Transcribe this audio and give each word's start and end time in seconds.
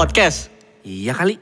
podcast? 0.00 0.48
Iya 0.80 1.12
kali. 1.12 1.36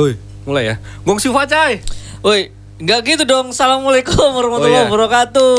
Woi, 0.00 0.16
mulai 0.48 0.72
ya. 0.72 0.80
Gong 1.04 1.20
si 1.20 1.28
Facai. 1.28 1.84
Woi, 2.24 2.48
nggak 2.80 3.00
gitu 3.04 3.28
dong. 3.28 3.52
Assalamualaikum 3.52 4.16
Oh, 4.16 4.24
iya. 4.24 4.32
warahmatullahi 4.40 4.84
wabarakatuh. 4.88 5.52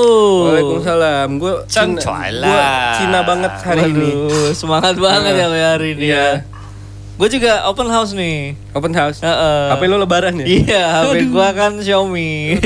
Waalaikumsalam. 0.50 1.28
Gue 1.38 1.54
Cina, 1.70 2.02
gua 2.41 2.66
Cina 2.98 3.20
banget 3.22 3.54
hari 3.62 3.94
ini. 3.94 4.10
Waduh, 4.10 4.58
semangat 4.58 4.98
banget 4.98 5.34
ya 5.38 5.46
lo 5.46 5.54
hari 5.54 5.88
ini 5.94 6.02
Iya. 6.10 6.18
ya. 6.18 6.30
Gue 7.14 7.30
juga 7.30 7.70
open 7.70 7.94
house 7.94 8.18
nih. 8.18 8.58
Open 8.73 8.94
house. 8.98 9.22
Heeh. 9.22 9.70
HP 9.70 9.82
lo 9.86 10.02
lebaran 10.02 10.34
ya? 10.41 10.45
Iya, 10.50 10.84
HP 11.05 11.30
gua 11.30 11.54
kan 11.54 11.77
Xiaomi. 11.77 12.58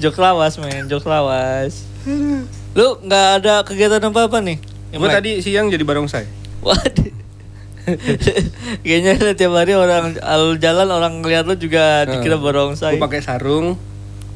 Jok 0.00 0.16
lawas 0.16 0.56
men, 0.56 0.88
jok 0.88 1.04
lawas. 1.04 1.84
Lu 2.72 2.96
nggak 3.04 3.26
ada 3.44 3.60
kegiatan 3.62 4.00
apa 4.00 4.26
apa 4.26 4.40
nih? 4.40 4.71
Gue 4.92 5.08
tadi 5.08 5.40
siang 5.40 5.72
jadi 5.72 5.82
barongsai. 5.82 6.26
Waduh. 6.62 7.22
Kayaknya 8.86 9.34
tiap 9.34 9.52
hari 9.58 9.74
orang 9.74 10.14
al 10.22 10.54
jalan 10.62 10.86
orang 10.86 11.18
ngeliat 11.22 11.44
lu 11.50 11.58
juga 11.58 12.06
dikira 12.06 12.38
barongsai. 12.38 12.94
Gue 12.94 13.02
pakai 13.02 13.20
sarung, 13.24 13.74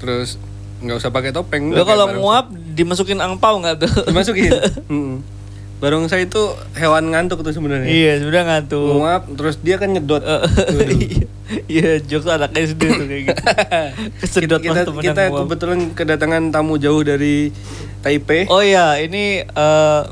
terus 0.02 0.40
nggak 0.82 0.96
usah 0.98 1.10
pakai 1.14 1.30
topeng. 1.30 1.70
Udah 1.70 1.86
kalau 1.86 2.06
nguap 2.18 2.50
dimasukin 2.52 3.22
angpau 3.22 3.62
nggak 3.62 3.86
tuh? 3.86 3.92
dimasukin. 4.10 4.50
Barongsai 5.76 6.24
itu 6.24 6.40
hewan 6.72 7.12
ngantuk 7.12 7.44
tuh 7.44 7.52
sebenarnya. 7.52 7.84
iya, 7.84 8.16
sudah 8.16 8.48
ngantuk. 8.48 8.96
Nguap, 8.96 9.28
terus 9.36 9.60
dia 9.60 9.76
kan 9.76 9.92
nyedot. 9.92 10.24
Waduh. 10.24 11.28
Iya, 11.68 12.00
jokes 12.00 12.26
anak 12.26 12.56
SD 12.56 12.80
tuh 12.80 13.04
kayak 13.04 13.22
gitu. 13.28 13.42
Kesedot 14.24 14.60
kita, 14.64 14.88
kita, 14.88 15.04
kita 15.04 15.22
kebetulan 15.30 15.78
kedatangan 15.92 16.48
tamu 16.48 16.80
jauh 16.80 17.04
dari 17.04 17.52
Taipei. 18.00 18.48
Oh 18.48 18.64
iya, 18.64 18.96
ini 19.04 19.44
eh, 19.44 20.02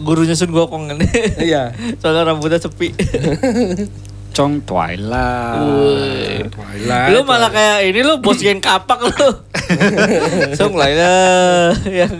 gurunya 0.00 0.34
Sun 0.34 0.54
Gokong 0.54 0.94
kan. 0.94 0.98
Iya. 1.38 1.74
Soalnya 2.00 2.32
rambutnya 2.32 2.58
sepi. 2.58 2.94
Chong 4.36 4.62
Twilight. 4.62 6.46
Twilight. 6.54 7.10
lu 7.10 7.26
malah 7.26 7.50
kayak 7.50 7.90
ini 7.90 8.00
lu 8.06 8.18
bos 8.24 8.38
geng 8.38 8.62
kapak 8.62 9.02
lu. 9.02 9.28
Song 10.54 10.78
lah 10.78 10.86
ya 10.86 11.14
yang 11.90 12.12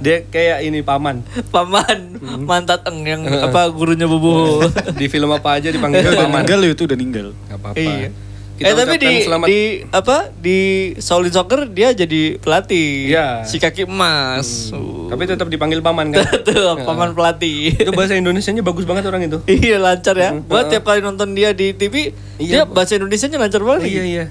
dia 0.00 0.24
kayak 0.28 0.64
ini 0.64 0.80
paman. 0.80 1.20
paman 1.52 2.16
Hmm. 2.16 2.42
mantat 2.48 2.82
eng 2.88 3.04
yang 3.04 3.22
apa 3.28 3.68
gurunya 3.68 4.08
bubu. 4.08 4.64
Di 5.00 5.06
film 5.12 5.28
apa 5.28 5.60
aja 5.60 5.68
dipanggil 5.68 6.16
paman. 6.16 6.42
ninggal 6.42 6.60
itu 6.64 6.88
udah 6.88 6.98
ninggal. 6.98 7.26
Gak 7.52 7.58
apa-apa. 7.60 7.78
iya. 7.78 8.08
Kita 8.56 8.72
eh 8.72 8.74
tapi 8.74 8.96
di 8.96 9.12
selamat 9.20 9.46
di 9.52 9.60
apa 9.92 10.32
di 10.32 10.58
Shaolin 10.96 11.28
Soccer 11.28 11.68
dia 11.68 11.92
jadi 11.92 12.40
pelatih. 12.40 13.12
Iya. 13.12 13.44
Si 13.44 13.60
kaki 13.60 13.84
emas. 13.84 14.72
Uh. 14.72 15.12
Tapi 15.12 15.28
tetap 15.28 15.52
dipanggil 15.52 15.84
paman 15.84 16.08
kan. 16.08 16.24
Tuh, 16.46 16.80
paman 16.80 17.12
pelatih. 17.12 17.76
itu 17.76 17.92
bahasa 17.92 18.16
Indonesianya 18.16 18.64
bagus 18.64 18.88
banget 18.88 19.04
orang 19.12 19.28
itu. 19.28 19.44
iya 19.68 19.76
lancar 19.76 20.16
ya. 20.16 20.32
Hmm. 20.32 20.48
Gua 20.48 20.64
tiap 20.72 20.88
kali 20.88 21.04
nonton 21.04 21.36
dia 21.36 21.52
di 21.52 21.76
TV, 21.76 22.16
Iya, 22.40 22.48
dia 22.48 22.62
bahasa 22.64 22.96
Indonesianya 22.96 23.36
lancar 23.36 23.60
banget. 23.60 23.92
Iya 23.92 24.02
iya. 24.08 24.24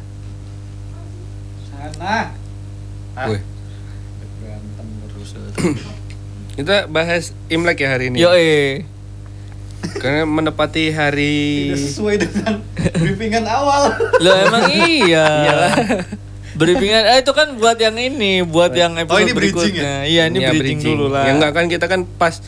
Sana. 1.70 2.34
Berantem 4.42 4.88
terus. 5.06 5.30
Kita 6.58 6.90
bahas 6.90 7.30
Imlek 7.54 7.78
ya 7.86 7.94
hari 7.94 8.10
ini. 8.10 8.18
Yo 8.26 8.34
eh. 8.34 8.95
Karena 10.02 10.24
menepati 10.26 10.90
hari 10.92 11.72
sesuai 11.78 12.16
dengan 12.22 12.62
briefingan 12.98 13.46
awal. 13.46 13.94
Lo 14.22 14.32
emang 14.34 14.70
iya. 14.74 15.28
Briefingan 16.56 17.04
eh, 17.12 17.20
itu 17.20 17.32
kan 17.36 17.60
buat 17.60 17.76
yang 17.76 18.00
ini, 18.00 18.40
buat 18.48 18.72
yang 18.72 18.96
episode 18.96 19.12
Oh, 19.12 19.20
ini 19.20 19.34
bridging 19.36 19.76
berikutnya. 19.76 19.94
Iya, 20.08 20.24
ini 20.32 20.38
Ya, 20.40 20.50
bridging, 20.56 20.96
dulu 20.96 21.12
lah. 21.12 21.28
Ya 21.28 21.32
enggak 21.36 21.52
kan 21.52 21.66
kita 21.68 21.86
kan 21.92 22.08
pas 22.16 22.40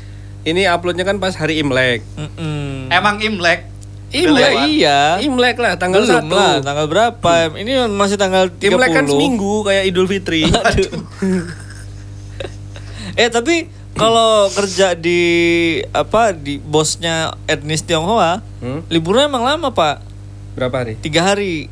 ini 0.47 0.63
uploadnya 0.63 1.03
kan 1.03 1.19
pas 1.19 1.35
hari 1.35 1.59
Imlek. 1.59 2.07
Mm-mm. 2.15 2.87
Emang 2.87 3.19
Imlek. 3.19 3.67
Imlek 4.15 4.71
iya. 4.71 5.19
Imlek 5.19 5.59
lah 5.59 5.75
tanggal 5.75 6.07
Belum 6.07 6.31
1. 6.31 6.31
lah, 6.31 6.55
tanggal 6.63 6.87
berapa? 6.87 7.51
Ini 7.59 7.91
masih 7.91 8.15
tanggal 8.15 8.47
30. 8.47 8.71
Imlek 8.71 8.89
kan 8.95 9.05
seminggu 9.11 9.67
kayak 9.67 9.83
Idul 9.91 10.07
Fitri. 10.07 10.47
Eh 13.17 13.33
tapi 13.33 13.65
kalau 13.97 14.31
kerja 14.49 14.93
di 14.93 15.21
apa 15.91 16.31
di 16.31 16.57
bosnya 16.57 17.15
etnis 17.43 17.81
Tionghoa, 17.81 18.39
Hmm? 18.57 18.81
liburnya 18.87 19.25
emang 19.25 19.43
lama 19.43 19.69
pak, 19.69 20.01
Berapa 20.53 20.75
hari? 20.79 20.93
tiga 20.97 21.21
hari. 21.23 21.69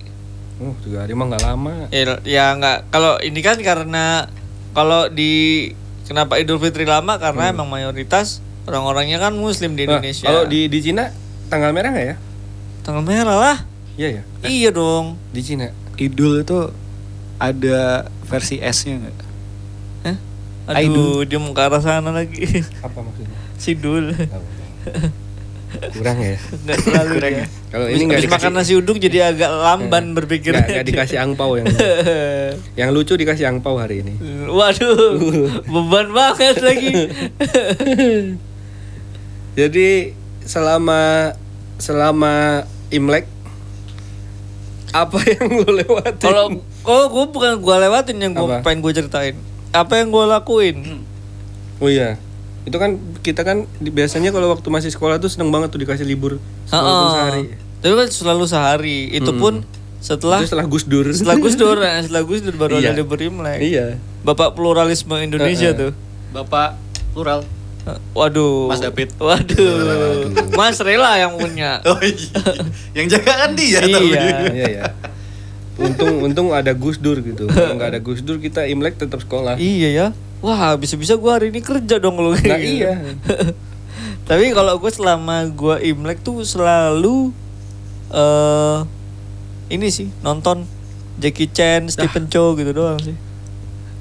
Oh, 0.56 0.72
tiga 0.80 1.02
hari 1.02 1.12
mah 1.12 1.26
nggak 1.28 1.44
lama. 1.44 1.90
Ya, 1.90 2.18
ya 2.22 2.46
nggak. 2.52 2.90
Kalau 2.90 3.18
ini 3.20 3.40
kan 3.40 3.58
karena 3.58 4.30
kalau 4.72 5.08
di 5.08 5.74
kenapa 6.04 6.36
Idul 6.36 6.58
Fitri 6.58 6.84
lama 6.84 7.16
karena 7.16 7.50
emang 7.50 7.66
mayoritas 7.66 8.40
orang-orangnya 8.64 9.18
kan 9.18 9.34
Muslim 9.34 9.74
di 9.74 9.84
Nah, 9.84 9.98
Indonesia. 9.98 10.24
kalau 10.24 10.46
di 10.46 10.66
di 10.66 10.80
Cina 10.80 11.10
tanggal 11.48 11.70
merah 11.70 11.90
nggak 11.90 12.08
ya? 12.08 12.16
tanggal 12.82 13.02
merah 13.02 13.36
lah. 13.36 13.58
Iya 13.96 14.10
ya. 14.12 14.24
Iya 14.42 14.70
dong. 14.70 15.18
Di 15.30 15.42
Cina. 15.42 15.74
Idul 15.96 16.42
itu 16.42 16.70
ada 17.36 18.06
versi 18.24 18.58
S-nya 18.58 18.96
enggak? 18.98 19.16
Aduh, 20.66 21.22
dia 21.26 21.38
mau 21.38 21.54
ke 21.54 21.62
arah 21.62 21.82
sana 21.82 22.10
lagi. 22.10 22.66
Apa 22.82 23.00
maksudnya? 23.02 23.38
Sidul. 23.62 24.06
Kurang 25.76 26.18
ya. 26.24 26.40
Enggak 26.40 26.78
selalu 26.82 27.16
ya. 27.20 27.46
Kalau 27.70 27.86
ini 27.92 28.04
nggak 28.08 28.20
Habis 28.24 28.32
makan 28.32 28.52
dikasih 28.56 28.64
nasi 28.64 28.74
uduk 28.80 28.98
jadi 28.98 29.36
agak 29.36 29.52
lamban 29.52 30.16
berpikir. 30.16 30.56
nggak 30.56 30.72
nggak 30.72 30.88
dikasih 30.88 31.18
angpau 31.20 31.60
yang 31.60 31.68
yang 32.80 32.90
lucu 32.96 33.20
dikasih 33.20 33.52
angpau 33.52 33.76
hari 33.76 34.02
ini. 34.02 34.16
Waduh, 34.48 35.20
beban 35.74 36.08
banget 36.16 36.64
lagi. 36.64 36.96
Jadi 39.60 40.12
selama 40.44 41.32
selama 41.80 42.64
Imlek 42.92 43.28
apa 44.96 45.20
yang 45.28 45.60
lu 45.60 45.70
lewatin? 45.76 46.24
Kalau 46.24 46.46
kalau 46.88 47.06
gue 47.12 47.26
bukan 47.36 47.52
gue 47.60 47.76
lewatin 47.84 48.16
yang 48.16 48.32
gue 48.32 48.48
pengen 48.64 48.80
gue 48.80 48.96
ceritain. 48.96 49.36
Apa 49.78 49.94
yang 49.98 50.10
gue 50.10 50.26
lakuin? 50.26 50.78
oh 51.76 51.88
iya. 51.88 52.16
Itu 52.64 52.76
kan 52.76 52.96
kita 53.20 53.42
kan 53.42 53.68
di- 53.76 53.92
biasanya 53.92 54.32
kalau 54.32 54.50
waktu 54.50 54.66
masih 54.66 54.90
sekolah 54.90 55.18
tuh 55.18 55.28
seneng 55.28 55.50
banget 55.50 55.70
tuh 55.70 55.78
dikasih 55.78 56.02
libur 56.02 56.40
Heeh. 56.66 57.06
sehari. 57.12 57.44
Tapi 57.78 57.94
kan 57.94 58.08
selalu 58.08 58.46
sehari. 58.46 59.00
Itu 59.12 59.36
pun 59.36 59.62
setelah 60.00 60.40
Itu 60.40 60.48
setelah 60.48 60.66
Gus 60.66 60.84
Dur. 60.84 61.06
setelah 61.08 61.36
Gus 61.36 61.56
Dur, 61.56 61.78
nah, 61.78 62.00
setelah 62.00 62.24
Gus 62.30 62.42
Dur 62.42 62.56
baru 62.56 62.78
Iya. 62.78 62.90
ada 62.90 62.98
libur 62.98 63.20
Imlek. 63.20 63.60
iya. 63.60 64.00
Bapak 64.22 64.54
pluralisme 64.54 65.14
Indonesia 65.16 65.70
tuh. 65.72 65.92
Bapak 66.32 66.74
plural. 67.12 67.46
Waduh. 68.12 68.66
Mas 68.66 68.82
David. 68.82 69.14
Waduh. 69.20 70.34
Mas 70.52 70.80
Rela 70.80 71.20
yang 71.20 71.36
punya. 71.36 71.78
Oh 71.86 72.02
iya. 72.02 72.42
Yang 72.96 73.08
jaga 73.14 73.34
kan 73.38 73.52
dia 73.54 73.78
Iya. 73.80 74.22
Iya 74.50 74.66
ya. 74.74 74.86
Untung 75.76 76.24
untung 76.24 76.48
ada 76.56 76.72
Gus 76.72 76.98
Dur 77.00 77.20
gitu. 77.20 77.52
Kalau 77.52 77.76
nggak 77.76 77.90
ada 77.96 78.00
Gus 78.00 78.24
Dur 78.24 78.40
kita 78.40 78.64
Imlek 78.68 78.96
tetap 78.96 79.20
sekolah. 79.20 79.60
Iya 79.60 79.90
ya. 79.92 80.08
Wah, 80.40 80.78
bisa-bisa 80.78 81.18
gue 81.18 81.32
hari 81.32 81.50
ini 81.50 81.60
kerja 81.64 81.98
dong 81.98 82.20
kayak 82.20 82.44
Nah, 82.46 82.60
iya. 82.60 82.94
Tapi 84.30 84.52
kalau 84.54 84.78
gue 84.78 84.92
selama 84.92 85.48
gue 85.50 85.76
Imlek 85.90 86.22
tuh 86.22 86.46
selalu 86.46 87.32
eh 88.14 88.80
ini 89.74 89.90
sih 89.90 90.14
nonton 90.22 90.70
Jackie 91.18 91.50
Chan, 91.50 91.90
Stephen 91.90 92.28
Chow 92.28 92.54
gitu 92.60 92.72
doang 92.76 93.00
sih. 93.02 93.16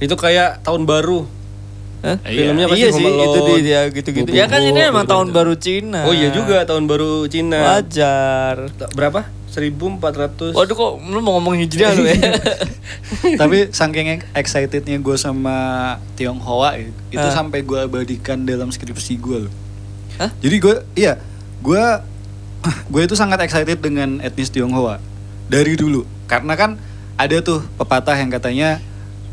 Itu 0.03 0.19
kayak 0.19 0.67
tahun 0.67 0.85
baru. 0.85 1.25
Hah? 2.05 2.17
Filmnya 2.21 2.69
pasti 2.69 2.81
iya 2.85 2.89
sih, 2.93 3.01
Home 3.01 3.17
Alone, 3.17 3.33
itu 3.33 3.53
dia 3.65 3.81
gitu-gitu. 3.89 4.29
Ya 4.29 4.45
kan 4.45 4.61
ini 4.61 4.77
emang 4.77 5.09
tahun 5.09 5.33
baru 5.33 5.57
Cina. 5.57 6.05
Oh 6.05 6.13
iya 6.13 6.29
juga 6.29 6.61
tahun 6.69 6.85
baru 6.85 7.25
Cina. 7.33 7.81
Wajar. 7.81 8.69
Berapa? 8.93 9.25
1400. 9.49 10.53
Waduh 10.53 10.75
kok 10.75 10.93
lu 11.01 11.23
mau 11.23 11.39
ngomong 11.39 11.55
hijriah 11.57 11.95
lu 11.95 12.05
ya? 12.05 12.19
Tapi 13.41 13.71
saking 13.71 14.21
excitednya 14.35 14.99
gue 14.99 15.17
sama 15.17 15.57
Tionghoa 16.19 16.75
itu 17.09 17.23
Ah. 17.23 17.31
sampai 17.31 17.63
gue 17.63 17.79
abadikan 17.79 18.43
dalam 18.43 18.69
skripsi 18.69 19.15
gue 19.17 19.49
loh. 19.49 19.53
Hah? 20.19 20.31
Jadi 20.43 20.57
gue, 20.59 20.75
iya, 20.99 21.23
gue, 21.63 21.83
gue 22.91 23.03
itu 23.03 23.15
sangat 23.15 23.41
excited 23.47 23.79
dengan 23.79 24.19
etnis 24.21 24.51
Tionghoa 24.51 24.99
dari 25.47 25.79
dulu. 25.79 26.03
Karena 26.27 26.59
kan 26.59 26.77
ada 27.15 27.39
tuh 27.41 27.63
pepatah 27.79 28.19
yang 28.19 28.29
katanya 28.29 28.83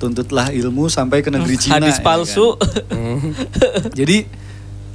tuntutlah 0.01 0.50
ilmu 0.50 0.89
sampai 0.89 1.21
ke 1.21 1.30
negeri 1.30 1.56
Cina. 1.56 1.77
Hadis 1.77 1.95
ya 1.95 2.03
palsu. 2.03 2.57
kan? 2.57 3.21
Jadi 4.00 4.25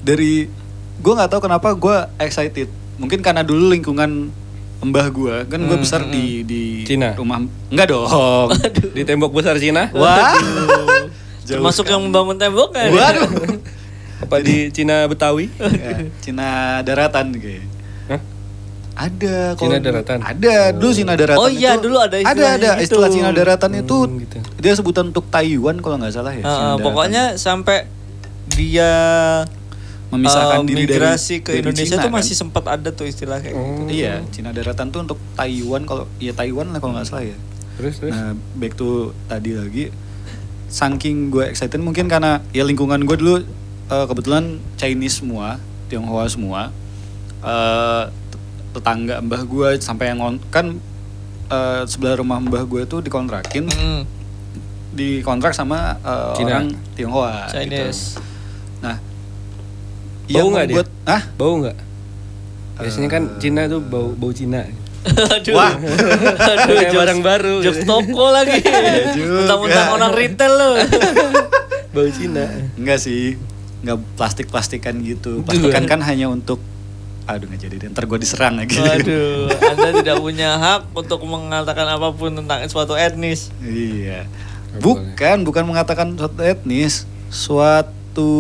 dari 0.01 0.51
gue 0.97 1.13
nggak 1.13 1.31
tahu 1.31 1.41
kenapa 1.41 1.71
gue 1.73 1.97
excited. 2.19 2.67
Mungkin 2.97 3.21
karena 3.21 3.41
dulu 3.41 3.71
lingkungan 3.71 4.35
mbah 4.79 5.09
gue 5.09 5.35
kan 5.47 5.57
gue 5.59 5.79
besar 5.79 6.05
di 6.05 6.43
di 6.43 6.83
Cina? 6.83 7.15
rumah 7.15 7.39
enggak 7.71 7.87
dong. 7.87 8.07
Di 8.91 9.03
tembok 9.03 9.31
besar 9.33 9.55
Cina? 9.57 9.89
Wah. 9.93 10.35
Termasuk 11.43 11.87
yang 11.87 12.03
membangun 12.03 12.35
tembok 12.35 12.75
kan? 12.75 12.91
Waduh. 12.91 13.31
Apa 14.19 14.41
di 14.41 14.69
Cina 14.71 15.05
Betawi? 15.05 15.47
Ya, 15.55 16.09
Cina 16.19 16.49
daratan 16.83 17.31
kayak. 17.33 17.65
Hah? 18.09 18.21
Ada 18.99 19.53
Cina 19.55 19.77
daratan? 19.77 20.19
Ada 20.19 20.73
dulu 20.73 20.91
Cina 20.91 21.13
daratan 21.15 21.39
Oh 21.39 21.47
iya, 21.47 21.77
itu- 21.77 21.85
dulu 21.85 22.01
ada 22.01 22.17
Ada 22.17 22.25
istilahnya 22.25 22.49
ada 22.49 22.71
gitu. 22.73 22.83
istilah 22.83 23.09
Cina 23.09 23.31
daratan 23.31 23.71
itu 23.77 23.99
Hmm, 24.01 24.17
gitu. 24.19 24.39
Dia 24.67 24.75
sebutan 24.75 25.15
untuk 25.15 25.31
Taiwan 25.31 25.79
kalau 25.79 25.97
nggak 25.97 26.11
salah 26.11 26.35
ya. 26.35 26.43
Daratan. 26.43 26.83
pokoknya 26.83 27.23
sampai 27.39 27.87
dia 28.51 28.91
memisahkan 30.07 30.63
eh, 30.63 30.67
diri 30.67 30.85
dari 30.87 31.03
migrasi 31.03 31.43
ke 31.43 31.51
dari 31.51 31.61
Indonesia 31.67 31.95
Cina, 31.95 32.03
tuh 32.03 32.11
kan. 32.11 32.19
masih 32.19 32.35
sempat 32.35 32.65
ada 32.67 32.89
tuh 32.91 33.07
istilah 33.07 33.39
kayak 33.39 33.55
gitu. 33.55 33.91
Iya, 33.91 34.23
Cina 34.31 34.51
daratan 34.51 34.91
tuh 34.91 35.03
untuk 35.03 35.19
Taiwan 35.35 35.83
kalau 35.83 36.07
ya 36.19 36.31
Taiwan 36.31 36.71
lah 36.71 36.79
kalau 36.79 36.95
nggak 36.95 37.07
salah 37.07 37.27
ya. 37.27 37.39
Terus 37.77 37.95
terus. 37.99 38.15
Nah, 38.15 38.35
back 38.55 38.75
to 38.75 39.11
tadi 39.27 39.53
lagi, 39.53 39.85
saking 40.67 41.29
gue 41.29 41.47
excited 41.47 41.79
mungkin 41.79 42.07
karena 42.07 42.39
ya 42.51 42.63
lingkungan 42.63 43.03
gue 43.03 43.17
dulu 43.19 43.35
eh, 43.87 44.07
kebetulan 44.07 44.59
Chinese 44.75 45.23
semua, 45.23 45.59
Tionghoa 45.87 46.27
semua, 46.27 46.71
eh, 47.43 48.05
tet- 48.31 48.47
tetangga 48.75 49.19
mbah 49.21 49.43
gue 49.43 49.69
sampai 49.79 50.11
yang 50.11 50.23
kan 50.49 50.79
eh, 51.47 51.83
sebelah 51.85 52.19
rumah 52.19 52.39
mbah 52.39 52.63
gue 52.63 52.87
tuh 52.87 53.03
dikontrakin, 53.03 53.67
Mm, 53.67 54.03
dikontrak 54.97 55.53
sama 55.53 56.01
eh, 56.01 56.33
Cina. 56.35 56.49
orang 56.59 56.67
Tionghoa. 56.95 57.47
Chinese. 57.47 58.17
Gitu. 58.17 58.25
Nah, 58.81 58.97
Bau 60.27 60.49
nggak 60.51 60.65
dia? 60.65 60.75
membuat, 60.75 60.89
Hah? 61.05 61.23
Bau 61.37 61.55
nggak? 61.61 61.77
Biasanya 62.77 63.09
kan 63.09 63.23
Eh. 63.27 63.39
Cina 63.39 63.63
tuh 63.67 63.81
bau 63.81 64.11
bau 64.11 64.33
Cina. 64.33 64.65
Aduh. 65.07 65.55
Wah. 65.55 65.71
Aduh, 65.71 66.75
Kayak 66.75 66.93
barang 66.93 67.21
baru. 67.23 67.55
Jokes 67.63 67.85
toko 67.85 68.27
lagi. 68.29 68.59
juga. 69.17 69.39
Mentang-mentang 69.39 69.89
orang 69.93 70.13
retail 70.13 70.53
lo. 70.53 70.71
bau 71.95 72.09
Cina. 72.11 72.43
Enggak 72.75 72.99
sih, 72.99 73.39
enggak 73.81 74.03
plastik-plastikan 74.17 74.99
gitu. 75.01 75.41
Plastikan 75.41 75.87
kan 75.87 76.03
hanya 76.03 76.27
untuk, 76.27 76.59
aduh 77.25 77.47
nggak 77.47 77.61
jadi 77.61 77.75
deh, 77.79 77.89
ntar 77.89 78.05
gue 78.05 78.19
diserang 78.19 78.59
lagi. 78.59 78.77
Waduh, 78.77 79.47
Anda 79.73 79.89
tidak 79.95 80.17
punya 80.19 80.59
hak 80.59 80.91
untuk 80.91 81.23
mengatakan 81.23 81.87
apa 81.87 82.11
pun 82.11 82.35
tentang 82.35 82.67
suatu 82.67 82.93
etnis. 82.93 83.55
iya, 83.63 84.27
bukan, 84.81 85.37
bukan 85.45 85.65
mengatakan 85.65 86.17
suatu 86.17 86.41
etnis, 86.43 87.09
suatu 87.29 88.33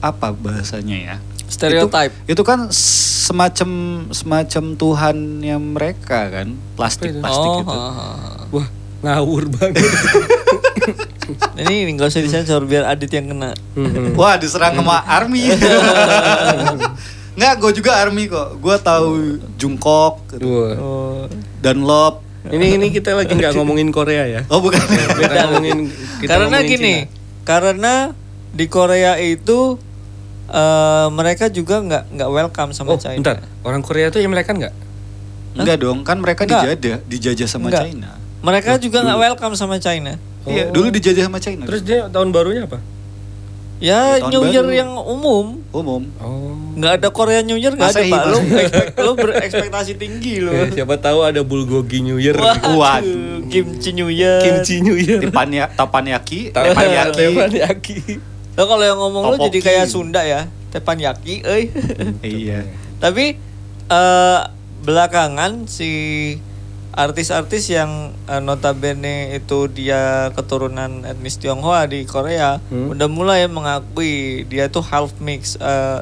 apa 0.00 0.32
bahasanya 0.32 0.96
ya? 0.96 1.16
Stereotype. 1.46 2.12
Itu, 2.26 2.38
itu 2.38 2.42
kan 2.42 2.68
semacam 2.72 3.70
semacam 4.10 4.64
Tuhannya 4.74 5.56
mereka 5.62 6.30
kan, 6.30 6.58
plastik 6.74 7.14
plastik 7.22 7.50
oh, 7.50 7.62
itu. 7.62 7.70
ha, 7.70 7.90
ha. 7.90 8.06
Wah, 8.50 8.68
ngawur 9.02 9.46
banget. 9.50 9.82
Ini 11.58 11.90
nggak 11.98 12.06
usah 12.06 12.22
disensor 12.22 12.62
biar 12.66 12.86
Adit 12.86 13.10
yang 13.10 13.30
kena. 13.30 13.50
Mhm. 13.74 14.14
Wah 14.14 14.38
diserang 14.38 14.78
sama 14.78 15.02
army. 15.06 15.50
Nggak, 17.36 17.54
gue 17.60 17.72
juga 17.84 18.00
army 18.00 18.32
kok. 18.32 18.56
Gue 18.64 18.76
tahu 18.80 19.36
Jungkook, 19.60 20.24
gitu. 20.32 20.48
Wah. 20.48 20.74
Oh. 20.80 21.22
Dunlop. 21.60 22.24
Ini 22.46 22.66
ini 22.76 22.86
kita 22.88 23.12
lagi 23.12 23.32
nggak 23.32 23.52
ngomongin 23.54 23.88
Korea 23.90 24.24
ya. 24.24 24.40
Oh 24.48 24.60
bukan. 24.60 24.78
Kita 24.78 25.34
ngomongin 25.48 25.78
kita 26.20 26.30
karena 26.30 26.46
ngomongin 26.48 26.68
gini, 26.68 26.94
Cina. 27.02 27.10
karena 27.42 27.94
di 28.50 28.66
Korea 28.66 29.12
itu 29.16 29.76
eh, 30.46 31.06
mereka 31.10 31.48
juga 31.48 31.78
nggak 31.78 32.04
nggak 32.12 32.30
welcome 32.30 32.70
sama 32.70 32.94
Oh, 32.94 32.98
China. 32.98 33.18
bentar. 33.18 33.36
Orang 33.60 33.82
Korea 33.82 34.08
tuh 34.08 34.20
Imlekan 34.20 34.56
nggak? 34.56 34.74
Enggak 35.56 35.76
dong, 35.80 36.02
kan 36.02 36.16
mereka 36.16 36.44
Enggak. 36.44 36.76
dijajah, 36.76 36.98
dijajah 37.04 37.48
sama 37.48 37.68
Enggak. 37.68 37.84
China. 37.88 38.10
Mereka 38.40 38.70
juga 38.78 38.98
nggak 39.02 39.18
welcome 39.20 39.54
sama 39.54 39.76
China. 39.76 40.14
Iya, 40.46 40.70
Oh. 40.70 40.72
dulu 40.72 40.88
dijajah 40.90 41.26
sama 41.26 41.40
China. 41.40 41.66
Terus 41.66 41.82
dia 41.82 42.06
tahun 42.06 42.30
barunya 42.30 42.64
apa? 42.64 42.78
Ya 43.76 44.16
Tahun 44.16 44.32
New 44.32 44.44
Year 44.48 44.64
baru. 44.64 44.72
yang 44.74 44.90
umum. 44.96 45.60
umum. 45.68 46.02
Oh. 46.16 46.56
Nggak 46.72 46.92
ada 46.96 47.08
Korea 47.10 47.40
New 47.40 47.56
Year 47.56 47.72
nggak 47.72 47.92
ada 47.92 48.00
Masehi, 48.00 48.12
pak. 48.12 48.24
Lo, 48.26 48.38
expect, 48.40 48.94
lo 48.96 49.10
berekspektasi 49.14 49.92
tinggi 49.94 50.40
lo. 50.40 50.48
Eh, 50.50 50.72
siapa 50.72 50.96
tahu 50.96 51.20
ada 51.20 51.40
bulgogi 51.40 52.00
New 52.00 52.16
Year. 52.16 52.32
Waduh, 52.34 52.72
Waduh. 52.72 53.44
Kimchi 53.46 53.92
New 53.92 54.08
Year. 54.08 54.40
Kimchi 54.40 54.80
New 54.80 54.96
Year. 54.96 55.20
Tipanya 55.20 55.68
tapanyaki, 55.70 56.50
tepanyaki. 56.50 57.20
Teppanyaki. 57.32 57.96
Lo 58.54 58.64
kalau 58.64 58.80
yang 58.80 58.96
ngomong 58.96 59.22
lo 59.26 59.36
jadi 59.36 59.52
Topoki. 59.52 59.60
kayak 59.60 59.86
Sunda 59.86 60.24
ya, 60.24 60.48
teppanyaki, 60.72 61.44
euy. 61.44 61.68
iya. 62.24 62.64
Tapi 62.96 63.36
eh 63.86 64.40
belakangan 64.80 65.68
si 65.68 65.90
artis-artis 66.96 67.68
yang 67.68 67.90
eh, 68.24 68.40
notabene 68.40 69.14
itu 69.32 69.68
dia 69.68 70.32
keturunan 70.32 71.04
etnis 71.04 71.36
Tionghoa 71.36 71.84
di 71.84 72.02
Korea 72.02 72.58
Hmm. 72.66 72.90
udah 72.90 73.06
mulai 73.06 73.44
mengakui 73.46 74.42
dia 74.44 74.66
tuh 74.66 74.80
half 74.82 75.12
mix 75.18 75.54
eh, 75.54 76.00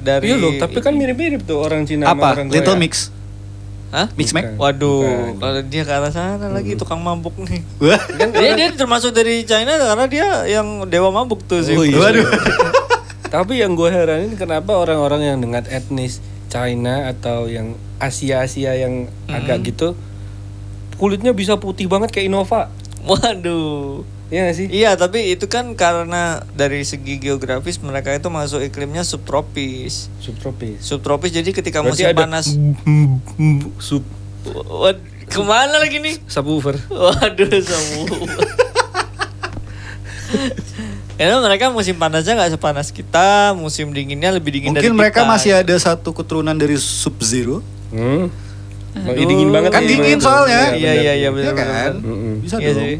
dari 0.00 0.30
Iya 0.30 0.36
loh, 0.38 0.52
tapi 0.56 0.78
kan 0.78 0.94
mirip-mirip 0.94 1.44
tuh 1.44 1.58
orang 1.58 1.84
Cina 1.84 2.08
sama 2.08 2.16
Apa? 2.16 2.28
orang 2.32 2.46
Korea. 2.48 2.56
Little 2.56 2.78
Mix. 2.78 2.94
Hah? 3.90 4.06
Mix 4.14 4.30
Mac? 4.30 4.54
Waduh, 4.56 5.02
Bukan. 5.02 5.36
kalau 5.36 5.60
dia 5.60 5.82
ke 5.82 5.90
arah 5.90 6.08
sana 6.08 6.46
lagi 6.48 6.72
tukang 6.72 7.02
mabuk 7.02 7.34
nih. 7.36 7.60
Wah. 7.82 7.98
dia, 8.32 8.54
dia 8.54 8.68
termasuk 8.72 9.10
dari 9.10 9.42
China 9.42 9.74
karena 9.74 10.06
dia 10.06 10.26
yang 10.48 10.86
dewa 10.86 11.10
mabuk 11.10 11.42
tuh 11.44 11.60
sih. 11.60 11.74
Oh, 11.74 11.82
iya. 11.82 11.98
Waduh. 11.98 12.24
Tapi 13.28 13.58
yang 13.58 13.74
gue 13.74 13.86
heranin 13.86 14.34
kenapa 14.34 14.72
orang-orang 14.72 15.20
yang 15.24 15.38
dengan 15.38 15.66
etnis 15.66 16.22
China 16.50 17.08
atau 17.08 17.46
yang 17.46 17.78
Asia-Asia 18.02 18.74
yang 18.74 19.06
agak 19.30 19.70
gitu 19.70 19.94
kulitnya 21.00 21.32
bisa 21.32 21.56
putih 21.56 21.88
banget 21.88 22.12
kayak 22.12 22.28
Innova. 22.28 22.68
Waduh. 23.08 24.04
Iya 24.28 24.52
gak 24.52 24.54
sih? 24.54 24.66
Iya, 24.68 24.94
tapi 25.00 25.32
itu 25.32 25.48
kan 25.48 25.72
karena 25.74 26.44
dari 26.54 26.84
segi 26.84 27.18
geografis 27.18 27.80
mereka 27.80 28.12
itu 28.12 28.28
masuk 28.28 28.60
iklimnya 28.60 29.02
subtropis. 29.02 30.12
Subtropis. 30.20 30.84
Subtropis 30.84 31.32
jadi 31.32 31.50
ketika 31.56 31.80
Berarti 31.80 32.04
musim 32.04 32.14
panas. 32.14 32.46
sub 33.80 34.04
Wad, 34.70 35.00
ke 35.26 35.40
mana 35.40 35.80
lagi 35.80 36.04
nih? 36.04 36.20
subwoofer. 36.28 36.76
Waduh, 36.92 37.48
semua. 37.64 38.06
Karena 41.20 41.36
mereka 41.38 41.68
musim 41.68 41.94
panasnya 41.94 42.32
nggak 42.32 42.56
sepanas 42.56 42.88
kita, 42.88 43.52
musim 43.52 43.92
dinginnya 43.92 44.32
lebih 44.32 44.56
dingin 44.56 44.72
dari 44.72 44.88
Mungkin 44.88 44.96
mereka 44.96 45.20
kita. 45.20 45.28
masih 45.28 45.52
ada 45.52 45.76
satu 45.76 46.10
keturunan 46.10 46.56
dari 46.56 46.74
Sub 46.74 47.12
Zero. 47.20 47.60
Hmm. 47.92 48.32
Oh, 48.90 49.04
Aduh. 49.06 49.22
dingin 49.22 49.52
banget 49.52 49.68
Kan 49.68 49.84
ya, 49.84 49.88
dingin 49.92 50.16
tuh? 50.16 50.24
soalnya. 50.26 50.72
Iya 50.72 50.92
iya 50.96 51.12
iya 51.12 51.12
Iya 51.14 51.28
benar 51.30 51.52
kan? 51.52 51.62
benar. 51.62 51.92
Mm-mm. 52.00 52.34
Bisa 52.40 52.56
Iya 52.56 52.72
dong. 52.72 52.80
sih. 52.80 52.96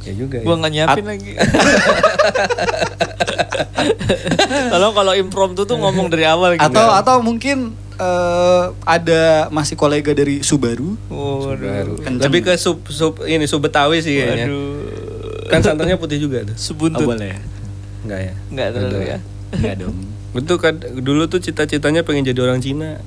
Ya 0.00 0.12
juga 0.16 0.36
ya. 0.40 0.44
Gua 0.48 0.54
nggak 0.56 0.72
nyiapin 0.72 1.04
lagi. 1.06 1.32
Tolong 4.70 4.92
kalau 4.92 5.12
impromptu 5.14 5.62
tuh 5.62 5.76
ngomong 5.76 6.08
dari 6.08 6.24
awal 6.24 6.56
gitu. 6.56 6.64
Atau 6.64 6.88
atau 6.90 7.16
mungkin 7.20 7.70
eh, 7.94 8.64
ada 8.82 9.22
masih 9.50 9.76
kolega 9.76 10.10
dari 10.10 10.40
Subaru. 10.40 10.96
Waduh. 11.06 11.60
Baru. 11.60 11.94
Kenceng. 12.00 12.26
Lebih 12.26 12.40
ke 12.42 12.56
sub 12.56 12.80
sub 12.88 13.22
ini 13.24 13.44
sub 13.44 13.60
Betawi 13.60 14.00
sih 14.00 14.16
kayaknya. 14.16 14.48
Waduh. 14.48 15.19
Kan 15.50 15.60
santannya 15.60 15.96
putih 15.96 16.18
juga 16.18 16.46
tuh. 16.46 16.54
Oh, 16.54 16.58
Sebuntut. 16.58 17.06
boleh. 17.06 17.34
Enggak 18.06 18.20
ya? 18.22 18.34
Enggak 18.48 18.68
terlalu 18.72 19.00
ya. 19.04 19.18
Enggak 19.52 19.74
dong. 19.78 19.96
Betul 20.36 20.56
kan 20.56 20.74
dulu 20.78 21.26
tuh 21.26 21.42
cita-citanya 21.42 22.06
pengen 22.06 22.22
jadi 22.24 22.40
orang 22.40 22.62
Cina. 22.62 23.02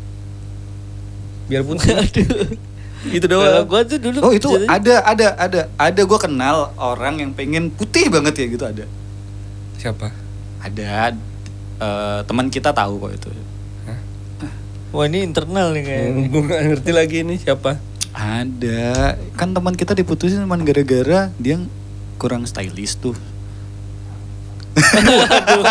Biar 1.47 1.63
putih. 1.63 1.95
Aduh. 2.03 2.51
itu 3.03 3.25
doang. 3.27 3.67
gua 3.67 3.83
tuh 3.83 3.99
dulu 3.99 4.17
Oh 4.21 4.31
itu 4.31 4.47
cita-cita- 4.47 4.71
ada 4.71 4.95
ada 5.03 5.27
ada 5.35 5.61
ada 5.75 6.01
gue 6.01 6.19
kenal 6.19 6.71
orang 6.79 7.19
yang 7.19 7.31
pengen 7.31 7.67
putih 7.67 8.07
banget 8.07 8.31
ya 8.37 8.45
gitu 8.47 8.63
ada. 8.63 8.85
Siapa? 9.75 10.07
Ada 10.63 11.11
eh, 11.79 12.19
teman 12.23 12.47
kita 12.47 12.71
tahu 12.71 12.99
kok 12.99 13.11
itu. 13.13 13.29
Wah 14.93 15.09
ini 15.09 15.25
internal 15.25 15.73
nih 15.73 15.83
kayaknya. 15.83 16.23
Gue 16.29 16.41
gak 16.45 16.61
ngerti 16.63 16.91
lagi 16.93 17.17
ini 17.25 17.35
siapa. 17.35 17.81
Ada 18.13 19.17
kan 19.33 19.51
teman 19.51 19.73
kita 19.73 19.91
diputusin 19.91 20.39
cuma 20.39 20.55
gara-gara 20.61 21.33
dia 21.35 21.57
kurang 22.23 22.47
stylish 22.47 22.95
tuh. 22.95 23.11
Aduh, 24.73 25.63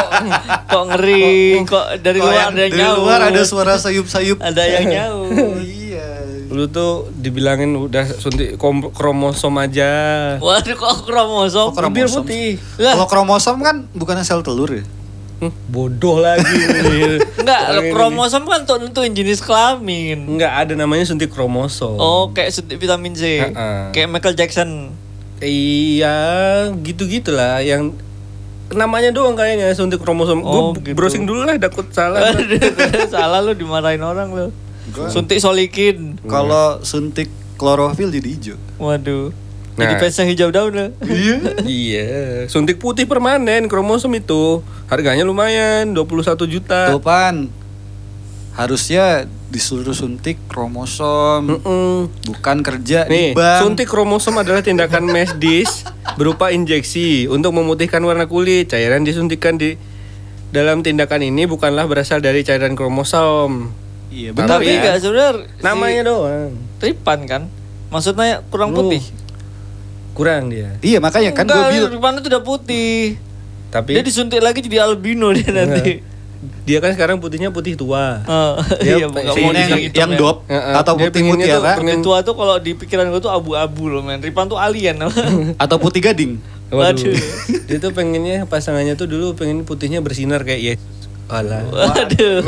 kok 0.69 0.83
ngeri, 0.87 1.59
kok 1.65 1.87
dari 1.99 2.19
Kok 2.21 2.29
luar 2.29 2.37
ada 2.45 2.45
yang 2.45 2.55
dari 2.55 2.71
nyaut. 2.77 2.99
luar 3.01 3.21
ada 3.25 3.43
suara 3.43 3.75
sayup-sayup. 3.75 4.39
Ada 4.47 4.63
yang 4.63 4.87
nyaut. 4.87 5.59
iya. 5.59 6.23
Lu 6.47 6.69
tuh 6.69 7.09
dibilangin 7.11 7.73
udah 7.73 8.05
suntik 8.13 8.61
kromosom 8.93 9.57
aja. 9.57 9.91
Waduh 10.39 10.77
kok 10.77 11.03
kromosom. 11.03 11.73
Kok 11.73 11.81
kromosom? 11.81 11.97
Biar 11.97 12.09
putih. 12.13 12.49
Kalau 12.77 13.07
kromosom 13.09 13.57
kan 13.59 13.89
bukannya 13.91 14.23
sel 14.23 14.45
telur 14.45 14.71
ya? 14.71 14.85
Hmm, 15.43 15.51
bodoh 15.67 16.23
lagi. 16.23 16.47
enggak, 17.43 17.61
kromosom 17.91 18.47
kan 18.47 18.63
untuk 18.63 18.79
nentuin 18.79 19.11
jenis 19.11 19.43
kelamin. 19.43 20.39
Enggak 20.39 20.53
ada 20.55 20.79
namanya 20.79 21.03
suntik 21.03 21.35
kromosom. 21.35 21.99
Oh, 21.99 22.31
kayak 22.31 22.55
suntik 22.55 22.79
vitamin 22.79 23.19
C. 23.19 23.43
Ha-ha. 23.43 23.91
Kayak 23.91 24.15
Michael 24.15 24.39
Jackson. 24.39 24.95
Iya, 25.43 26.17
gitu-gitulah 26.79 27.59
yang 27.61 27.91
namanya 28.71 29.11
doang 29.11 29.35
kayaknya 29.35 29.75
suntik 29.75 30.01
kromosom. 30.01 30.41
Oh, 30.41 30.73
Gue 30.73 30.81
gitu. 30.83 30.97
browsing 30.97 31.27
dulu 31.27 31.43
lah 31.43 31.59
takut 31.59 31.85
salah. 31.91 32.33
Salah 33.13 33.43
lu 33.43 33.53
dimarahin 33.53 34.01
orang 34.01 34.31
lu. 34.31 34.47
Gua- 34.89 35.11
Suntik 35.11 35.39
solikin. 35.39 36.17
Kalau 36.25 36.81
suntik 36.81 37.29
klorofil 37.55 38.09
jadi 38.09 38.29
hijau. 38.29 38.57
Waduh. 38.79 39.35
Jadi 39.73 39.89
Nah. 39.89 40.01
pensnya 40.01 40.25
hijau 40.25 40.49
daun 40.49 40.73
lah. 40.73 40.91
Iya. 41.03 41.37
iya, 41.65 42.09
suntik 42.45 42.77
putih 42.77 43.05
permanen 43.05 43.67
kromosom 43.67 44.13
itu. 44.13 44.61
Harganya 44.87 45.23
lumayan, 45.23 45.91
21 45.91 46.45
juta. 46.47 46.93
Tuh 46.93 47.01
pan. 47.01 47.49
Harusnya 48.53 49.25
disuruh 49.53 49.93
suntik 49.93 50.41
kromosom, 50.49 51.61
Mm-mm. 51.61 52.09
bukan 52.25 52.57
kerja 52.65 53.05
Nih, 53.05 53.31
di 53.31 53.37
bank. 53.37 53.61
suntik 53.61 53.85
kromosom 53.85 54.35
adalah 54.35 54.65
tindakan 54.65 55.05
medis 55.15 55.85
berupa 56.17 56.49
injeksi 56.49 57.29
untuk 57.29 57.53
memutihkan 57.53 58.01
warna 58.01 58.25
kulit. 58.25 58.73
Cairan 58.73 59.05
disuntikkan 59.05 59.61
di 59.61 59.77
dalam 60.49 60.81
tindakan 60.81 61.21
ini 61.23 61.45
bukanlah 61.45 61.85
berasal 61.85 62.19
dari 62.19 62.41
cairan 62.41 62.73
kromosom. 62.73 63.69
Iya 64.09 64.33
benar 64.33 64.57
Tapi 64.57 64.69
ya. 64.69 64.77
enggak 64.81 64.97
sebenarnya 65.01 65.33
si 65.49 65.63
Namanya 65.63 66.03
doang. 66.05 66.51
Tripan 66.77 67.21
kan. 67.25 67.43
Maksudnya 67.89 68.41
kurang 68.49 68.73
putih. 68.73 69.05
Kurang 70.13 70.49
dia. 70.49 70.77
Iya 70.81 71.01
makanya 71.01 71.33
kan 71.33 71.45
gue 71.45 71.57
bilang 71.73 71.89
Tripan 71.89 72.15
itu 72.19 72.29
udah 72.29 72.45
putih. 72.45 73.17
Tapi 73.69 73.97
Dia 73.97 74.05
disuntik 74.05 74.41
lagi 74.41 74.61
jadi 74.61 74.85
albino 74.85 75.33
dia 75.33 75.49
nanti. 75.49 76.05
Dia 76.63 76.79
kan 76.79 76.91
sekarang 76.91 77.19
putihnya 77.19 77.49
putih 77.49 77.75
tua. 77.75 78.19
Oh, 78.25 78.59
Dia 78.79 78.99
iya, 78.99 79.07
si- 79.31 79.43
yang, 79.43 79.55
dihitung 79.55 79.95
yang 79.95 80.11
ya. 80.11 80.19
dop 80.19 80.37
Heeh. 80.47 80.75
atau 80.75 80.93
Dia 80.95 81.07
putih 81.07 81.23
mutiara 81.25 81.73
Putih 81.77 81.99
tua 82.01 82.19
tuh 82.21 82.35
kalau 82.35 82.59
di 82.59 82.75
pikiran 82.75 83.07
gue 83.09 83.19
tuh 83.19 83.31
abu-abu 83.31 83.87
loh 83.87 84.03
men. 84.03 84.19
Tripan 84.19 84.47
tuh 84.47 84.59
alien. 84.59 84.99
atau 85.65 85.77
putih 85.77 86.01
gading. 86.01 86.43
Waduh. 86.69 86.99
Waduh. 86.99 87.15
dia 87.63 87.79
tuh 87.79 87.93
pengennya 87.93 88.43
pasangannya 88.45 88.95
tuh 88.95 89.07
dulu 89.07 89.33
pengen 89.33 89.63
putihnya 89.63 89.99
bersinar 89.99 90.43
kayak 90.43 90.75
Yesus. 90.75 91.07
Alah. 91.29 91.63
Waduh. 91.65 92.43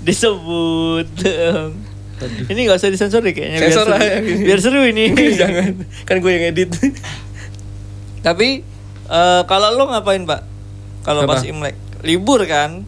Disebut. 0.00 1.08
Ini 2.20 2.60
gak 2.66 2.76
usah 2.76 2.90
disensor 2.90 3.24
deh 3.24 3.32
kayaknya 3.32 3.58
biar 3.58 3.70
Sensor 3.70 3.86
seru. 3.86 3.92
lah 3.92 4.00
yang 4.02 4.24
ini. 4.26 4.42
Biar 4.44 4.58
seru 4.60 4.80
ini. 4.82 5.04
Jangan. 5.40 5.72
Kan 6.04 6.16
gue 6.20 6.30
yang 6.30 6.44
edit. 6.46 6.68
Tapi 8.20 8.60
eh, 9.06 9.42
kalau 9.48 9.72
lo 9.72 9.88
ngapain, 9.88 10.20
Pak? 10.22 10.40
Kalau 11.00 11.24
pas 11.24 11.40
Imlek? 11.40 11.72
Libur 12.00 12.44
kan? 12.44 12.84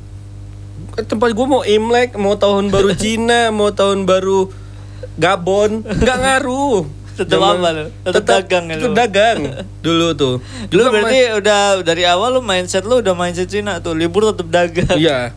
Tempat 0.94 1.30
gue 1.32 1.46
mau 1.46 1.62
Imlek, 1.62 2.14
mau 2.14 2.34
tahun 2.34 2.68
baru 2.68 2.92
Cina, 3.02 3.48
mau 3.48 3.70
tahun 3.70 4.04
baru 4.04 4.52
Gabon, 5.14 5.84
nggak 5.84 6.18
ngaruh. 6.18 6.88
Zaman- 7.12 7.60
apa 7.60 7.70
lu? 7.70 7.84
Tetep 8.02 8.24
dagang 8.24 8.64
ya 8.66 8.74
lu? 8.74 8.92
dagang. 8.92 9.38
Dulu 9.78 10.06
tuh. 10.14 10.34
Dulu 10.66 10.80
berarti 10.90 11.18
udah 11.34 11.60
dari 11.82 12.04
awal 12.04 12.32
lo 12.32 12.40
mindset 12.40 12.82
lo 12.82 12.98
udah 12.98 13.12
mindset 13.12 13.46
Cina 13.46 13.78
tuh. 13.78 13.92
Libur 13.92 14.24
tetap 14.26 14.48
dagang. 14.48 14.96
Iya. 14.96 15.36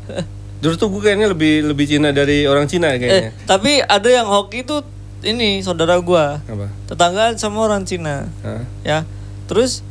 Dulu 0.57 0.74
tuh 0.75 0.88
gue 0.89 1.01
kayaknya 1.03 1.27
lebih 1.27 1.67
lebih 1.67 1.85
Cina 1.85 2.09
dari 2.09 2.43
orang 2.43 2.65
Cina 2.65 2.89
Eh, 2.89 2.97
kayaknya. 2.97 3.31
tapi 3.43 3.79
ada 3.79 4.07
yang 4.07 4.24
hoki 4.25 4.63
tuh 4.63 4.88
ini 5.21 5.59
saudara 5.59 6.00
gua. 6.00 6.39
Apa? 6.41 6.71
Tetanggaan 6.88 7.35
sama 7.35 7.59
orang 7.62 7.83
Cina. 7.83 8.31
Hah? 8.41 8.63
ya 8.81 9.03
terus 9.45 9.83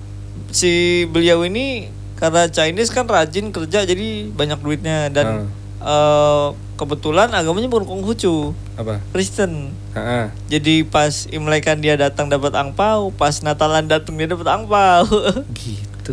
si 0.50 0.72
beliau 1.06 1.44
ini 1.44 1.92
karena 2.14 2.46
Chinese 2.46 2.88
kan 2.88 3.04
rajin 3.04 3.50
kerja 3.50 3.82
jadi 3.82 4.08
banyak 4.28 4.58
duitnya 4.58 5.08
dan 5.08 5.50
eh, 5.78 6.48
kebetulan 6.74 7.30
agamanya 7.30 7.66
bukan 7.66 7.84
Konghucu 7.84 8.50
Apa? 8.74 8.98
Kristen 9.10 9.70
Heeh. 9.92 10.26
jadi 10.48 10.82
pas 10.82 11.26
Imlekan 11.28 11.78
dia 11.78 11.94
datang 11.94 12.26
dapat 12.26 12.50
angpau 12.52 13.10
pas 13.10 13.34
Natalan 13.40 13.84
datang 13.84 14.14
dia 14.14 14.26
dapat 14.26 14.46
angpau 14.48 15.06
Gitu. 15.58 16.12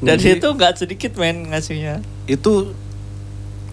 dan 0.00 0.16
itu 0.16 0.46
nggak 0.48 0.74
sedikit 0.76 1.14
men 1.14 1.48
ngasihnya 1.48 1.98
Itu 2.24 2.74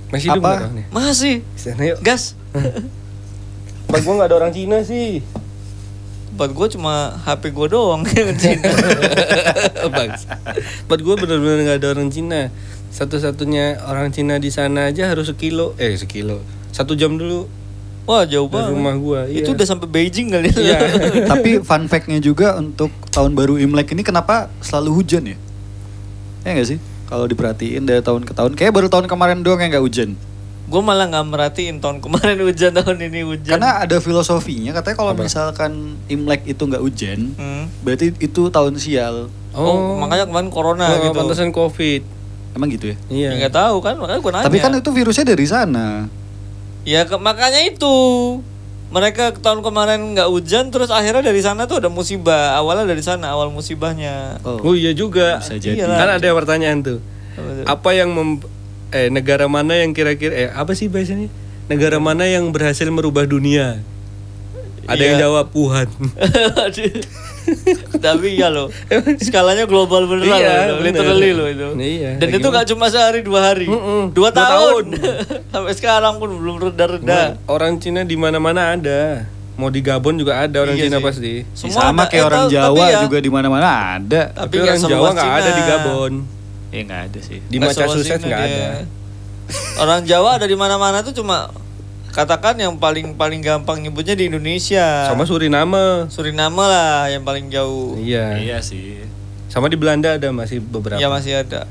Masih 0.10 0.28
hidup 0.30 0.44
Apa? 0.44 0.54
orangnya? 0.66 0.86
masih 0.90 1.42
Sana 1.56 1.84
yuk. 1.86 2.02
gas 2.02 2.34
Tempat 3.86 4.02
gue 4.02 4.14
nggak 4.14 4.28
ada 4.28 4.38
orang 4.38 4.52
Cina 4.52 4.78
sih. 4.82 5.20
Buat 6.32 6.52
gue 6.52 6.68
cuma 6.80 7.20
HP 7.28 7.52
gue 7.52 7.68
doang 7.68 8.02
yang 8.08 8.32
Cina 8.40 8.72
Bagus. 9.92 10.24
Tempat 10.88 11.00
gue 11.04 11.16
bener-bener 11.20 11.58
nggak 11.68 11.78
ada 11.84 11.88
orang 11.92 12.08
Cina. 12.08 12.48
Satu-satunya 12.92 13.84
orang 13.88 14.12
Cina 14.12 14.40
di 14.40 14.52
sana 14.52 14.92
aja 14.92 15.08
harus 15.08 15.32
sekilo, 15.32 15.76
eh 15.80 15.96
sekilo, 15.96 16.44
satu 16.72 16.96
jam 16.96 17.16
dulu 17.16 17.48
wah 18.04 18.26
jauh 18.26 18.50
dari 18.50 18.56
banget 18.68 18.72
rumah 18.76 18.96
gua. 18.98 19.20
Iya. 19.30 19.46
itu 19.46 19.50
udah 19.54 19.68
sampai 19.68 19.88
Beijing 19.88 20.34
kali 20.34 20.50
Iya. 20.52 20.80
tapi 21.32 21.62
fun 21.62 21.86
fact-nya 21.86 22.18
juga 22.20 22.58
untuk 22.58 22.90
tahun 23.14 23.38
baru 23.38 23.62
Imlek 23.62 23.94
ini 23.94 24.02
kenapa 24.02 24.50
selalu 24.60 25.02
hujan 25.02 25.24
ya? 25.32 25.38
Ya 26.42 26.50
nggak 26.58 26.68
sih? 26.68 26.80
Kalau 27.08 27.28
diperhatiin 27.28 27.84
dari 27.84 28.00
tahun 28.00 28.24
ke 28.24 28.32
tahun, 28.32 28.56
kayak 28.56 28.72
baru 28.72 28.88
tahun 28.88 29.06
kemarin 29.12 29.44
doang 29.44 29.60
yang 29.60 29.72
nggak 29.76 29.84
hujan. 29.84 30.16
Gue 30.72 30.82
malah 30.82 31.06
nggak 31.06 31.26
merhatiin 31.28 31.78
tahun 31.78 32.00
kemarin 32.00 32.40
hujan 32.48 32.72
tahun 32.74 32.98
ini 33.02 33.22
hujan 33.22 33.52
Karena 33.52 33.84
ada 33.84 33.98
filosofinya, 33.98 34.72
katanya 34.72 34.96
kalau 34.96 35.12
misalkan 35.14 35.72
Imlek 36.08 36.48
itu 36.48 36.64
nggak 36.64 36.80
hujan, 36.80 37.36
Hmm. 37.36 37.68
berarti 37.82 38.16
itu 38.18 38.48
tahun 38.48 38.76
sial. 38.78 39.28
Oh, 39.52 40.00
makanya 40.00 40.26
kemarin 40.26 40.48
corona 40.48 40.88
Oh, 40.90 41.04
gitu. 41.04 41.18
pantesan 41.18 41.52
covid. 41.52 42.08
Emang 42.52 42.68
gitu 42.68 42.90
ya? 42.90 42.96
Iya. 43.08 43.30
Ya 43.30 43.38
nggak 43.42 43.56
tahu 43.58 43.76
kan, 43.80 43.96
makanya 43.96 44.20
gue 44.20 44.32
nanya. 44.32 44.48
Tapi 44.48 44.58
kan 44.58 44.72
itu 44.74 44.90
virusnya 44.90 45.26
dari 45.26 45.44
sana. 45.44 46.08
Ya 46.84 47.04
ke- 47.04 47.20
makanya 47.20 47.60
itu. 47.62 47.96
Mereka 48.90 49.40
tahun 49.40 49.60
kemarin 49.62 50.04
nggak 50.12 50.28
hujan, 50.28 50.68
terus 50.68 50.88
akhirnya 50.88 51.20
dari 51.22 51.40
sana 51.40 51.64
tuh 51.64 51.80
ada 51.80 51.88
musibah. 51.88 52.56
Awalnya 52.56 52.84
dari 52.86 53.00
sana, 53.00 53.32
awal 53.32 53.48
musibahnya. 53.48 54.40
Oh 54.44 54.72
iya 54.72 54.92
juga. 54.92 55.40
Bisa 55.40 55.56
jadi. 55.56 55.80
Iyalah. 55.80 55.96
Kan 55.98 56.10
ada 56.14 56.28
pertanyaan 56.34 56.78
tuh. 56.82 57.00
Apa 57.32 57.50
tuh? 57.50 57.64
Apa 57.66 57.90
yang 57.94 58.12
mem 58.12 58.44
eh 58.92 59.08
negara 59.08 59.46
mana 59.46 59.76
yang 59.76 59.92
kira-kira 59.92 60.34
eh 60.34 60.50
apa 60.50 60.72
sih 60.72 60.86
bahasanya? 60.86 61.32
Negara 61.66 61.98
mana 61.98 62.24
yang 62.26 62.48
berhasil 62.48 62.86
merubah 62.88 63.24
dunia? 63.24 63.80
Ada 64.84 65.00
yang 65.00 65.16
Iya. 65.16 65.24
jawab 65.24 65.48
Wuhan. 65.52 65.88
Tapi 67.98 68.28
iya 68.34 68.50
loh, 68.50 68.70
skalanya 69.22 69.66
global 69.66 70.06
beneran 70.06 70.36
Iya, 70.36 70.54
loh, 70.68 70.78
bener. 70.80 71.02
literally 71.02 71.32
loh 71.32 71.48
itu. 71.48 71.68
Iya, 71.76 72.12
Dan 72.18 72.28
itu 72.32 72.48
nggak 72.48 72.68
cuma 72.68 72.86
sehari 72.88 73.22
dua 73.22 73.40
hari, 73.44 73.66
Mm-mm, 73.66 74.10
dua, 74.10 74.30
dua 74.30 74.30
tahun. 74.32 74.86
tahun. 74.92 75.02
Sampai 75.54 75.74
sekarang 75.74 76.14
pun 76.18 76.30
belum 76.32 76.56
reda-reda. 76.60 77.06
Nah, 77.06 77.28
orang 77.48 77.78
Cina 77.78 78.02
di 78.02 78.16
mana-mana 78.16 78.74
ada. 78.74 79.26
Mau 79.54 79.70
di 79.70 79.80
Gabon 79.80 80.18
juga 80.18 80.40
ada 80.40 80.58
orang 80.60 80.74
Iya 80.74 80.84
Cina 80.88 80.98
sih. 80.98 81.04
pasti. 81.04 81.34
Ya, 81.36 81.54
Semua 81.54 81.82
sama 81.84 82.00
ada- 82.00 82.10
kayak 82.10 82.20
eh, 82.20 82.28
orang 82.28 82.44
Jawa 82.48 82.86
ya- 82.88 83.02
juga 83.04 83.18
di 83.20 83.30
mana-mana 83.30 83.68
ada. 83.96 84.22
Tapi 84.32 84.42
Tapi 84.50 84.56
orang 84.60 84.80
Jawa 84.82 85.08
nggak 85.12 85.32
ada 85.32 85.50
di 85.52 85.64
Gabon. 85.64 86.14
Ya 86.72 86.82
nggak 86.82 87.02
ada 87.12 87.20
sih. 87.20 87.40
Di 87.44 87.58
Massachusetts 87.60 88.24
nggak 88.24 88.42
ada. 88.42 88.66
Orang 89.78 90.08
Jawa 90.08 90.40
ada 90.40 90.48
di 90.48 90.56
mana-mana 90.56 91.04
tuh 91.04 91.12
cuma 91.12 91.52
katakan 92.12 92.56
yang 92.56 92.76
paling 92.76 93.16
paling 93.16 93.40
gampang 93.40 93.84
nyebutnya 93.84 94.16
di 94.16 94.32
Indonesia. 94.32 95.08
Sama 95.08 95.28
Suriname. 95.28 96.08
Suriname 96.08 96.64
lah 96.64 97.12
yang 97.12 97.24
paling 97.24 97.52
jauh. 97.52 98.00
Iya. 98.00 98.40
Iya 98.40 98.58
sih. 98.64 99.04
Sama 99.52 99.68
di 99.68 99.76
Belanda 99.76 100.16
ada 100.16 100.32
masih 100.32 100.64
beberapa. 100.64 100.96
Ya 100.96 101.12
masih 101.12 101.44
ada. 101.44 101.68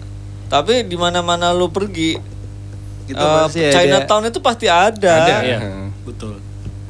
Tapi 0.52 0.84
di 0.84 0.96
mana-mana 1.00 1.56
lu 1.56 1.72
pergi, 1.72 2.20
Gitu 3.08 3.18
eh, 3.18 3.36
pasti 3.42 3.58
ada- 3.64 3.74
Chinatown 3.74 4.22
itu 4.28 4.38
pasti 4.38 4.66
ada. 4.70 5.14
Ada. 5.18 5.36
Iya, 5.42 5.58
Heeh. 5.58 5.86
betul. 6.04 6.34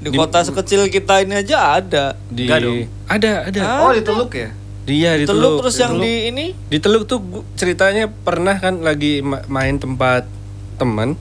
Di 0.00 0.08
kota 0.10 0.40
sekecil 0.40 0.88
kita 0.88 1.20
ini 1.20 1.38
aja 1.38 1.76
ada. 1.76 2.04
Di 2.26 2.44
Nggak 2.48 2.58
dong. 2.60 2.76
ada 3.06 3.30
ada. 3.46 3.60
Ah. 3.60 3.80
Oh, 3.84 3.92
di 3.92 4.00
Teluk 4.00 4.32
ya? 4.32 4.48
Dia 4.82 5.14
di 5.14 5.24
Teluk 5.24 5.38
Teluk. 5.40 5.58
terus 5.62 5.76
yang 5.76 5.94
di 5.96 6.14
ini 6.26 6.46
Di 6.66 6.78
Teluk 6.78 7.04
tuh 7.04 7.20
ceritanya 7.52 8.08
pernah 8.08 8.56
kan 8.56 8.80
lagi 8.80 9.20
ma- 9.20 9.44
main 9.46 9.76
tempat 9.76 10.24
teman 10.76 11.14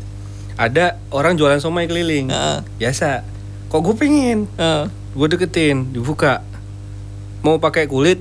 ada 0.55 0.99
orang 1.09 1.33
jualan 1.33 1.55
somai 1.57 1.85
keliling. 1.85 2.27
Heeh. 2.27 2.59
Biasa. 2.77 3.23
Kok 3.67 3.79
gue 3.81 3.95
pengen? 3.95 4.43
Heeh. 4.53 4.91
Gue 5.09 5.27
deketin, 5.27 5.87
dibuka. 5.89 6.43
Mau 7.39 7.55
pakai 7.55 7.85
kulit? 7.85 8.19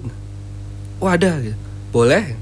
Wah 0.98 1.14
ada. 1.14 1.34
gitu. 1.36 1.58
Boleh. 1.90 2.38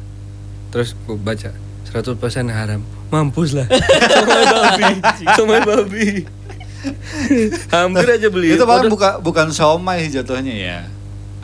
Terus 0.68 0.92
gue 0.98 1.16
baca 1.16 1.48
100% 1.86 2.12
haram. 2.50 2.84
Mampus 3.08 3.54
lah. 3.54 3.64
somai 3.70 4.44
babi. 4.52 4.92
Somai 5.32 5.60
babi. 5.62 6.08
Hampir 7.68 8.06
aja 8.10 8.28
beli. 8.28 8.52
Itu 8.52 8.62
malah 8.62 8.84
Waduh. 8.84 8.90
buka, 8.90 9.10
bukan 9.18 9.48
somai 9.48 10.06
jatuhnya 10.06 10.52
ya. 10.52 10.78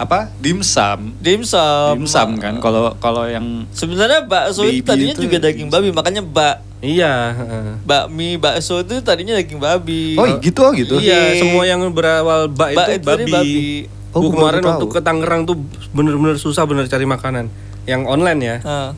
Apa? 0.03 0.19
Dimsum. 0.37 1.15
dimsum. 1.17 1.95
Dimsum 1.95 2.29
kan 2.37 2.59
kalau 2.59 2.91
kalau 2.99 3.23
yang 3.25 3.63
Sebenarnya 3.71 4.27
bakso 4.27 4.67
itu 4.67 4.83
tadinya 4.83 5.15
itu 5.15 5.23
juga 5.23 5.39
daging 5.41 5.71
babi, 5.71 5.89
makanya 5.91 6.21
bak 6.21 6.59
Iya. 6.83 7.15
heeh. 7.33 7.67
bakmi 7.87 8.35
bakso 8.35 8.83
itu 8.83 8.99
tadinya 8.99 9.39
daging 9.39 9.63
babi. 9.63 10.19
Oh, 10.19 10.27
gitu 10.43 10.61
oh 10.61 10.75
gitu. 10.75 10.99
Iya, 10.99 11.39
Iya. 11.39 11.39
semua 11.39 11.63
yang 11.63 11.87
berawal 11.89 12.51
bak, 12.51 12.75
Bak 12.75 12.91
itu 12.91 12.93
itu 12.99 13.07
tadi 13.07 13.23
babi. 13.23 13.31
babi. 13.31 13.67
Oh, 14.13 14.21
gua 14.21 14.31
kemarin 14.51 14.63
waktu 14.67 14.85
tahu. 14.85 14.93
ke 14.93 15.01
Tangerang 15.01 15.43
tuh 15.47 15.57
bener-bener 15.91 16.37
susah 16.37 16.67
bener 16.67 16.85
cari 16.85 17.07
makanan. 17.07 17.47
Yang 17.87 18.03
online 18.05 18.41
ya. 18.43 18.57
Heeh. 18.61 18.91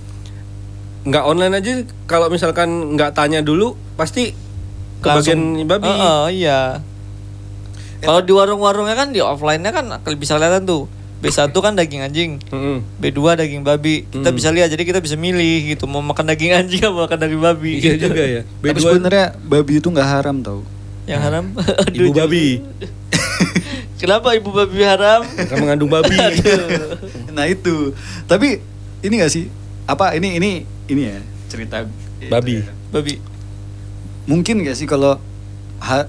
Nggak 1.04 1.24
online 1.28 1.54
aja 1.54 1.72
kalau 2.08 2.32
misalkan 2.32 2.68
nggak 2.96 3.12
tanya 3.12 3.44
dulu 3.44 3.76
pasti 3.94 4.32
ke 4.98 5.06
bagian 5.06 5.68
babi. 5.68 5.84
Heeh, 5.84 6.22
iya. 6.40 6.80
Kalau 8.04 8.20
di 8.20 8.30
warung-warungnya 8.30 8.94
kan 8.94 9.08
di 9.10 9.18
offline-nya 9.18 9.70
kan 9.70 9.84
bisa 10.14 10.36
kelihatan 10.36 10.64
tuh. 10.64 10.84
B1 11.18 11.40
kan 11.50 11.72
daging 11.72 12.04
anjing, 12.04 12.30
Mm-mm. 12.52 12.84
B2 13.00 13.16
daging 13.34 13.64
babi. 13.64 14.04
Kita 14.04 14.28
Hmm. 14.28 14.36
bisa 14.36 14.52
lihat 14.52 14.68
jadi 14.68 14.84
kita 14.84 15.00
bisa 15.00 15.16
milih 15.16 15.72
gitu 15.72 15.88
mau 15.88 16.04
makan 16.04 16.28
daging 16.28 16.52
anjing 16.52 16.84
apa 16.84 17.08
makan 17.08 17.16
daging 17.18 17.40
babi. 17.40 17.72
Iya 17.80 17.96
juga 17.96 18.20
ya. 18.20 18.40
Tapi 18.44 18.68
B2 18.70 18.80
sebenarnya 18.84 19.26
babi 19.40 19.72
itu 19.80 19.88
nggak 19.88 20.04
haram 20.04 20.36
tau. 20.38 20.60
Yang 21.08 21.20
haram. 21.22 21.44
ibu 21.96 22.12
Aduh, 22.12 22.14
babi. 22.14 22.60
Kenapa 24.00 24.36
ibu 24.36 24.52
babi 24.52 24.84
haram? 24.84 25.24
Karena 25.24 25.56
mengandung 25.56 25.88
babi. 25.88 26.12
Nah 27.34 27.48
itu. 27.48 27.96
Tapi 28.24 28.60
ini 29.00 29.14
gak 29.16 29.32
sih? 29.32 29.48
Apa 29.84 30.12
ini 30.12 30.36
ini 30.36 30.50
ini 30.86 31.02
ya 31.04 31.18
cerita 31.48 31.82
Babi. 32.22 32.62
babi. 32.88 33.18
Mungkin 34.24 34.60
gak 34.60 34.76
sih 34.76 34.84
kalau 34.84 35.16
ha, 35.80 36.04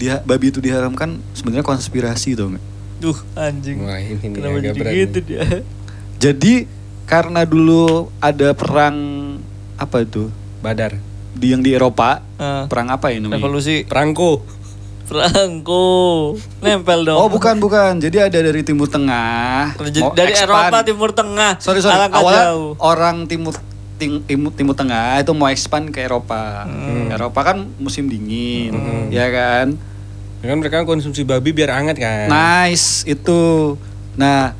dia 0.00 0.24
babi 0.24 0.48
itu 0.48 0.58
diharamkan 0.58 1.20
sebenarnya 1.36 1.60
konspirasi 1.60 2.32
tuh 2.32 2.56
nggak? 2.56 2.64
Duh, 2.98 3.18
anjing. 3.36 3.84
Wah, 3.84 4.00
ini 4.00 4.16
nih 4.16 4.28
Kenapa 4.32 4.56
agak 4.56 4.72
jadi 4.74 4.92
gitu 5.04 5.18
dia? 5.22 5.44
Jadi 6.16 6.54
karena 7.04 7.44
dulu 7.44 8.08
ada 8.16 8.52
perang 8.52 8.96
apa 9.76 10.00
itu? 10.00 10.32
Badar. 10.60 10.96
di 11.30 11.54
yang 11.54 11.62
di 11.62 11.70
Eropa 11.70 12.20
Ah. 12.36 12.66
perang 12.66 12.90
apa 12.90 13.08
ya 13.08 13.22
namanya? 13.22 13.38
Revolusi 13.38 13.86
Perangko. 13.86 14.42
Franco. 15.06 15.86
Nempel 16.60 17.02
dong. 17.02 17.18
Oh 17.18 17.26
bukan 17.26 17.58
bukan, 17.58 17.98
jadi 17.98 18.30
ada 18.30 18.38
dari 18.38 18.62
Timur 18.62 18.86
Tengah. 18.86 19.74
Mau 19.74 20.14
dari 20.14 20.30
expand. 20.30 20.70
Eropa 20.70 20.78
Timur 20.86 21.10
Tengah. 21.10 21.52
Sorry 21.58 21.82
sorry, 21.82 21.98
Alangkah 21.98 22.22
awalnya 22.22 22.44
jauh. 22.54 22.72
orang 22.78 23.26
Timur 23.26 23.58
tim, 23.96 24.22
Timur, 24.22 24.54
Timur 24.54 24.74
Tengah 24.74 25.18
itu 25.18 25.32
mau 25.32 25.50
expand 25.50 25.90
ke 25.90 25.98
Eropa. 26.00 26.62
Hmm. 26.62 27.10
Eropa 27.10 27.40
kan 27.42 27.58
musim 27.76 28.06
dingin, 28.06 28.70
ya 29.10 29.26
kan? 29.28 29.74
Ya 30.40 30.46
kan 30.46 30.56
mereka 30.56 30.82
konsumsi 30.82 31.20
babi 31.20 31.52
biar 31.52 31.68
hangat 31.70 31.96
kan. 31.96 32.26
Nice 32.26 33.04
itu. 33.04 33.76
Nah, 34.14 34.56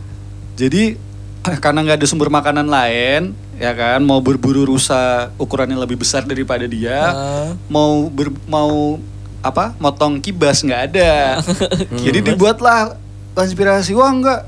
jadi 0.54 0.96
karena 1.64 1.80
nggak 1.82 1.98
ada 1.98 2.06
sumber 2.06 2.28
makanan 2.28 2.68
lain, 2.68 3.32
ya 3.56 3.72
kan, 3.72 4.00
mau 4.00 4.20
berburu 4.20 4.68
rusa 4.68 5.32
ukurannya 5.36 5.74
lebih 5.74 5.96
besar 5.96 6.22
daripada 6.22 6.64
dia, 6.64 7.00
Ah. 7.08 7.50
mau 7.66 8.06
ber, 8.06 8.28
mau 8.44 9.00
apa, 9.40 9.72
motong 9.76 10.20
kibas 10.20 10.60
nggak 10.60 10.82
ada. 10.92 11.40
jadi 12.04 12.20
dibuatlah 12.22 13.00
konspirasi 13.32 13.96
wah 13.96 14.12
nggak 14.12 14.40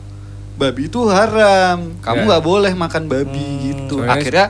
babi 0.52 0.84
itu 0.84 1.00
haram, 1.08 1.96
kamu 1.98 2.18
Ya. 2.18 2.24
nggak 2.28 2.44
boleh 2.44 2.72
makan 2.74 3.08
babi 3.08 3.72
gitu. 3.72 4.04
Soalnya- 4.04 4.12
Akhirnya 4.14 4.46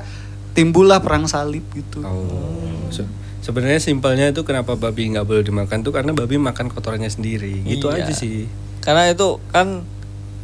timbullah 0.51 0.99
perang 0.99 1.31
salib 1.31 1.63
gitu. 1.71 2.03
Oh. 2.03 2.91
Se- 2.91 3.07
sebenarnya 3.43 3.81
simpelnya 3.83 4.31
itu 4.31 4.47
kenapa 4.47 4.79
babi 4.79 5.13
nggak 5.13 5.27
boleh 5.27 5.43
dimakan 5.43 5.83
tuh 5.83 5.93
karena 5.93 6.15
babi 6.15 6.39
makan 6.39 6.71
kotorannya 6.71 7.11
sendiri. 7.11 7.67
Gitu 7.67 7.91
Iya. 7.91 8.07
aja 8.07 8.13
sih. 8.15 8.47
Karena 8.81 9.11
itu 9.11 9.43
kan 9.51 9.83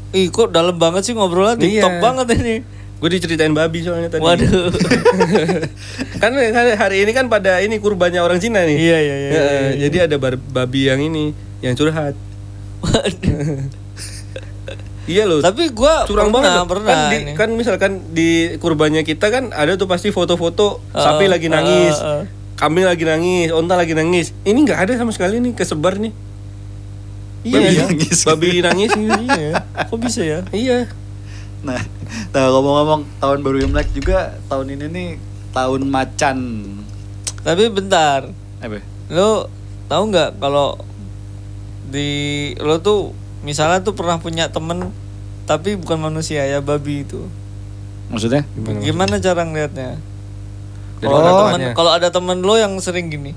Ih 0.09 0.33
kok 0.33 0.57
dalam 0.57 0.81
banget 0.81 1.05
sih 1.05 1.13
ngobrolnya 1.13 1.61
Iya. 1.61 1.85
TikTok 1.85 1.97
banget 2.01 2.27
ini. 2.41 2.57
Gue 2.99 3.09
diceritain 3.13 3.53
babi 3.53 3.85
soalnya 3.85 4.09
tadi. 4.09 4.25
Waduh. 4.25 4.73
kan 6.23 6.33
hari 6.81 7.05
ini 7.05 7.13
kan 7.13 7.29
pada 7.29 7.61
ini 7.61 7.77
kurbannya 7.79 8.19
orang 8.25 8.41
Cina 8.41 8.65
nih. 8.65 8.75
Iya, 8.75 8.99
iya, 8.99 9.17
iya, 9.17 9.29
Ya, 9.29 9.31
iya, 9.31 9.53
iya. 9.53 9.73
Jadi 9.87 9.97
ada 10.09 10.17
babi 10.33 10.81
yang 10.89 10.99
ini 11.05 11.37
yang 11.61 11.77
curhat. 11.77 12.17
Iya 15.09 15.25
loh. 15.25 15.41
Tapi 15.41 15.73
gua 15.73 16.05
curang 16.05 16.29
pernah, 16.29 16.37
banget 16.37 16.53
loh. 16.53 16.69
pernah 16.69 16.93
kan, 16.93 17.09
di, 17.09 17.19
kan 17.33 17.49
misalkan 17.57 17.93
di 18.13 18.31
kurbannya 18.61 19.03
kita 19.09 19.33
kan 19.33 19.57
ada 19.57 19.81
tuh 19.81 19.89
pasti 19.89 20.13
foto-foto 20.13 20.85
Uh, 20.93 21.01
sapi 21.01 21.33
lagi 21.33 21.49
nangis 21.49 21.97
uh, 21.97 22.21
uh. 22.21 22.38
Kambing 22.59 22.85
lagi 22.85 23.07
nangis 23.07 23.55
onta 23.55 23.79
lagi 23.79 23.95
nangis 23.95 24.35
ini 24.43 24.67
nggak 24.67 24.85
ada 24.85 24.93
sama 24.99 25.15
sekali 25.15 25.39
nih 25.39 25.55
kesebar 25.55 25.97
nih 25.97 26.13
Iya, 27.47 27.55
babi 27.55 27.71
iya. 27.71 27.83
nangis 27.87 28.19
babi 28.27 28.49
nangis 28.61 28.91
iya. 28.99 29.63
Kok 29.87 29.99
bisa 30.03 30.21
ya? 30.27 30.43
iya 30.51 30.91
Nah, 31.59 31.79
nah 32.31 32.45
ngomong-ngomong 32.55 33.03
tahun 33.19 33.39
baru 33.43 33.59
Imlek 33.67 33.91
juga 33.91 34.39
tahun 34.47 34.79
ini 34.79 34.87
nih 34.91 35.09
tahun 35.51 35.91
macan. 35.91 36.39
Tapi 37.43 37.65
bentar. 37.73 38.31
Apa? 38.63 38.79
Lo 39.11 39.51
tahu 39.91 40.03
nggak 40.13 40.39
kalau 40.39 40.79
di 41.89 42.53
lo 42.63 42.79
tuh 42.79 43.11
misalnya 43.43 43.81
tuh 43.83 43.97
pernah 43.97 44.21
punya 44.21 44.53
temen 44.53 44.93
tapi 45.49 45.75
bukan 45.75 45.99
manusia 45.99 46.47
ya 46.47 46.63
babi 46.63 47.03
itu. 47.03 47.27
Maksudnya? 48.13 48.47
Gimana 48.55 48.79
Gimana 48.85 49.15
cara 49.19 49.43
ngeliatnya? 49.43 49.99
Dari 50.99 51.05
Kalau 51.05 51.17
ada 51.17 51.25
kelakuannya. 51.25 51.57
temen- 51.65 51.75
kalau 51.75 51.91
ada 51.93 52.09
temen 52.09 52.37
lo 52.41 52.55
yang 52.55 52.73
sering 52.77 53.09
gini, 53.09 53.33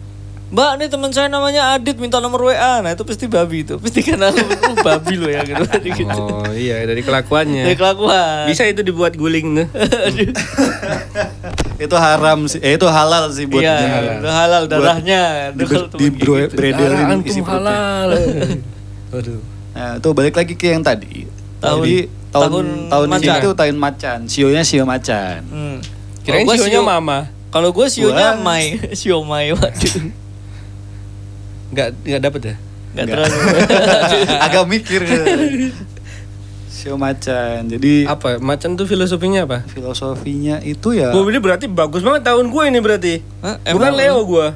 Mbak, 0.51 0.69
nih 0.75 0.87
teman 0.89 1.09
saya 1.09 1.27
namanya 1.27 1.71
Adit 1.71 1.95
minta 1.95 2.17
nomor 2.17 2.43
WA. 2.43 2.79
Nah 2.79 2.89
itu 2.89 3.01
pasti 3.01 3.25
babi 3.25 3.61
itu, 3.61 3.77
pasti 3.77 4.01
karena 4.01 4.27
lo 4.27 4.35
oh, 4.35 4.73
babi 4.81 5.13
lo 5.15 5.25
ya 5.25 5.41
gitu. 5.41 5.63
gitu. 5.81 6.11
oh 6.11 6.43
iya 6.51 6.83
dari 6.83 6.99
kelakuannya 6.99 7.63
Dari 7.63 7.73
kelakuan. 7.73 8.45
bisa 8.45 8.61
itu 8.65 8.81
dibuat 8.81 9.13
guling 9.13 9.55
tuh 9.55 9.67
Itu 11.79 11.95
haram 11.95 12.39
sih. 12.45 12.59
Eh 12.59 12.75
itu 12.75 12.85
halal 12.85 13.31
sih 13.31 13.45
buat 13.45 13.59
Iya, 13.59 13.73
halal. 13.79 14.13
udah 14.19 14.33
halal 14.35 14.61
darahnya. 14.67 15.21
di, 15.51 15.63
Aduh, 15.63 15.87
di 15.87 15.89
temen 15.89 16.11
bro, 16.15 16.33
gitu. 16.37 16.53
Darah 16.59 17.17
isi 17.21 17.41
halal 17.41 18.09
waduh 19.07 19.39
Nah, 19.71 19.97
itu 19.97 20.07
balik 20.11 20.35
lagi 20.35 20.53
ke 20.53 20.67
yang 20.69 20.81
tadi. 20.81 21.25
Tahun- 21.57 21.79
Jadi 21.79 21.95
tahun 22.29 22.43
tahun 22.43 22.65
tahun, 22.87 23.05
ini 23.07 23.13
macan. 23.17 23.39
itu 23.39 23.49
tahun 23.55 23.77
macan. 23.77 24.17
Sionya 24.25 24.61
sio 24.61 24.83
macan. 24.83 25.39
Hmm. 25.43 25.77
kirain 26.21 26.43
gua 26.43 26.53
sionya 26.53 26.77
sio- 26.77 26.85
mama 26.85 27.17
Kalau 27.51 27.69
gue 27.69 27.85
sionya 27.85 28.33
Gua- 28.33 28.41
Mai, 28.41 28.79
sio 28.97 29.21
Mai 29.21 29.51
waduh. 29.51 29.95
nggak 31.71 31.87
nggak 32.01 32.21
dapet 32.21 32.41
ya 32.43 32.55
Gak 32.91 33.03
Nggak. 33.03 33.15
terlalu. 33.23 33.37
Agak 34.45 34.63
mikir. 34.67 35.01
sio 36.67 36.95
macan. 36.95 37.63
Jadi 37.65 38.03
apa 38.03 38.35
macan 38.37 38.73
tuh 38.73 38.83
filosofinya 38.83 39.45
apa 39.45 39.63
filosofinya 39.65 40.59
itu 40.59 40.91
ya 40.91 41.11
Gue 41.11 41.23
ini 41.25 41.37
berarti 41.37 41.67
bagus 41.67 42.01
banget 42.01 42.25
tahun 42.25 42.47
gue 42.47 42.63
ini 42.65 42.79
berarti 42.79 43.13
Hah, 43.39 43.55
bukan? 43.65 43.91
Leo 43.93 44.19
gue 44.25 44.47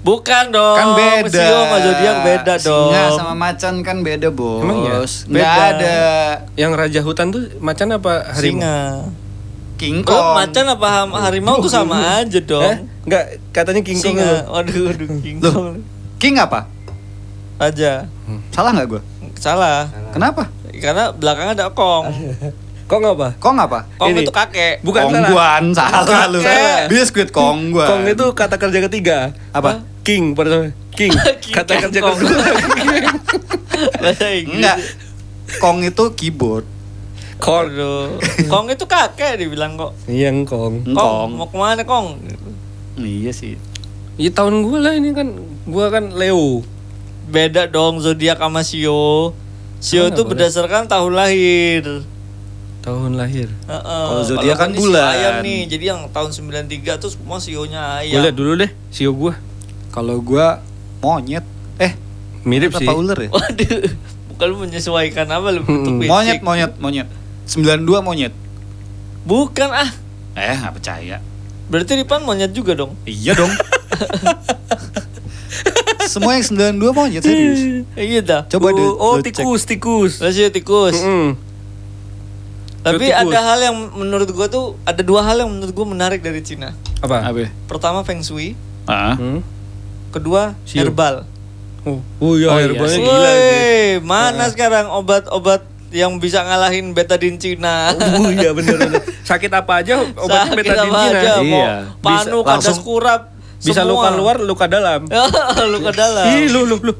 Bukan 0.00 0.44
dong. 0.48 0.76
kan 0.76 0.88
beda. 0.94 1.28
Sio 1.30 1.58
sama 1.60 1.76
zodiak 1.78 2.16
beda 2.22 2.54
dong. 2.58 2.88
Singa 2.88 3.04
sama 3.12 3.34
macan 3.34 3.74
kan 3.80 4.00
beda, 4.00 4.28
Bos. 4.28 4.64
Emang 4.64 4.80
ya? 4.82 4.96
Nggak 4.96 5.28
Beda. 5.28 5.68
ada 5.70 5.96
yang 6.54 6.72
raja 6.72 7.00
hutan 7.00 7.28
tuh 7.28 7.52
macan 7.60 7.92
apa 7.92 8.32
harimau 8.32 8.64
Singa. 8.64 8.80
King 9.80 10.04
Lo 10.04 10.12
Kong. 10.12 10.36
macan 10.36 10.66
apa 10.68 10.88
harimau 11.24 11.56
tuh 11.56 11.72
sama 11.72 11.96
aja 12.20 12.36
Eh? 12.36 12.44
dong. 12.44 12.84
Nggak, 13.02 13.24
katanya 13.50 13.80
King 13.80 13.96
Kong 13.96 14.12
Singa. 14.12 14.30
Waduh, 14.44 14.82
waduh, 14.86 15.08
King 15.18 15.36
Loh. 15.40 15.50
Kong. 15.50 15.76
King 16.20 16.34
apa? 16.36 16.68
Raja. 17.56 18.04
Salah 18.50 18.70
nggak 18.72 18.86
gua? 18.86 19.00
Salah. 19.34 19.88
Kenapa? 20.12 20.52
Karena 20.74 21.08
belakangnya 21.10 21.52
ada 21.54 21.66
Kong. 21.72 22.12
Kong 22.84 23.02
apa? 23.06 23.32
Kong 23.38 23.56
apa? 23.56 23.88
Kong 23.96 24.12
Ini. 24.12 24.20
itu 24.20 24.28
kakek. 24.30 24.82
Bukan 24.82 25.00
salah. 25.06 25.20
Kongguan, 25.24 25.64
salah 25.72 26.24
lu. 26.26 26.40
Salah. 26.40 26.84
Biskuit 26.86 27.28
Kongguan. 27.30 27.86
Kong 27.86 28.02
itu 28.04 28.26
kata 28.30 28.56
kerja 28.56 28.78
ketiga. 28.84 29.18
apa? 29.50 29.80
King 30.02 30.34
pertama. 30.34 30.74
King. 30.90 31.08
King 31.42 31.54
kata 31.54 31.72
kerja 31.80 31.98
Kong. 32.02 32.18
kedua. 32.20 32.44
Enggak. 34.44 34.76
Kong 35.56 35.80
itu 35.80 36.04
keyboard. 36.14 36.66
Kong. 37.40 37.66
Aduh. 37.66 38.20
Kong 38.46 38.66
itu 38.68 38.84
kakek 38.84 39.36
dibilang 39.36 39.74
kok. 39.74 39.96
Iya 40.04 40.28
Kong. 40.44 40.84
Kong, 40.84 40.94
Kong. 40.94 41.28
mau 41.34 41.48
ke 41.48 41.56
mana 41.56 41.82
Kong? 41.82 42.20
Iya 42.96 43.32
sih. 43.32 43.56
Iya 44.14 44.30
tahun 44.30 44.62
gue 44.62 44.78
lah 44.78 44.92
ini 44.92 45.10
kan. 45.10 45.32
Gue 45.64 45.86
kan 45.88 46.12
Leo. 46.12 46.60
Beda 47.26 47.64
dong 47.64 47.98
zodiak 47.98 48.36
sama 48.36 48.60
Sio. 48.60 49.32
Sio 49.80 50.06
itu 50.06 50.22
berdasarkan 50.22 50.84
tahun 50.86 51.12
lahir. 51.14 52.04
Tahun 52.80 53.12
lahir. 53.12 53.48
Heeh. 53.64 54.04
Kalau 54.08 54.24
zodiak 54.24 54.56
kan 54.56 54.70
bulan. 54.72 55.12
Ayam 55.12 55.34
nih. 55.40 55.60
Jadi 55.66 55.84
yang 55.86 56.00
tahun 56.08 56.32
93 56.32 56.96
tuh 56.96 57.08
semua 57.08 57.36
sionya 57.38 58.00
Gue 58.00 58.12
ayam. 58.12 58.24
liat 58.24 58.36
dulu 58.36 58.52
deh. 58.56 58.70
Sio 58.88 59.12
gue. 59.12 59.32
Kalau 59.90 60.20
gua 60.20 60.60
monyet. 61.00 61.42
Eh, 61.76 61.96
Mirip 62.44 62.70
apa 62.70 62.80
sih. 62.80 62.88
ular 62.88 63.18
ya? 63.18 63.28
Waduh. 63.28 63.82
Bukan 64.30 64.46
lu 64.46 64.56
menyesuaikan 64.62 65.26
apa 65.28 65.48
lu 65.50 65.60
bentuk 65.60 65.98
fisik? 65.98 66.08
Monyet, 66.08 66.40
monyet, 66.40 66.72
monyet. 66.78 67.08
92 67.50 67.82
monyet. 68.00 68.32
Bukan 69.22 69.68
ah. 69.68 69.90
Eh, 70.32 70.54
nggak 70.54 70.72
percaya. 70.72 71.18
Berarti 71.66 71.92
Ripan 71.96 72.22
monyet 72.22 72.50
juga 72.50 72.74
dong. 72.74 72.94
Iya 73.02 73.34
dong. 73.34 73.50
Semua 76.06 76.34
yang 76.34 76.44
92 76.74 76.90
monyet 76.90 77.22
serius. 77.22 77.60
Eh, 77.94 78.04
iya 78.08 78.20
dah. 78.20 78.42
Coba 78.48 78.70
deh. 78.70 78.82
oh, 78.82 79.18
cek. 79.18 79.30
tikus, 79.30 79.62
tikus. 79.62 80.12
Rasio 80.18 80.50
tikus. 80.50 80.96
Mm-mm. 80.96 81.38
Tapi 82.80 83.06
Tikus. 83.06 83.20
ada 83.20 83.38
hal 83.44 83.58
yang 83.60 83.76
menurut 83.92 84.24
gua 84.30 84.48
tuh 84.48 84.72
ada 84.82 85.04
dua 85.04 85.20
hal 85.20 85.44
yang 85.44 85.52
menurut 85.52 85.70
gua 85.70 85.84
menarik 85.84 86.24
dari 86.24 86.40
Cina. 86.40 86.72
Apa? 86.98 87.28
Apa? 87.28 87.52
Pertama 87.68 88.00
feng 88.00 88.24
shui, 88.24 88.56
Ah. 88.88 89.14
Hmm? 89.14 89.44
kedua 90.10 90.56
Sio. 90.64 90.80
herbal. 90.80 91.28
Oh, 91.84 92.00
oh 92.18 92.32
iya, 92.34 92.48
Oh, 92.48 92.56
iya 92.56 92.66
herbalnya 92.66 92.98
gila 92.98 93.30
sih. 93.30 93.88
Mana 94.00 94.44
sekarang 94.48 94.88
obat-obat 94.90 95.60
yang 95.90 96.16
bisa 96.16 96.40
ngalahin 96.40 96.90
betadine 96.90 97.34
Cina? 97.36 97.90
Oh 97.94 98.30
iya 98.30 98.50
bener 98.50 98.74
bener. 98.76 99.02
Sakit 99.20 99.50
apa 99.50 99.80
aja 99.80 99.98
obatnya 100.00 100.54
betadine 100.54 100.86
apa 100.88 101.00
Cina. 101.04 101.18
aja, 101.18 101.32
mau 101.38 101.60
Iya. 101.60 101.74
panu, 101.98 102.38
Bisa 102.38 102.46
kadas 102.46 102.64
langsung- 102.64 102.84
kurap, 102.84 103.20
Bisa 103.58 103.80
semua. 103.80 103.90
luka 103.90 104.08
luar, 104.12 104.36
luka 104.38 104.66
dalam. 104.66 105.00
luka 105.74 105.90
dalam. 105.90 106.26
Ih, 106.28 106.46
lu 106.48 106.62
lu 106.64 106.76
lu. 106.80 106.94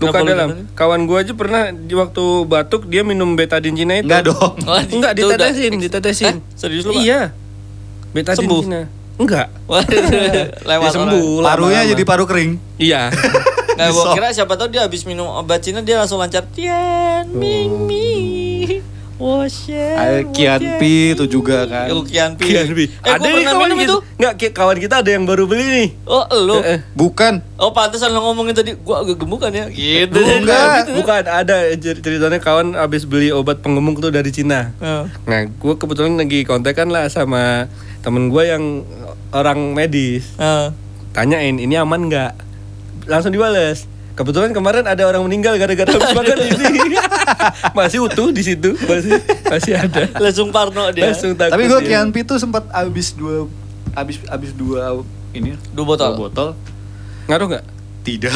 Luka 0.00 0.16
Kenapa 0.16 0.26
dalam. 0.26 0.48
dalam? 0.50 0.72
Kawan 0.72 1.00
gua 1.04 1.18
aja 1.20 1.32
pernah 1.32 1.62
di 1.70 1.92
waktu 1.92 2.24
batuk 2.44 2.86
dia 2.86 3.02
minum 3.02 3.32
betadine 3.32 3.76
Cina 3.76 3.94
itu. 3.94 4.04
Enggak 4.04 4.22
dong. 4.26 4.54
Enggak 4.96 5.12
ditetesin, 5.14 5.72
ditetesin. 5.76 6.34
Eh, 6.34 6.56
serius 6.56 6.84
lu, 6.84 6.92
Pak? 6.92 7.02
Iya. 7.02 7.20
Betadine 8.10 8.40
Sembuh? 8.40 8.62
Cina. 8.64 8.82
Enggak. 9.20 9.52
Waduh, 9.68 10.00
lewat 10.64 10.82
Dia 10.82 10.96
sembuh. 10.96 11.44
Parunya 11.44 11.80
jadi 11.86 12.02
paru 12.02 12.24
kering. 12.24 12.56
Iya. 12.76 13.12
Nah, 13.80 13.88
gua 13.88 14.04
Disok. 14.04 14.14
kira 14.14 14.28
siapa 14.30 14.54
tahu 14.54 14.68
dia 14.68 14.84
habis 14.84 15.02
minum 15.02 15.24
obat 15.26 15.58
Cina 15.58 15.80
dia 15.80 15.96
langsung 15.96 16.20
lancar 16.20 16.44
Tian 16.46 17.24
Ming 17.30 17.88
Mi. 17.88 18.08
Oh 19.16 19.44
shit. 19.44 19.76
Ada 19.76 20.24
Kian 20.32 20.80
Pi 20.80 21.12
itu 21.12 21.28
juga 21.28 21.64
kan. 21.64 21.88
Yo 21.88 22.00
Kian 22.02 22.36
Pi. 22.36 22.44
Kian 22.46 22.72
Bi. 22.72 22.88
Eh, 22.88 23.04
ada 23.04 23.20
gua 23.20 23.28
nih 23.30 23.44
kawan 23.46 23.70
kita. 23.70 23.84
itu. 23.84 23.96
Enggak, 24.16 24.32
ki- 24.34 24.54
kawan 24.56 24.78
kita 24.80 24.94
ada 24.96 25.10
yang 25.12 25.24
baru 25.24 25.44
beli 25.44 25.66
nih. 25.68 25.88
Oh, 26.04 26.24
lu. 26.40 26.56
Eh, 26.58 26.76
eh. 26.76 26.78
Bukan. 26.94 27.44
Oh, 27.56 27.68
pantesan 27.70 28.12
lo 28.12 28.20
ngomongin 28.22 28.56
tadi 28.56 28.72
gua 28.74 29.04
agak 29.04 29.20
gemukan 29.20 29.52
ya. 29.52 29.68
Gitu. 29.68 30.16
Enggak. 30.16 30.88
Gitu. 30.88 31.04
Bukan, 31.04 31.22
ada 31.22 31.56
cer- 31.74 32.00
ceritanya 32.00 32.40
kawan 32.40 32.72
habis 32.72 33.04
beli 33.04 33.28
obat 33.28 33.60
penggemuk 33.60 34.00
tuh 34.00 34.08
dari 34.08 34.28
Cina. 34.28 34.72
Eh. 34.76 35.04
Nah, 35.04 35.40
gue 35.46 35.74
kebetulan 35.76 36.16
lagi 36.16 36.40
kontak 36.44 36.72
kan 36.74 36.88
lah 36.88 37.04
sama 37.08 37.68
temen 38.00 38.28
gue 38.28 38.42
yang 38.42 38.88
orang 39.32 39.76
medis. 39.76 40.32
Eh, 40.36 40.72
Tanyain 41.12 41.60
ini 41.60 41.76
aman 41.76 42.08
nggak? 42.08 42.49
Langsung 43.10 43.28
dibales. 43.28 43.84
Kebetulan 44.10 44.52
kemarin 44.52 44.84
ada 44.84 45.02
orang 45.02 45.24
meninggal 45.24 45.56
gara-gara 45.56 45.88
habis 45.88 46.12
makan 46.12 46.36
ini. 46.38 46.98
masih 47.78 48.04
utuh 48.04 48.28
di 48.28 48.42
situ, 48.42 48.76
masih 48.80 49.16
masih 49.46 49.72
ada. 49.74 50.06
langsung 50.18 50.52
parno 50.52 50.92
dia. 50.92 51.08
Langsung 51.08 51.32
takut. 51.34 51.56
Tapi 51.56 51.64
gue 51.66 51.80
dia. 51.80 51.88
Kianpi 51.98 52.20
tuh 52.22 52.36
sempat 52.36 52.68
habis 52.68 53.10
dua 53.10 53.48
habis 53.90 54.20
habis 54.24 54.52
dua 54.52 55.00
ini 55.32 55.56
Dua 55.72 55.84
botol. 55.84 56.14
botol. 56.20 56.48
ngaruh 57.26 57.46
nggak? 57.48 57.64
Tidak. 58.00 58.34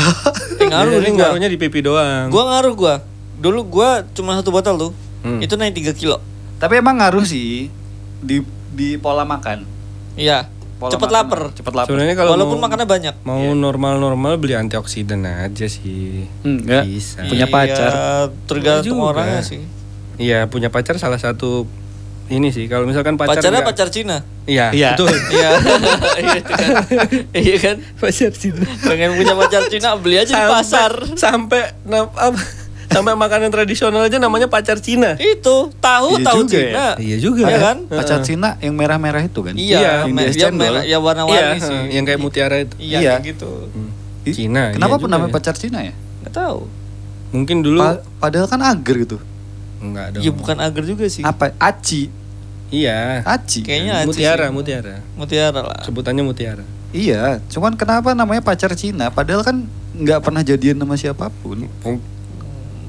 Eh, 0.57 0.69
ngaruh 0.71 0.93
Ini 0.93 1.03
nih 1.03 1.11
gua. 1.11 1.21
ngaruhnya 1.27 1.49
di 1.49 1.59
pipi 1.59 1.81
doang. 1.81 2.31
Gua 2.31 2.43
ngaruh 2.49 2.73
gua. 2.73 2.95
Dulu 3.37 3.61
gua 3.65 4.07
cuma 4.11 4.35
satu 4.35 4.49
botol 4.49 4.75
tuh. 4.79 4.93
Hmm. 5.21 5.43
Itu 5.43 5.55
naik 5.55 5.75
3 5.75 5.93
kilo. 5.93 6.17
Tapi 6.57 6.79
emang 6.79 6.97
ngaruh 6.97 7.23
sih 7.23 7.69
di 8.19 8.41
di 8.71 8.97
pola 8.97 9.23
makan. 9.23 9.67
Iya. 10.15 10.49
Pola 10.75 10.91
Cepet 10.91 11.07
makan. 11.07 11.17
lapar. 11.17 11.41
Cepet 11.53 11.73
lapar. 11.73 11.89
Sebenarnya 11.89 12.15
kalau 12.15 12.31
Walaupun 12.33 12.59
mau, 12.59 12.65
makannya 12.65 12.87
banyak. 12.87 13.15
mau 13.23 13.45
normal-normal 13.55 14.33
beli 14.37 14.55
antioksidan 14.55 15.23
aja 15.23 15.65
sih. 15.65 16.27
Enggak. 16.41 16.83
Bisa. 16.85 17.23
Punya 17.25 17.47
Iya, 17.47 17.55
pacar. 17.55 17.91
tergantung 18.45 18.99
Juga. 18.99 19.11
orangnya 19.11 19.41
sih. 19.41 19.63
Iya, 20.17 20.47
punya 20.47 20.69
pacar 20.69 20.95
salah 20.97 21.17
satu 21.17 21.67
ini 22.25 22.49
sih. 22.49 22.67
Kalau 22.67 22.85
misalkan 22.85 23.15
pacar 23.15 23.39
Pacarnya 23.39 23.61
nggak- 23.61 23.71
pacar 23.71 23.89
Cina. 23.89 24.17
Iya, 24.45 24.71
Iya. 24.71 24.91
betul. 24.95 25.13
Iya. 25.31 25.49
Iya 26.17 26.41
kan. 26.41 26.69
Iya 27.33 27.57
kan. 27.57 27.77
pacar 27.95 28.33
Cina. 28.33 28.65
Pengen 28.81 29.11
punya 29.15 29.35
pacar 29.35 29.63
Cina 29.67 29.89
beli 29.95 30.17
aja 30.17 30.27
di 30.27 30.35
Sampai- 30.35 30.55
pasar. 30.57 30.93
Sampai 31.15 31.61
apa, 31.87 32.41
sampai 32.87 33.13
makanan 33.13 33.49
tradisional 33.49 34.03
aja 34.03 34.17
namanya 34.17 34.47
pacar 34.47 34.79
Cina. 34.79 35.15
Itu 35.15 35.71
tahu 35.77 36.17
Iya 36.17 36.25
tahu 36.25 36.39
juga 36.43 36.53
ya. 36.53 36.61
Cina. 36.61 36.87
Iya 36.97 37.17
juga. 37.19 37.45
Iya 37.45 37.59
kan? 37.59 37.77
Pacar 37.87 38.19
Cina 38.21 38.49
yang 38.59 38.75
merah-merah 38.75 39.23
itu 39.23 39.41
kan? 39.41 39.55
Iya, 39.55 40.05
yang 40.05 40.11
me- 40.11 40.23
di 40.23 40.31
es 40.31 40.37
ya, 40.37 40.49
cendol. 40.49 40.65
merah, 40.71 40.83
ya 40.83 40.99
warna-warni 40.99 41.59
Iya, 41.59 41.63
sih. 41.63 41.81
yang 41.93 42.05
kayak 42.05 42.19
mutiara 42.19 42.57
itu. 42.59 42.75
Iya, 42.77 42.99
Iya. 42.99 43.15
gitu. 43.23 43.51
Ih, 44.25 44.35
Cina, 44.35 44.73
Kenapa 44.73 44.97
iya 44.97 45.07
namanya 45.07 45.29
ya. 45.29 45.35
pacar 45.35 45.55
Cina 45.55 45.79
ya? 45.81 45.95
Nggak 46.23 46.35
tahu. 46.35 46.61
Mungkin 47.31 47.57
dulu 47.61 47.79
Pa- 47.79 48.01
padahal 48.21 48.47
kan 48.47 48.61
agar 48.61 48.95
gitu. 48.97 49.19
enggak 49.79 50.17
dong. 50.17 50.23
Iya 50.23 50.31
bukan 50.33 50.57
agar 50.59 50.83
juga 50.83 51.05
sih. 51.07 51.21
Apa? 51.21 51.53
Aci. 51.57 52.09
Iya. 52.71 53.21
Aci. 53.23 53.61
Kayaknya 53.61 54.01
Aci 54.01 54.07
mutiara, 54.09 54.47
sih. 54.47 54.53
mutiara. 54.53 54.95
Mutiara 55.15 55.61
lah. 55.61 55.81
Sebutannya 55.83 56.25
mutiara. 56.25 56.65
Iya, 56.91 57.43
cuman 57.49 57.75
kenapa 57.75 58.15
namanya 58.15 58.41
pacar 58.41 58.71
Cina? 58.73 59.11
Padahal 59.11 59.43
kan 59.43 59.67
nggak 59.93 60.21
pernah 60.21 60.41
jadian 60.41 60.79
sama 60.79 60.95
siapa 60.95 61.27
pun. 61.37 61.67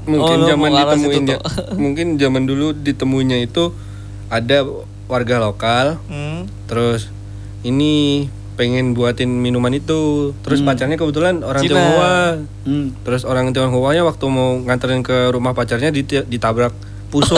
Mung- 0.06 0.22
Mungkin 0.22 0.38
Oh, 0.38 0.46
zaman 0.46 0.68
mau 0.68 0.72
ke 0.72 0.80
arah 0.80 0.94
ditemuin 0.94 1.18
situ, 1.20 1.32
ya- 1.32 1.42
mungkin 1.82 2.06
zaman 2.14 2.42
dulu 2.44 2.66
ditemuinya 2.72 3.38
itu 3.40 3.74
ada 4.28 4.62
warga 5.04 5.36
lokal 5.38 5.98
Hmm. 6.06 6.46
terus 6.64 7.10
ini 7.60 8.26
pengen 8.54 8.90
buatin 8.90 9.28
minuman 9.28 9.68
itu. 9.70 10.32
Terus 10.40 10.62
pacarnya 10.62 10.94
kebetulan 10.94 11.42
orang 11.42 11.60
Cina. 11.60 11.74
Tionghoa. 11.74 12.18
Hmm. 12.64 12.86
terus 13.02 13.22
orang 13.22 13.50
Tionghoanya 13.50 14.00
waktu 14.02 14.24
mau 14.26 14.56
nganterin 14.58 15.02
ke 15.02 15.28
rumah 15.28 15.52
pacarnya 15.52 15.92
ditabrak 15.92 16.72
puso. 17.08 17.36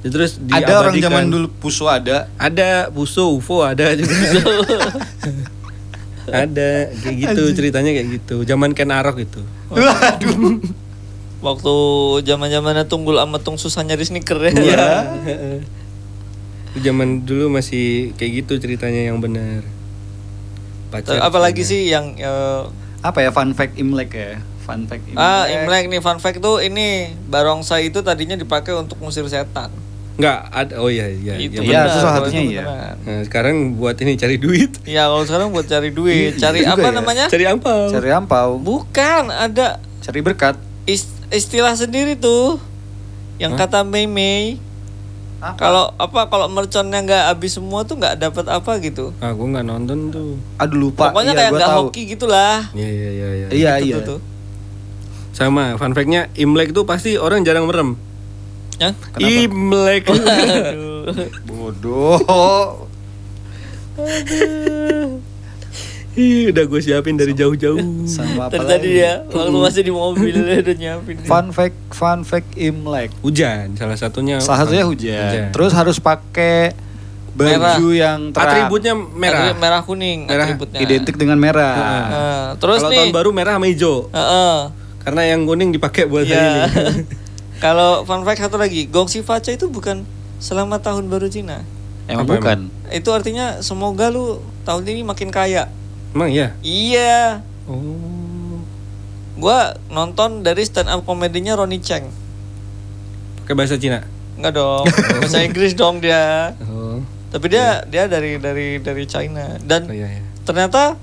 Ya, 0.00 0.08
terus 0.08 0.40
Ada 0.40 0.72
orang 0.80 0.94
zaman 0.96 1.24
dulu 1.28 1.46
pusu 1.52 1.86
ada. 1.86 2.26
ada 2.36 2.88
puso 2.88 3.30
UFO 3.32 3.62
ada 3.62 3.92
juga. 3.92 4.14
Ada 6.24 6.90
kayak 6.96 7.14
gitu 7.20 7.42
ceritanya 7.52 7.90
kayak 7.92 8.08
gitu. 8.12 8.36
Zaman 8.44 8.72
Ken 8.72 8.88
Arok 8.88 9.18
itu. 9.20 9.42
Waduh. 9.68 10.62
Waktu 11.42 11.74
zaman-zamannya 12.22 12.86
tunggul 12.86 13.18
sama 13.18 13.36
tung 13.36 13.54
susah 13.56 13.82
nyari 13.82 14.02
sneaker 14.02 14.38
ya. 14.40 14.50
Iya. 14.54 14.86
zaman 16.78 17.22
dulu 17.22 17.52
masih 17.52 18.16
kayak 18.16 18.32
gitu 18.40 18.56
ceritanya 18.58 19.12
yang 19.12 19.18
benar 19.18 19.60
Terus 20.94 21.20
Apalagi 21.20 21.60
sih 21.62 21.84
yang 21.86 22.14
eh, 22.14 22.62
Apa 23.00 23.20
ya 23.20 23.28
fun 23.28 23.52
fact 23.52 23.74
Imlek 23.74 24.10
ya? 24.10 24.40
Fun 24.62 24.86
fact 24.86 25.04
Imlek. 25.04 25.18
ah 25.18 25.44
Imlek 25.44 25.88
nih 25.88 25.98
fun 25.98 26.16
fact 26.16 26.38
tuh 26.38 26.60
ini 26.60 27.10
barongsai 27.26 27.88
itu 27.88 28.00
tadinya 28.00 28.32
dipakai 28.34 28.72
untuk 28.72 28.96
ngusir 28.98 29.26
setan. 29.26 29.68
nggak 30.12 30.38
ada 30.46 30.74
oh 30.76 30.86
iya 30.86 31.08
iya 31.08 31.34
itu 31.34 31.56
iya, 31.58 31.64
Iya, 31.64 31.72
benar, 31.72 31.84
itu 31.84 31.98
salah 31.98 32.14
satunya 32.20 32.42
iya. 32.46 32.64
Nah, 32.94 33.20
sekarang 33.24 33.56
buat 33.74 33.96
ini 33.96 34.12
cari 34.14 34.36
duit 34.36 34.68
Iya 34.84 35.08
kalau 35.08 35.24
sekarang 35.24 35.48
buat 35.50 35.64
cari 35.64 35.88
duit, 35.88 36.36
cari 36.36 36.60
Iya 36.60 36.68
juga 36.68 36.76
apa 36.78 36.86
ya. 36.86 36.92
namanya? 36.94 37.24
cari 37.26 37.44
ampau 37.46 37.82
Cari 37.88 38.10
ampau, 38.12 38.50
Bukan 38.56 39.22
ada 39.28 39.80
cari 39.98 40.20
berkat. 40.20 40.60
is- 40.84 41.08
istilah 41.32 41.72
sendiri 41.72 42.14
tuh 42.14 42.58
yang 43.36 43.54
kata 43.54 43.82
Mei 43.82 44.04
Mei. 44.04 44.56
Kalau 45.58 45.90
apa 45.96 46.28
kalau 46.28 46.46
merconnya 46.46 47.02
nggak 47.02 47.22
habis 47.26 47.50
semua 47.52 47.82
tuh 47.82 47.98
nggak 47.98 48.14
dapat 48.16 48.44
apa 48.46 48.70
gitu. 48.78 49.10
ah 49.18 49.28
gue 49.28 49.44
nggak 49.44 49.64
nonton 49.64 49.98
tuh 50.08 50.30
Aduh 50.56 50.76
lupa. 50.86 51.10
Pokoknya 51.10 51.32
iya, 51.32 51.38
kayak 51.40 51.50
nggak 51.52 51.70
hoki 51.74 52.00
gitulah. 52.06 52.58
iya 52.72 52.86
iya 52.86 53.08
iya 53.10 53.28
iya 53.34 53.46
Iya 53.50 53.70
Gitu 53.76 53.88
iya. 53.88 53.96
tuh, 53.98 54.06
tuh. 54.06 54.18
sama 55.32 55.74
fun 55.74 55.90
fact-nya 55.90 56.28
Imlek 56.36 56.70
tuh 56.70 56.84
pasti 56.84 57.16
orang 57.16 57.42
jarang 57.42 57.66
merem 57.66 57.96
Ya? 58.78 58.94
Imlek 59.18 60.06
Aduh. 60.12 61.02
Ih, 66.12 66.52
udah 66.52 66.64
gue 66.64 66.76
siapin 66.78 67.16
dari 67.16 67.32
jauh-jauh 67.32 68.04
Sama 68.04 68.46
apa 68.46 68.60
Tadi 68.60 69.00
ya, 69.00 69.24
waktu 69.24 69.48
masih 69.54 69.80
di 69.80 69.88
mobil 69.90 70.36
udah 70.60 70.74
nyiapin. 70.74 71.16
Fun 71.24 71.48
fact, 71.50 71.72
fun 71.88 72.20
fact 72.20 72.52
Imlek. 72.52 73.08
hujan 73.20 73.72
salah 73.74 73.96
satunya 73.96 74.36
Salah 74.36 74.62
satunya 74.62 74.84
hujan. 74.84 75.48
Terus 75.50 75.72
harus 75.72 75.96
pakai 75.96 76.76
Merah. 77.32 77.80
baju 77.80 77.88
yang 77.90 78.28
terang. 78.28 78.44
atributnya 78.44 78.92
merah 78.92 79.40
Atribut 79.48 79.56
merah 79.58 79.80
kuning 79.82 80.18
Merah. 80.26 80.44
atributnya. 80.46 80.78
Identik 80.78 81.16
dengan 81.16 81.40
merah. 81.40 81.74
Nah, 81.74 82.46
terus 82.60 82.76
kalau 82.78 82.90
nih. 82.90 82.98
tahun 82.98 83.10
baru 83.10 83.28
merah 83.32 83.52
sama 83.56 83.66
hijau 83.66 83.96
Heeh. 84.06 84.56
karena 85.00 85.22
yang 85.26 85.40
kuning 85.42 85.72
dipakai 85.72 86.04
buat 86.04 86.22
hari 86.22 86.36
Iya. 86.36 86.68
ini 86.68 87.02
Kalau 87.64 88.02
fun 88.02 88.20
fact 88.20 88.42
satu 88.42 88.58
lagi, 88.58 88.84
Gongsi 88.84 89.22
Faca 89.22 89.48
itu 89.48 89.64
bukan 89.66 90.02
selamat 90.36 90.82
tahun 90.82 91.06
baru 91.06 91.24
Cina. 91.26 91.62
Emang 92.04 92.26
Apa 92.26 92.36
bukan. 92.36 92.58
Itu 92.90 93.10
artinya 93.10 93.62
semoga 93.62 94.10
lu 94.10 94.36
tahun 94.62 94.82
ini 94.84 95.00
makin 95.00 95.30
kaya. 95.30 95.70
Emang 96.12 96.28
iya 96.28 96.52
Iya. 96.60 97.40
oh 97.66 98.60
Gua 99.34 99.72
nonton 99.88 100.40
dari 100.40 100.62
stand 100.62 100.86
up 100.86 101.02
komedinya 101.02 101.54
Ronnie 101.54 101.78
Cheng. 101.78 102.06
pakai 103.38 103.54
bahasa 103.54 103.74
Cina 103.74 104.04
Enggak 104.32 104.54
dong, 104.54 104.84
bahasa 105.18 105.40
Inggris 105.40 105.72
dong 105.72 105.98
dia. 105.98 106.56
oh 106.62 107.00
Tapi 107.28 107.46
dia 107.48 107.80
dia 107.84 108.04
dari 108.06 108.36
dari 108.36 108.76
dari 108.76 109.04
China 109.04 109.56
dan 109.58 109.84
oh 109.84 109.92
iya 109.92 110.08
iya 110.10 110.22
ternyata 110.42 110.96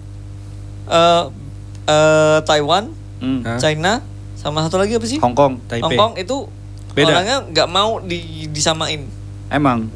eh 0.85 1.23
eh, 1.85 2.39
Taiwan, 2.43 2.93
Hmm. 3.17 3.43
China, 3.57 3.99
sama 4.33 4.61
satu 4.61 4.77
lagi 4.77 4.93
apa 4.93 5.03
sih? 5.03 5.19
Hong 5.19 5.33
Kong. 5.33 5.59
Taipei 5.65 5.83
Hong 5.83 5.91
Kong 5.91 6.13
itu 6.15 6.47
Beda. 6.93 7.11
orangnya 7.11 7.43
nggak 7.43 7.67
mau 7.67 7.99
di, 7.99 8.47
disamain. 8.47 9.03
Emang. 9.47 9.91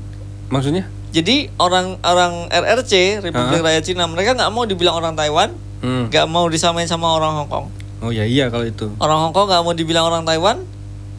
maksudnya 0.45 0.83
Jadi 1.13 1.45
orang-orang 1.55 2.49
RRC 2.49 3.21
Republik 3.21 3.61
Hah? 3.61 3.65
Rakyat 3.69 3.83
Cina 3.85 4.09
mereka 4.09 4.33
nggak 4.33 4.49
mau 4.49 4.65
dibilang 4.65 4.97
orang 4.97 5.13
Taiwan, 5.13 5.53
hmm. 5.79 6.09
nggak 6.09 6.25
mau 6.25 6.49
disamain 6.49 6.85
sama 6.85 7.05
orang 7.07 7.37
Hong 7.37 7.49
Kong. 7.49 7.67
oh 8.01 8.09
iya 8.09 8.25
iya 8.25 8.49
kalau 8.49 8.65
itu 8.65 8.91
Orang 8.97 9.21
Hong 9.21 9.31
Kong 9.31 9.47
nggak 9.47 9.61
mau 9.61 9.71
dibilang 9.71 10.03
orang 10.03 10.23
Taiwan 10.23 10.65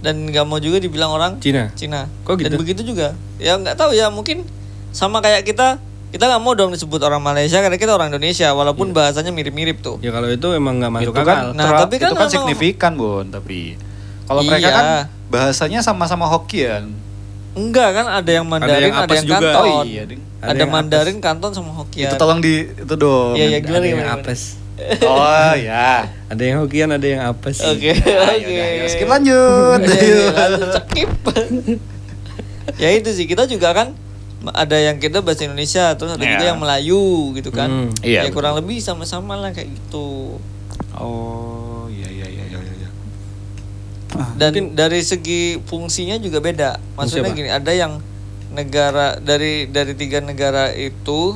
dan 0.03 0.29
nggak 0.29 0.45
mau 0.45 0.59
juga 0.59 0.77
dibilang 0.77 1.09
orang 1.09 1.39
Cina 1.39 1.71
Cina. 1.73 2.11
Kok 2.23 2.37
Dan 2.37 2.53
gitu? 2.53 2.57
begitu 2.59 2.83
juga. 2.85 3.15
Ya 3.39 3.55
nggak 3.55 3.73
tahu 3.75 3.95
ya 3.95 4.11
mungkin 4.11 4.45
sama 4.91 5.19
kayak 5.19 5.47
kita 5.47 5.79
kita 6.11 6.25
nggak 6.27 6.43
mau 6.43 6.53
dong 6.53 6.71
disebut 6.71 7.01
orang 7.01 7.19
Malaysia 7.19 7.59
karena 7.59 7.75
kita 7.75 7.91
orang 7.91 8.11
Indonesia 8.11 8.51
walaupun 8.51 8.91
bahasanya 8.91 9.31
mirip-mirip 9.31 9.79
tuh. 9.79 9.99
ya 9.99 10.11
kalau 10.11 10.27
itu 10.27 10.47
emang 10.53 10.77
nggak 10.77 10.93
masuk 10.93 11.11
itu 11.11 11.23
akal 11.23 11.27
kan, 11.27 11.39
Nah, 11.55 11.67
tapi 11.81 11.97
kan 11.99 12.11
itu 12.11 12.17
kan 12.17 12.29
signifikan, 12.29 12.93
Bon, 12.95 13.27
tapi 13.27 13.75
kalau 14.25 14.43
mereka 14.43 14.69
Iya. 14.69 14.75
kan 14.75 14.87
bahasanya 15.27 15.81
sama-sama 15.81 16.27
Hokkien. 16.27 16.95
Enggak 17.55 17.89
kan 17.95 18.07
ada 18.09 18.31
yang 18.31 18.43
Mandarin, 18.45 18.91
yang 18.91 18.99
ada 18.99 19.07
apes 19.07 19.17
yang, 19.17 19.27
juga. 19.31 19.49
Kanton. 19.55 19.67
Oh 19.71 19.83
iya, 19.85 20.03
Ding. 20.05 20.23
Ada 20.43 20.51
Ada, 20.51 20.59
yang 20.61 20.71
Mandarin, 20.71 21.19
Kanton 21.19 21.51
sama 21.51 21.71
Hokkien. 21.73 22.11
Itu 22.11 22.17
tolong 22.19 22.39
di 22.39 22.55
itu 22.69 22.95
dong. 22.95 23.39
Iya, 23.39 23.45
iya, 23.47 23.59
ada 23.59 23.65
gimana, 23.65 23.85
yang 23.85 23.99
gimana, 24.03 24.19
apes 24.19 24.43
Oh 25.01 25.55
ya. 25.55 26.11
ada 26.27 26.43
yang 26.43 26.59
Hokian 26.61 26.91
ada 26.91 27.07
yang 27.07 27.23
apes 27.25 27.63
Oke, 27.63 27.95
Ya, 27.95 28.27
oke. 28.27 28.43
yaudah, 28.43 28.69
yuk, 28.75 28.89
skip 28.91 29.07
lanjut. 29.07 29.79
Iya, 29.81 30.03
iya, 30.03 30.27
lanjut, 30.35 30.69
skip. 30.83 31.11
ya 32.75 32.89
itu 32.91 33.09
sih 33.09 33.25
kita 33.25 33.47
juga 33.47 33.71
kan 33.71 33.95
ada 34.51 34.75
yang 34.75 34.99
kita 34.99 35.23
bahasa 35.23 35.47
Indonesia 35.47 35.95
terus 35.95 36.11
ada 36.11 36.21
Iya. 36.21 36.33
juga 36.35 36.45
yang 36.45 36.59
Melayu 36.59 37.05
gitu 37.33 37.49
kan. 37.49 37.71
Hmm, 37.71 37.91
iya, 38.03 38.27
ya 38.27 38.31
kurang 38.31 38.59
lebih 38.59 38.83
sama-sama 38.83 39.39
lah 39.39 39.55
kayak 39.55 39.71
gitu. 39.71 40.43
Oh, 40.93 41.54
Ah, 44.15 44.31
Dan 44.37 44.73
dari 44.73 45.03
segi 45.03 45.59
fungsinya 45.61 46.15
juga 46.17 46.39
beda. 46.39 46.79
Maksudnya 46.95 47.31
gini, 47.31 47.51
ada 47.51 47.71
yang 47.71 47.99
negara 48.51 49.19
dari 49.19 49.67
dari 49.67 49.93
tiga 49.93 50.23
negara 50.23 50.71
itu 50.71 51.35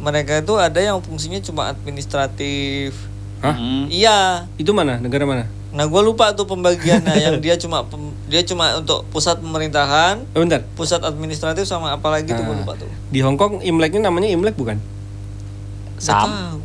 mereka 0.00 0.40
itu 0.40 0.56
ada 0.56 0.80
yang 0.80 0.98
fungsinya 0.98 1.36
cuma 1.38 1.68
administratif. 1.68 2.96
Hah? 3.38 3.52
Hmm. 3.52 3.86
Iya, 3.86 4.48
itu 4.54 4.70
mana 4.70 4.96
negara 4.96 5.22
mana 5.22 5.44
Nah, 5.72 5.88
gua 5.88 6.00
lupa 6.00 6.30
tuh 6.30 6.44
pembagiannya 6.44 7.16
yang 7.18 7.36
dia 7.40 7.56
cuma 7.56 7.80
pem- 7.82 8.12
dia 8.28 8.40
cuma 8.42 8.76
untuk 8.76 9.08
pusat 9.08 9.40
pemerintahan, 9.40 10.20
Oh, 10.30 10.40
bentar. 10.40 10.60
pusat 10.76 11.00
administratif 11.00 11.64
sama 11.64 11.92
apa 11.92 12.08
lagi 12.08 12.28
tuh 12.28 12.44
gua 12.44 12.54
Ah. 12.54 12.60
lupa 12.60 12.72
tuh. 12.76 12.90
Di 13.08 13.20
Hong 13.20 13.36
Kong 13.36 13.60
Imleknya 13.60 14.04
namanya 14.04 14.28
Imlek 14.28 14.52
bukan? 14.52 14.76
Sam. 15.96 16.60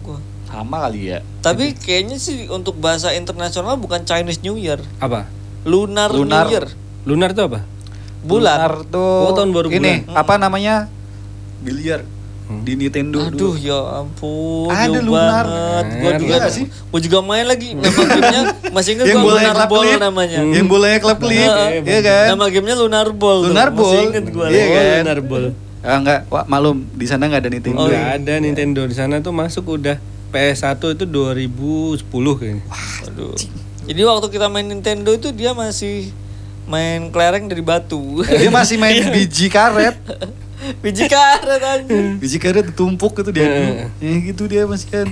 Gua. 0.47 0.55
Sama 0.57 0.77
kali 0.81 1.01
ya. 1.07 1.19
Tapi 1.39 1.71
kayaknya 1.73 2.17
sih 2.17 2.47
untuk 2.47 2.75
bahasa 2.75 3.11
internasional 3.11 3.75
bukan 3.75 4.03
Chinese 4.03 4.39
New 4.41 4.55
Year, 4.55 4.79
Apa? 4.97 5.27
Lunar, 5.63 6.09
Lunar. 6.09 6.45
New 6.45 6.53
Year. 6.53 6.65
Lunar 7.03 7.29
itu 7.31 7.43
apa? 7.43 7.59
Bulan. 8.19 8.57
Lunar 8.57 8.73
tuh 8.85 9.19
Oh, 9.23 9.33
tahun 9.33 9.51
baru 9.51 9.67
ini 9.69 10.03
bulan. 10.03 10.15
apa 10.15 10.33
namanya? 10.37 10.75
Biliar 11.59 12.01
Hmm. 12.43 12.63
di 12.63 12.79
Nintendo 12.79 13.19
Aduh 13.21 13.35
dulu. 13.51 13.59
ya 13.59 13.75
ampun, 13.99 14.71
Ada 14.71 14.99
Lunar. 15.01 15.43
banget. 15.43 15.85
Gua 15.93 16.07
Ada 16.07 16.17
juga 16.17 16.35
nggak 16.37 16.53
sih? 16.53 16.65
Gua 16.87 16.99
juga 17.01 17.17
main 17.21 17.43
lagi. 17.43 17.75
Nama 17.75 17.91
gamenya 18.07 18.41
masih 18.71 18.91
ingat 18.95 19.03
yang 19.09 19.17
gua 19.17 19.27
bolanya 19.27 19.51
Lunar 19.51 19.67
Ball 19.67 19.87
namanya. 19.99 20.39
Yang 20.47 20.67
bolanya 20.71 20.97
klap 20.97 21.19
klip, 21.19 21.43
Heeh. 21.43 21.83
iya 21.83 21.99
kan? 22.01 22.25
Nama 22.31 22.45
gamenya 22.49 22.75
Lunar 22.77 23.07
Ball. 23.11 23.37
tuh. 23.37 23.47
Lunar 23.51 23.67
Masih 23.69 23.79
Ball. 23.83 24.03
inget 24.07 24.25
gua. 24.31 24.45
Iya 24.47 24.63
kan? 24.65 24.83
Lunar 25.03 25.19
Ball. 25.21 25.45
Ah 25.83 25.97
enggak, 25.97 26.19
wah 26.27 26.43
malum 26.45 26.87
di 26.89 27.03
sana 27.05 27.27
nggak 27.27 27.41
ada 27.41 27.49
Nintendo. 27.49 27.77
Oh, 27.77 27.85
Nggak 27.85 27.99
iya. 28.01 28.15
ada 28.17 28.33
Nintendo 28.37 28.81
di 28.81 28.95
sana 28.95 29.15
tuh 29.19 29.31
masuk 29.31 29.65
udah 29.69 29.95
PS1 30.29 30.77
itu 30.97 31.05
2010 31.07 32.03
kayaknya. 32.39 32.63
Aduh. 33.07 33.35
Jadi 33.87 34.01
waktu 34.03 34.27
kita 34.27 34.51
main 34.51 34.67
Nintendo 34.67 35.15
itu 35.15 35.31
dia 35.31 35.55
masih 35.55 36.11
main 36.67 37.07
kelereng 37.07 37.47
dari 37.47 37.63
batu. 37.63 38.21
Dia 38.27 38.51
masih 38.51 38.75
main 38.75 39.07
biji 39.15 39.47
karet. 39.47 39.95
Biji 40.83 41.05
karet 41.05 41.61
anjir. 41.61 42.05
Biji 42.21 42.37
karet 42.41 42.65
ditumpuk 42.73 43.13
itu 43.21 43.31
dia. 43.31 43.87
Ya 44.01 44.15
gitu 44.25 44.49
dia 44.49 44.65
masih 44.65 44.89
kan. 44.89 45.07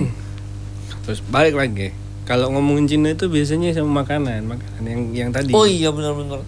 Terus 1.06 1.22
balik 1.22 1.54
lagi. 1.54 1.94
Kalau 2.26 2.50
ngomongin 2.50 2.90
Cina 2.90 3.14
itu 3.14 3.30
biasanya 3.30 3.70
sama 3.70 4.02
makanan, 4.02 4.42
makanan 4.50 4.82
yang 4.82 5.02
yang 5.14 5.28
tadi. 5.30 5.54
Oh 5.54 5.62
iya 5.62 5.94
benar-benar. 5.94 6.42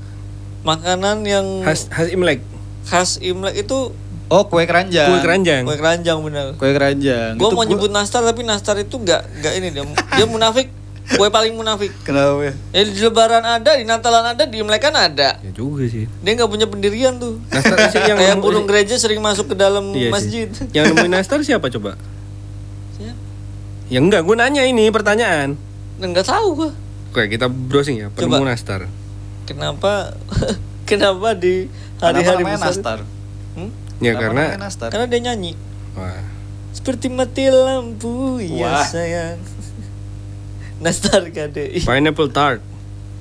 Makanan 0.66 1.22
yang 1.22 1.46
Khas 1.62 1.87
khas 1.87 2.11
Imlek, 2.11 2.42
khas 2.83 3.22
Imlek 3.22 3.62
itu 3.62 3.94
Oh, 4.28 4.44
kue 4.44 4.62
keranjang. 4.62 5.08
kue 5.08 5.20
keranjang. 5.20 5.62
kue 5.64 5.74
keranjang 5.74 6.18
benar. 6.20 6.46
Kue 6.54 6.70
keranjang. 6.70 7.32
Gue 7.34 7.48
mau 7.48 7.56
gua- 7.56 7.66
nyebut 7.66 7.88
nastar 7.88 8.20
tapi 8.20 8.44
nastar 8.44 8.76
itu 8.76 8.92
nggak 8.94 9.40
nggak 9.40 9.52
ini 9.54 9.68
dia 9.70 9.84
dia 9.88 10.26
munafik. 10.26 10.68
Kue 11.08 11.28
paling 11.28 11.56
munafik. 11.56 11.88
Kenapa 12.04 12.36
ya? 12.42 12.52
Ya 12.70 12.82
di 12.84 13.00
Lebaran 13.00 13.40
ada, 13.40 13.70
di 13.72 13.88
Natalan 13.88 14.24
ada, 14.28 14.44
di 14.44 14.60
Imlek 14.60 14.76
kan 14.78 14.92
ada. 14.92 15.40
Ya 15.40 15.50
juga 15.50 15.88
sih. 15.88 16.04
Dia 16.20 16.32
nggak 16.34 16.44
punya 16.46 16.68
pendirian 16.68 17.16
tuh. 17.16 17.40
Nastar 17.48 17.88
sih 17.88 18.04
yang 18.04 18.20
Kayak 18.20 18.36
burung 18.38 18.68
gereja 18.68 18.92
sering 18.94 19.16
masuk 19.18 19.48
ke 19.48 19.56
dalam 19.56 19.88
Iya 19.90 19.96
sih. 19.98 20.12
masjid. 20.12 20.48
Yang 20.70 20.84
nemuin 20.92 21.08
nastar 21.10 21.40
siapa 21.40 21.72
coba? 21.72 21.96
Ya, 22.98 23.16
Ya 23.88 23.98
enggak, 23.98 24.20
gue 24.20 24.36
nanya 24.36 24.60
ini 24.62 24.92
pertanyaan. 24.92 25.56
nggak 25.96 26.28
tahu 26.28 26.48
gua. 26.54 26.70
Oke, 27.08 27.24
kita 27.26 27.48
browsing 27.48 27.96
ya, 27.98 28.12
penemu 28.12 28.36
Coba. 28.36 28.52
nastar. 28.52 28.80
Kenapa 29.48 30.12
kenapa 30.84 31.32
di 31.32 31.72
hari-hari 31.96 32.44
nastar? 32.44 33.00
Ya 33.98 34.14
Kenapa 34.14 34.22
karena 34.22 34.42
namanya 34.46 34.61
nastar? 34.62 34.88
Karena 34.90 35.06
dia 35.06 35.20
nyanyi. 35.20 35.52
wah, 35.92 36.22
Seperti 36.70 37.11
mati 37.11 37.50
lampu, 37.50 38.38
ya 38.38 38.70
Wah. 38.78 38.87
sayang. 38.87 39.38
Nastar 40.84 41.26
KDI. 41.26 41.82
pineapple 41.82 42.30
tart. 42.30 42.62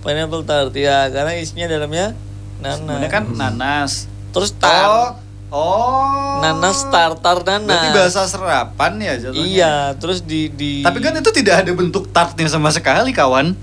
Pineapple 0.06 0.46
tart 0.46 0.70
ya, 0.78 1.10
karena 1.10 1.34
isinya 1.34 1.66
dalamnya 1.66 2.13
nanas. 2.62 2.78
Sebenarnya 2.78 3.10
kan 3.10 3.24
nanas. 3.34 3.92
Terus 4.30 4.54
tar. 4.54 4.86
Oh. 4.86 5.12
Oh. 5.48 6.44
Nanas 6.44 6.86
tartar 6.92 7.42
nanas. 7.42 7.66
Berarti 7.66 7.90
bahasa 7.96 8.22
serapan 8.28 8.94
ya 9.00 9.13
jatuhnya. 9.18 9.42
Iya, 9.42 9.76
terus 9.98 10.22
di 10.22 10.52
di 10.52 10.86
Tapi 10.86 11.00
kan 11.02 11.16
itu 11.16 11.32
tidak 11.34 11.66
ada 11.66 11.72
bentuk 11.74 12.12
tartnya 12.12 12.46
sama 12.46 12.70
sekali, 12.70 13.10
kawan. 13.10 13.58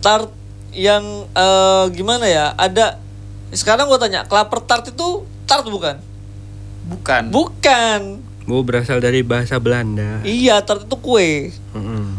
tart 0.00 0.30
yang 0.70 1.02
eh, 1.28 1.84
gimana 1.92 2.24
ya? 2.24 2.54
Ada 2.54 2.96
sekarang 3.50 3.90
gua 3.90 3.98
tanya, 3.98 4.22
klaper 4.24 4.62
tart 4.62 4.86
itu 4.86 5.26
tart 5.46 5.64
bukan? 5.66 5.96
Bukan. 6.86 7.22
Bukan. 7.30 8.00
Oh, 8.46 8.62
berasal 8.62 9.02
dari 9.02 9.26
bahasa 9.26 9.58
Belanda. 9.58 10.22
Iya, 10.22 10.62
tart 10.62 10.86
itu 10.86 10.96
kue. 10.98 11.50
Mm-mm. 11.74 12.14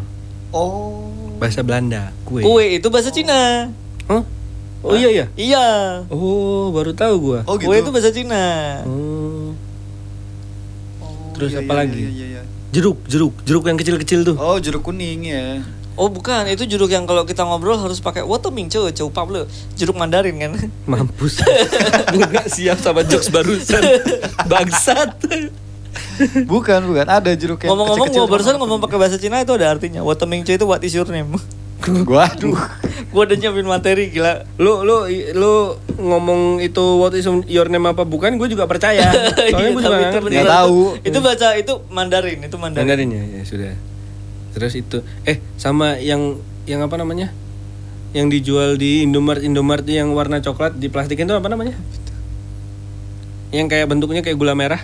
Oh. 0.52 1.08
Bahasa 1.40 1.64
Belanda, 1.64 2.12
kue. 2.28 2.44
Kue 2.44 2.80
itu 2.80 2.88
bahasa 2.92 3.12
Cina. 3.12 3.72
Hah? 4.08 4.24
Oh 4.84 4.94
iya 4.96 5.10
ya. 5.12 5.26
Iya. 5.36 5.68
Oh, 6.12 6.72
baru 6.72 6.92
tahu 6.96 7.16
gua. 7.20 7.40
Oh 7.48 7.56
gitu. 7.60 7.72
Kue 7.72 7.80
itu 7.80 7.92
bahasa 7.92 8.12
Cina. 8.12 8.44
Oh. 8.88 9.52
Oh, 11.04 11.32
Terus 11.36 11.56
iya, 11.56 11.64
apa 11.64 11.74
iya, 11.74 11.80
lagi? 11.84 12.00
iya, 12.00 12.12
iya, 12.12 12.26
iya. 12.40 12.44
Jeruk, 12.76 13.00
jeruk, 13.08 13.34
jeruk 13.48 13.64
yang 13.68 13.80
kecil-kecil 13.80 14.28
tuh. 14.28 14.36
Oh, 14.36 14.60
jeruk 14.60 14.84
kuning 14.84 15.24
ya. 15.32 15.64
Oh 15.98 16.14
bukan, 16.14 16.46
itu 16.46 16.70
jeruk 16.70 16.94
yang 16.94 17.10
kalau 17.10 17.26
kita 17.26 17.42
ngobrol 17.42 17.82
harus 17.82 17.98
pakai 17.98 18.22
waterming 18.22 18.70
cuy, 18.70 18.94
cuy 18.94 19.10
Pablo. 19.10 19.50
Jeruk 19.74 19.98
Mandarin 19.98 20.38
kan. 20.38 20.54
Mampus. 20.94 21.42
Gua 22.14 22.26
nggak 22.30 22.48
siap 22.54 22.78
sama 22.78 23.02
jokes 23.02 23.34
barusan. 23.34 23.82
Bangsat. 24.46 25.18
Bukan, 26.46 26.80
bukan. 26.86 27.06
Ada 27.10 27.34
jeruk 27.34 27.66
yang 27.66 27.74
Ngomong-ngomong 27.74 28.14
gua 28.14 28.30
barusan 28.30 28.62
ngomong 28.62 28.78
pakai 28.78 28.98
bahasa 29.02 29.18
Cina 29.18 29.42
itu 29.42 29.58
ada 29.58 29.74
artinya. 29.74 30.06
Waterming 30.06 30.46
itu 30.46 30.66
what 30.70 30.86
is 30.86 30.94
your 30.94 31.10
name? 31.10 31.34
kuning. 31.82 32.06
Waduh. 32.14 32.58
gua 33.10 33.24
udah 33.26 33.38
nyiapin 33.38 33.66
materi 33.66 34.14
gila. 34.14 34.46
Lu 34.62 34.86
lu 34.86 35.10
lu 35.34 35.54
ngomong 35.98 36.62
itu 36.62 36.84
what 37.02 37.18
is 37.18 37.26
your 37.50 37.74
name 37.74 37.90
apa 37.90 38.06
bukan? 38.06 38.38
Gue 38.38 38.54
juga 38.54 38.70
percaya. 38.70 39.10
Soalnya 39.50 39.74
gue 39.74 39.82
Iya, 39.82 40.14
juga 40.14 40.30
nggak 40.30 40.54
tahu. 40.62 40.82
Itu 41.02 41.18
baca 41.26 41.48
itu 41.58 41.74
Mandarin, 41.90 42.40
itu 42.46 42.58
Mandarin. 42.62 42.86
Mandarin 42.86 43.10
ya, 43.10 43.24
ya 43.42 43.42
sudah. 43.42 43.74
Terus 44.58 44.74
itu 44.74 45.06
eh 45.22 45.38
sama 45.62 46.02
yang 46.02 46.42
yang 46.66 46.82
apa 46.82 46.98
namanya? 46.98 47.30
Yang 48.18 48.42
dijual 48.42 48.74
di 48.82 49.06
Indomart 49.06 49.46
Indomart 49.46 49.86
yang 49.86 50.18
warna 50.18 50.42
coklat 50.42 50.82
di 50.82 50.90
plastik 50.90 51.22
itu 51.22 51.30
apa 51.30 51.46
namanya? 51.46 51.78
Yang 53.54 53.68
kayak 53.70 53.86
bentuknya 53.86 54.26
kayak 54.26 54.34
gula 54.34 54.58
merah. 54.58 54.82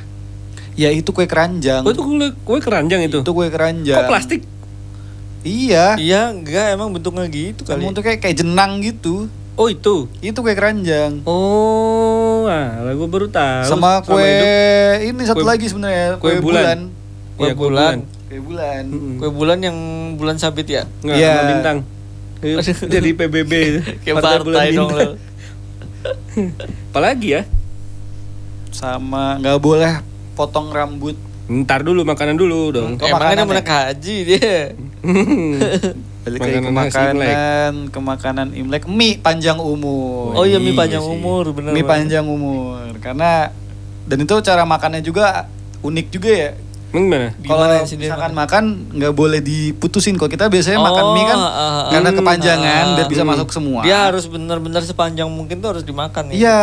Ya 0.77 0.93
itu 0.93 1.09
kue 1.09 1.25
keranjang. 1.25 1.81
Oh 1.81 1.89
itu 1.89 2.05
kue, 2.05 2.29
kue 2.45 2.59
keranjang 2.61 3.01
itu. 3.01 3.25
Itu 3.25 3.33
kue 3.33 3.49
keranjang. 3.49 3.97
Kok 3.97 4.09
plastik? 4.13 4.41
Iya. 5.41 5.97
Iya, 5.97 6.29
enggak 6.29 6.77
emang 6.77 6.93
bentuknya 6.93 7.25
gitu 7.33 7.65
kali. 7.65 7.89
Tuh 7.89 8.05
kayak 8.05 8.21
kayak 8.21 8.37
jenang 8.45 8.77
gitu. 8.85 9.25
Oh 9.57 9.69
itu. 9.73 10.05
Itu 10.21 10.45
kue 10.45 10.53
keranjang. 10.53 11.25
Oh, 11.25 12.45
ah, 12.45 12.93
gue 12.93 13.09
baru 13.09 13.25
tahu. 13.29 13.69
Sama 13.69 14.05
kue 14.05 14.21
hidup. 14.21 15.13
ini 15.13 15.21
satu 15.25 15.41
Kue- 15.41 15.49
lagi 15.49 15.65
sebenarnya 15.65 16.21
kue 16.21 16.37
bulan. 16.37 16.89
Kue 17.37 17.49
Iya, 17.49 17.53
kue 17.57 17.69
bulan. 17.73 18.05
Kue 18.33 18.41
bulan. 18.41 18.83
Mm-mm. 18.83 19.15
Kue 19.21 19.29
bulan 19.29 19.61
yang 19.61 19.77
bulan 20.17 20.41
sabit 20.41 20.65
ya. 20.65 20.83
Nggak, 20.99 21.15
Iya. 21.15 21.29
sama 21.29 21.43
bintang. 21.53 21.77
Jadi 22.89 23.09
PBB. 23.13 23.53
Kayak 24.01 24.15
Partai 24.17 24.41
Bulan 24.41 24.57
partai 24.57 24.69
dong 24.73 24.89
Bintang. 24.89 24.97
lo. 24.97 25.11
Apalagi 26.89 27.27
ya? 27.31 27.41
Sama 28.73 29.37
nggak 29.37 29.57
boleh 29.61 30.01
potong 30.33 30.73
rambut. 30.73 31.13
Ntar 31.45 31.85
dulu 31.85 32.01
makanan 32.01 32.33
dulu 32.33 32.73
dong. 32.73 32.97
Oh, 32.97 33.05
Emangnya 33.05 33.37
makanan 33.37 33.45
mana 33.45 33.61
ya? 33.61 33.69
haji 33.85 34.15
dia. 34.25 34.53
Balik 36.23 36.39
lagi 36.39 36.57
ke 36.57 36.71
Makanan 36.71 37.73
ke 37.91 37.99
makanan 38.01 38.47
Imlek, 38.55 38.87
mie 38.87 39.19
panjang 39.19 39.59
umur. 39.59 40.33
Oh 40.33 40.47
iya 40.47 40.57
mie 40.57 40.73
panjang 40.73 41.03
sih. 41.03 41.13
umur 41.13 41.53
bener. 41.53 41.69
mie 41.69 41.83
bener. 41.83 41.91
panjang 41.91 42.25
umur. 42.25 42.97
Karena 42.97 43.53
dan 44.03 44.17
itu 44.17 44.33
cara 44.41 44.65
makannya 44.65 45.05
juga 45.05 45.45
unik 45.85 46.07
juga 46.09 46.31
ya. 46.33 46.49
Emang 46.93 47.09
gimana? 47.09 47.27
Kalau 47.41 47.65
misalkan 47.83 48.31
makan? 48.31 48.33
makan 48.37 48.63
nggak 48.93 49.13
boleh 49.13 49.39
diputusin. 49.41 50.13
Kalau 50.13 50.29
kita 50.29 50.45
biasanya 50.45 50.77
makan 50.77 51.03
Oh, 51.03 51.11
mie 51.11 51.25
kan 51.25 51.37
ah, 51.37 51.49
ah, 51.49 51.83
karena 51.89 52.09
ah. 52.09 52.15
kepanjangan 52.15 52.83
Ah, 52.85 52.95
biar 52.95 53.07
bisa 53.09 53.23
hmm. 53.25 53.31
masuk 53.33 53.49
semua. 53.49 53.81
Dia 53.81 53.97
harus 54.05 54.29
bener-bener 54.29 54.85
sepanjang 54.85 55.25
mungkin 55.25 55.57
tuh 55.57 55.73
harus 55.73 55.83
dimakan 55.83 56.29
nih. 56.29 56.45
Iya. 56.45 56.61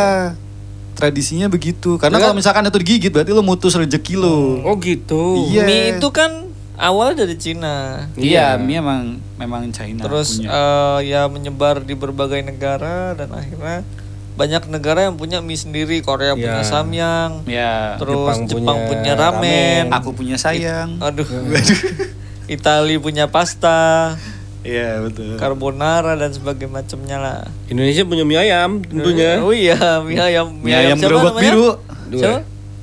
Tradisinya 0.93 1.49
begitu. 1.49 1.97
Karena 1.97 2.17
Ya 2.17 2.21
kan? 2.21 2.27
kalau 2.29 2.37
misalkan 2.39 2.63
itu 2.63 2.79
digigit 2.79 3.11
berarti 3.11 3.33
lo 3.33 3.43
mutus 3.43 3.75
rezeki 3.75 4.15
lo. 4.17 4.63
Oh 4.63 4.79
gitu. 4.79 5.51
Iya. 5.51 5.67
Mie 5.67 5.83
itu 5.97 6.09
kan 6.09 6.47
awalnya 6.77 7.25
dari 7.25 7.35
Cina. 7.35 8.07
Iya, 8.15 8.55
Iya. 8.55 8.63
mie 8.63 8.79
emang 8.79 9.03
memang 9.35 9.67
China 9.73 10.05
Terus 10.05 10.39
punya. 10.39 10.49
eh, 10.49 10.99
ya 11.11 11.27
menyebar 11.27 11.83
di 11.83 11.93
berbagai 11.93 12.39
negara 12.41 13.19
dan 13.19 13.35
akhirnya 13.35 13.83
banyak 14.41 14.63
negara 14.67 15.05
yang 15.05 15.15
punya 15.15 15.39
mie 15.39 15.55
sendiri. 15.55 16.01
Korea 16.01 16.33
punya 16.33 16.61
Ya. 16.61 16.65
samyang. 16.65 17.45
ya, 17.45 18.01
Terus 18.01 18.17
Jepang 18.17 18.41
Jepang, 18.49 18.79
punya 18.81 18.89
punya, 18.89 19.13
ramen. 19.15 19.85
aku 19.93 20.11
punya 20.11 20.37
sayang. 20.37 20.97
Aduh. 20.99 21.29
Itali 22.49 22.97
punya 22.97 23.29
pasta, 23.29 24.17
Iya, 24.61 25.01
betul. 25.01 25.37
carbonara 25.37 26.17
dan 26.17 26.33
sebagainya 26.33 26.73
macamnya 26.75 27.17
lah. 27.17 27.41
Indonesia 27.67 28.03
punya 28.03 28.25
mie 28.25 28.41
ayam 28.41 28.81
tentunya. 28.81 29.39
Oh 29.45 29.53
iya, 29.53 29.77
mie 30.01 30.19
ayam. 30.19 30.49
Mie 30.57 30.75
ayam 30.75 30.97
siapa 30.97 31.05
gerobak 31.07 31.33
namanya? 31.33 31.45
biru. 31.47 31.69
Dua. 32.11 32.19
Siapa? 32.19 32.41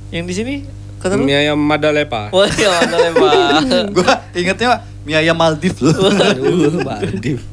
Yang 0.08 0.24
di 0.24 0.34
sini? 0.34 0.54
Kata 0.98 1.14
lu? 1.14 1.26
Mie 1.26 1.36
ayam 1.38 1.58
Madalepa. 1.58 2.30
Wah, 2.30 2.48
iya 2.48 2.80
ya, 2.80 3.10
Pak. 3.12 3.60
Gua 3.98 4.12
ingetnya 4.32 4.68
mie 5.04 5.16
ayam 5.18 5.36
Maldives 5.36 5.78
loh. 5.78 5.94
Aduh, 6.08 6.80
Maldiv. 6.80 7.44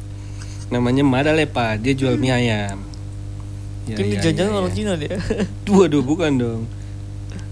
Namanya 0.70 1.04
Madalepa, 1.04 1.76
dia 1.76 1.92
jual 1.92 2.16
mie 2.16 2.32
ayam. 2.32 2.80
Ya, 3.86 3.96
Mungkin 3.96 4.18
ya, 4.18 4.32
jangan 4.34 4.52
ya, 4.52 4.58
orang 4.58 4.72
ya. 4.72 4.76
Cina 4.76 4.94
dia. 4.96 5.16
Waduh, 5.72 6.02
bukan 6.02 6.32
dong. 6.36 6.62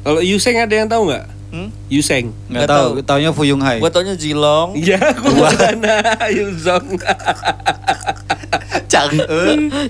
Kalau 0.02 0.20
Yuseng 0.20 0.58
ada 0.58 0.74
yang 0.74 0.86
tahu 0.86 1.08
nggak? 1.08 1.26
Hmm? 1.50 1.70
Yuseng. 1.88 2.34
Nggak 2.48 2.50
Nggak 2.50 2.68
tahu, 2.68 2.88
tahu. 2.92 3.06
taunya 3.06 3.30
Fuyung 3.30 3.62
Hai. 3.62 3.78
Gue 3.78 3.88
taunya 3.88 4.16
Jilong. 4.16 4.74
Iya, 4.80 4.98
gua 5.16 5.50
sana 5.50 5.96
Yuzong. 6.28 6.88
Chang 8.86 9.10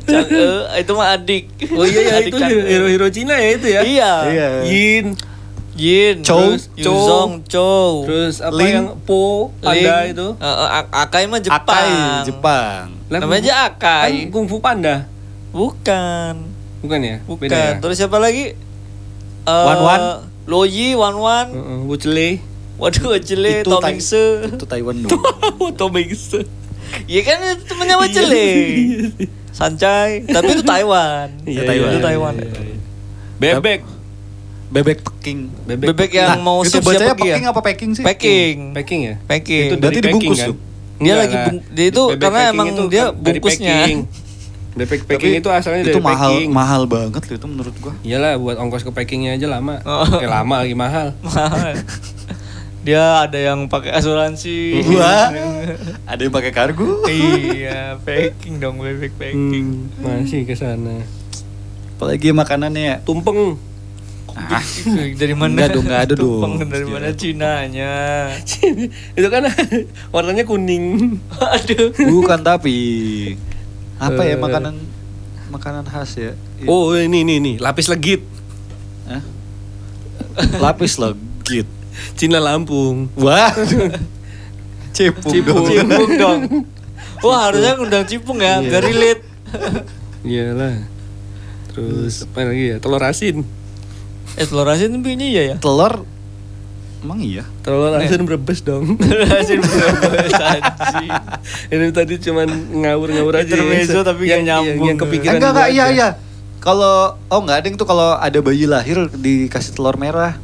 Chang 0.02 0.28
E, 0.30 0.48
itu 0.78 0.92
mah 0.94 1.08
adik. 1.14 1.44
Oh 1.72 1.84
iya 1.84 2.00
ya 2.02 2.14
Adik 2.18 2.28
itu 2.30 2.38
Chang 2.38 2.52
E. 2.52 2.60
hero-hero 2.66 3.08
Cina 3.08 3.36
ya 3.36 3.50
itu 3.54 3.68
ya. 3.70 3.82
Iya. 3.82 4.12
Iya. 4.26 4.48
Yin, 4.66 5.06
Yin, 5.74 6.16
Chow. 6.22 6.40
terus 6.52 6.68
Yuzong, 6.74 7.32
Chow. 7.46 8.04
terus 8.04 8.40
apa 8.40 8.54
Ling. 8.54 8.74
yang 8.74 8.88
Po, 9.02 9.52
Panda 9.58 10.04
Ling. 10.04 10.14
itu. 10.14 10.28
Eh, 10.34 10.46
eh, 10.46 10.70
A- 10.70 10.92
Akai 11.02 11.26
mah 11.26 11.40
Jepang. 11.40 11.64
Akai 11.66 11.92
Jepang. 12.26 12.84
Namanya 13.10 13.40
aja 13.42 13.54
Akai. 13.66 14.12
Kan 14.22 14.32
Kung 14.32 14.46
Fu 14.46 14.60
Panda. 14.60 15.08
Bukan. 15.54 16.34
Bukan 16.82 17.00
ya? 17.00 17.18
Bukan. 17.24 17.46
Beda 17.46 17.56
ya? 17.56 17.72
Terus 17.78 17.96
siapa 17.96 18.18
lagi? 18.18 18.58
Wan 19.46 19.80
Wan. 19.80 20.02
Loyi, 20.44 20.98
Wan 20.98 21.16
Wan. 21.16 21.48
Heeh, 21.54 21.78
Wucele. 21.88 22.30
Waduh, 22.76 23.16
Itu 23.16 23.70
Tom. 23.70 23.80
Itu 23.86 24.66
Taiwan 24.66 24.96
dong. 25.00 25.14
Tom 25.80 25.94
Hanks. 25.94 26.36
Iya 27.06 27.22
kan 27.24 27.38
itu 27.56 27.64
temennya 27.66 27.96
Wajele. 27.96 28.48
Sancai, 29.54 30.26
tapi 30.26 30.50
itu 30.52 30.64
Taiwan. 30.66 31.30
Iya, 31.48 31.62
Taiwan. 31.64 31.90
Itu 31.90 32.00
Taiwan. 32.02 32.34
Bebek. 33.38 33.82
Bebek 34.74 34.98
Peking. 35.06 35.40
Bebek 35.70 36.12
yang 36.12 36.42
mau 36.42 36.66
itu 36.66 36.74
siap-siap 36.74 37.14
bacanya 37.14 37.14
pergi 37.14 37.30
ya? 37.30 37.34
Peking 37.34 37.46
apa 37.46 37.62
Peking 37.62 37.90
sih? 37.94 38.04
Packing. 38.04 38.58
Packing 38.74 39.02
ya? 39.06 39.16
Packing. 39.22 39.68
Itu 39.70 39.76
Berarti 39.78 39.94
dari 39.94 40.06
dibungkus 40.10 40.34
packing, 40.34 40.50
tuh? 40.50 40.58
Dia 40.58 41.02
Enggak 41.04 41.18
lagi 41.18 41.36
bung- 41.38 41.64
dia 41.70 41.86
itu 41.86 42.04
Bebek 42.04 42.20
karena 42.20 42.40
packing 42.40 42.54
emang 42.54 42.68
itu 42.68 42.84
dia 42.90 43.04
bungkusnya. 43.14 43.78
packing. 44.74 44.80
Bebek 44.82 45.02
packing 45.06 45.32
Tapi 45.32 45.42
itu 45.46 45.50
asalnya 45.50 45.84
dari 45.86 45.94
itu 45.94 46.02
mahal 46.02 46.32
packing. 46.34 46.50
mahal 46.50 46.82
banget 46.90 47.22
loh 47.30 47.36
itu 47.38 47.48
menurut 47.48 47.76
gua. 47.78 47.94
Iyalah 48.02 48.34
buat 48.36 48.58
ongkos 48.58 48.82
ke 48.82 48.92
packingnya 48.92 49.38
aja 49.38 49.48
lama. 49.48 49.80
Oh. 49.86 50.06
Eh, 50.18 50.26
lama 50.26 50.56
lagi 50.66 50.74
mahal. 50.74 51.14
Mahal. 51.26 51.78
dia 52.84 53.24
ada 53.24 53.40
yang 53.40 53.72
pakai 53.72 53.96
asuransi. 53.96 54.82
Wah. 54.92 55.32
Ada 56.12 56.28
yang 56.28 56.34
pakai 56.36 56.52
kargo. 56.52 57.08
iya, 57.08 57.96
packing 58.04 58.60
dong 58.60 58.76
bebek 58.78 59.16
packing. 59.16 59.88
Hmm, 59.98 60.04
masih 60.04 60.44
ke 60.44 60.52
sana. 60.52 61.00
Apalagi 61.96 62.36
makanannya 62.36 62.84
ya. 62.84 62.98
Tumpeng. 63.08 63.56
Ah, 64.34 64.60
dari 65.22 65.32
mana? 65.38 65.54
Enggak 65.56 65.70
dong, 65.78 65.86
enggak 65.88 66.02
ada 66.10 66.14
dong. 66.20 66.42
Tumpeng 66.44 66.68
dari 66.68 66.86
mana 66.90 67.08
Cinanya? 67.16 67.94
itu 69.16 69.28
kan 69.32 69.46
warnanya 70.12 70.44
kuning. 70.44 71.16
Aduh. 71.40 71.94
bukan 71.96 72.42
tapi 72.44 72.78
apa 74.04 74.22
ya 74.24 74.36
Eh. 74.36 74.40
makanan 74.40 74.76
makanan 75.48 75.86
khas 75.86 76.12
ya? 76.18 76.32
Oh 76.66 76.92
ini 76.92 77.24
ini 77.24 77.34
ini 77.38 77.54
lapis 77.58 77.88
legit. 77.88 78.22
Hah? 79.06 79.22
Lapis 80.60 80.98
legit. 80.98 81.68
Cina 82.18 82.38
Lampung. 82.38 83.08
Wah. 83.16 83.54
Cepung. 84.96 85.32
Cipung. 85.32 85.66
dong. 85.66 85.70
Cipung 85.70 86.12
dong. 86.18 86.40
Wah, 87.26 87.48
harusnya 87.50 87.80
ngundang 87.80 88.06
Cipung 88.06 88.38
ya, 88.38 88.60
Iya. 88.60 88.68
biar 88.68 88.84
relate. 88.84 89.22
Iyalah. 90.22 90.76
Terus 91.72 92.28
apa 92.28 92.46
lagi 92.46 92.66
ya? 92.70 92.78
Telur 92.78 93.02
asin. 93.02 93.48
Eksplorasi 94.36 94.90
itu 94.90 95.10
ini 95.10 95.32
ya 95.32 95.44
ya. 95.54 95.56
Telur 95.58 96.04
Emang 97.04 97.20
iya? 97.20 97.44
Telur 97.60 97.92
asin 98.00 98.24
berbes 98.24 98.64
dong. 98.64 98.96
Eksplorasi 98.96 99.54
berbahasa 99.60 100.46
anjing. 100.56 101.12
Ini 101.68 101.86
tadi 101.92 102.16
cuman 102.16 102.48
ngawur-ngawur 102.80 103.34
aja. 103.36 103.44
Intermezzo 103.44 104.00
Yang- 104.00 104.08
tapi 104.08 104.24
yang, 104.32 104.42
nyambung. 104.48 104.88
Yang, 104.88 104.98
kepikiran 105.04 105.36
enggak 105.36 105.52
enggak 105.52 105.70
iya 105.70 105.86
iya. 105.92 106.10
Kalau 106.64 107.20
oh 107.20 107.40
enggak 107.44 107.58
ada 107.60 107.66
yang 107.68 107.76
tuh 107.76 107.84
kalau 107.84 108.16
ada 108.16 108.40
bayi 108.40 108.64
lahir 108.64 109.12
dikasih 109.12 109.76
telur 109.76 110.00
merah. 110.00 110.40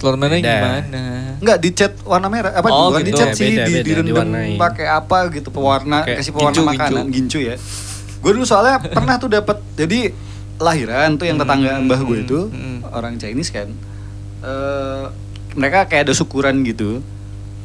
Telur 0.00 0.16
merah 0.16 0.40
Beda. 0.40 0.48
gimana? 0.56 1.02
Enggak 1.36 1.58
dicat 1.60 1.92
warna 2.08 2.28
merah 2.32 2.52
apa 2.56 2.68
Oh, 2.72 2.88
bukan 2.88 3.04
gitu. 3.04 3.20
dicat 3.20 3.28
Ya, 3.28 3.36
sih 3.36 3.48
beda, 3.52 3.64
di, 3.68 3.72
beda, 3.76 3.84
direndam 3.84 4.28
pakai 4.56 4.86
apa 4.88 5.16
gitu 5.28 5.48
pewarna 5.52 6.08
Kayak 6.08 6.16
kasih 6.24 6.32
pewarna 6.32 6.56
gincu, 6.56 6.62
makanan 6.64 7.04
gincu 7.12 7.38
ya. 7.44 7.56
Gue 8.20 8.32
dulu 8.32 8.48
soalnya 8.48 8.80
pernah 8.80 9.20
tuh 9.20 9.28
dapat 9.28 9.60
jadi 9.76 10.16
lahiran 10.56 11.20
tuh 11.20 11.28
yang 11.28 11.36
tetangga 11.36 11.76
Hmm, 11.76 11.84
mbah 11.84 12.00
gue 12.00 12.18
itu 12.24 12.40
hmm. 12.48 12.88
orang 12.88 13.20
Chinese 13.20 13.52
kan. 13.52 13.68
Eh 14.40 15.04
mereka 15.52 15.86
kayak 15.86 16.06
ada 16.06 16.14
syukuran 16.14 16.62
gitu. 16.62 17.00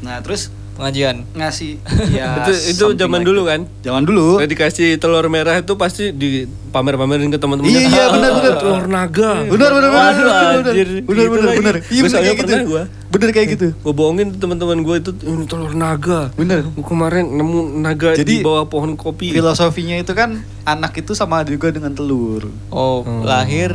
Nah, 0.00 0.20
terus 0.20 0.48
Pengajian. 0.76 1.24
ngasih 1.32 1.80
ya 2.20 2.44
itu 2.44 2.52
itu 2.76 2.84
zaman 2.94 3.24
like 3.24 3.26
dulu 3.26 3.48
kan. 3.48 3.64
Zaman 3.80 4.04
dulu. 4.04 4.36
Udah 4.36 4.44
dikasih 4.44 5.00
telur 5.00 5.24
merah 5.26 5.56
itu 5.56 5.72
pasti 5.74 6.12
dipamer-pamerin 6.12 7.32
ke 7.32 7.40
teman-teman. 7.40 7.64
Iya, 7.64 7.80
iya, 7.88 8.04
benar, 8.12 8.30
benar. 8.36 8.54
Telur 8.60 8.84
naga. 8.84 9.30
Benar 9.48 9.70
benar 9.72 9.88
benar 9.88 10.12
benar 10.12 10.12
benar 10.12 10.52
anjir. 10.68 10.88
benar 11.00 11.16
Gitu 11.16 11.32
benar 11.32 11.48
benar. 11.56 11.74
Iya 11.80 11.96
Gua 11.96 12.04
benar 12.04 12.20
kayak 12.20 12.36
gitu. 12.36 12.52
gua. 12.68 12.82
Bener 13.06 13.28
kayak 13.32 13.48
gitu. 13.56 13.68
Gue 13.72 13.94
bohongin 13.96 14.28
teman-teman 14.36 14.78
gue 14.84 14.96
itu 15.00 15.10
ini 15.24 15.44
telur 15.48 15.72
naga. 15.72 16.28
Bener. 16.36 16.68
Gua 16.68 16.84
kemarin 16.84 17.24
nemu 17.24 17.58
naga 17.80 18.12
Jadi, 18.12 18.32
di 18.34 18.44
bawah 18.44 18.68
pohon 18.68 18.92
kopi. 18.94 19.32
Filosofinya 19.32 19.96
itu 19.96 20.12
kan 20.12 20.44
anak 20.62 20.92
itu 20.92 21.16
sama 21.16 21.40
juga 21.40 21.72
dengan 21.72 21.96
telur. 21.96 22.52
Oh, 22.68 23.00
Hmm. 23.00 23.24
lahir 23.24 23.72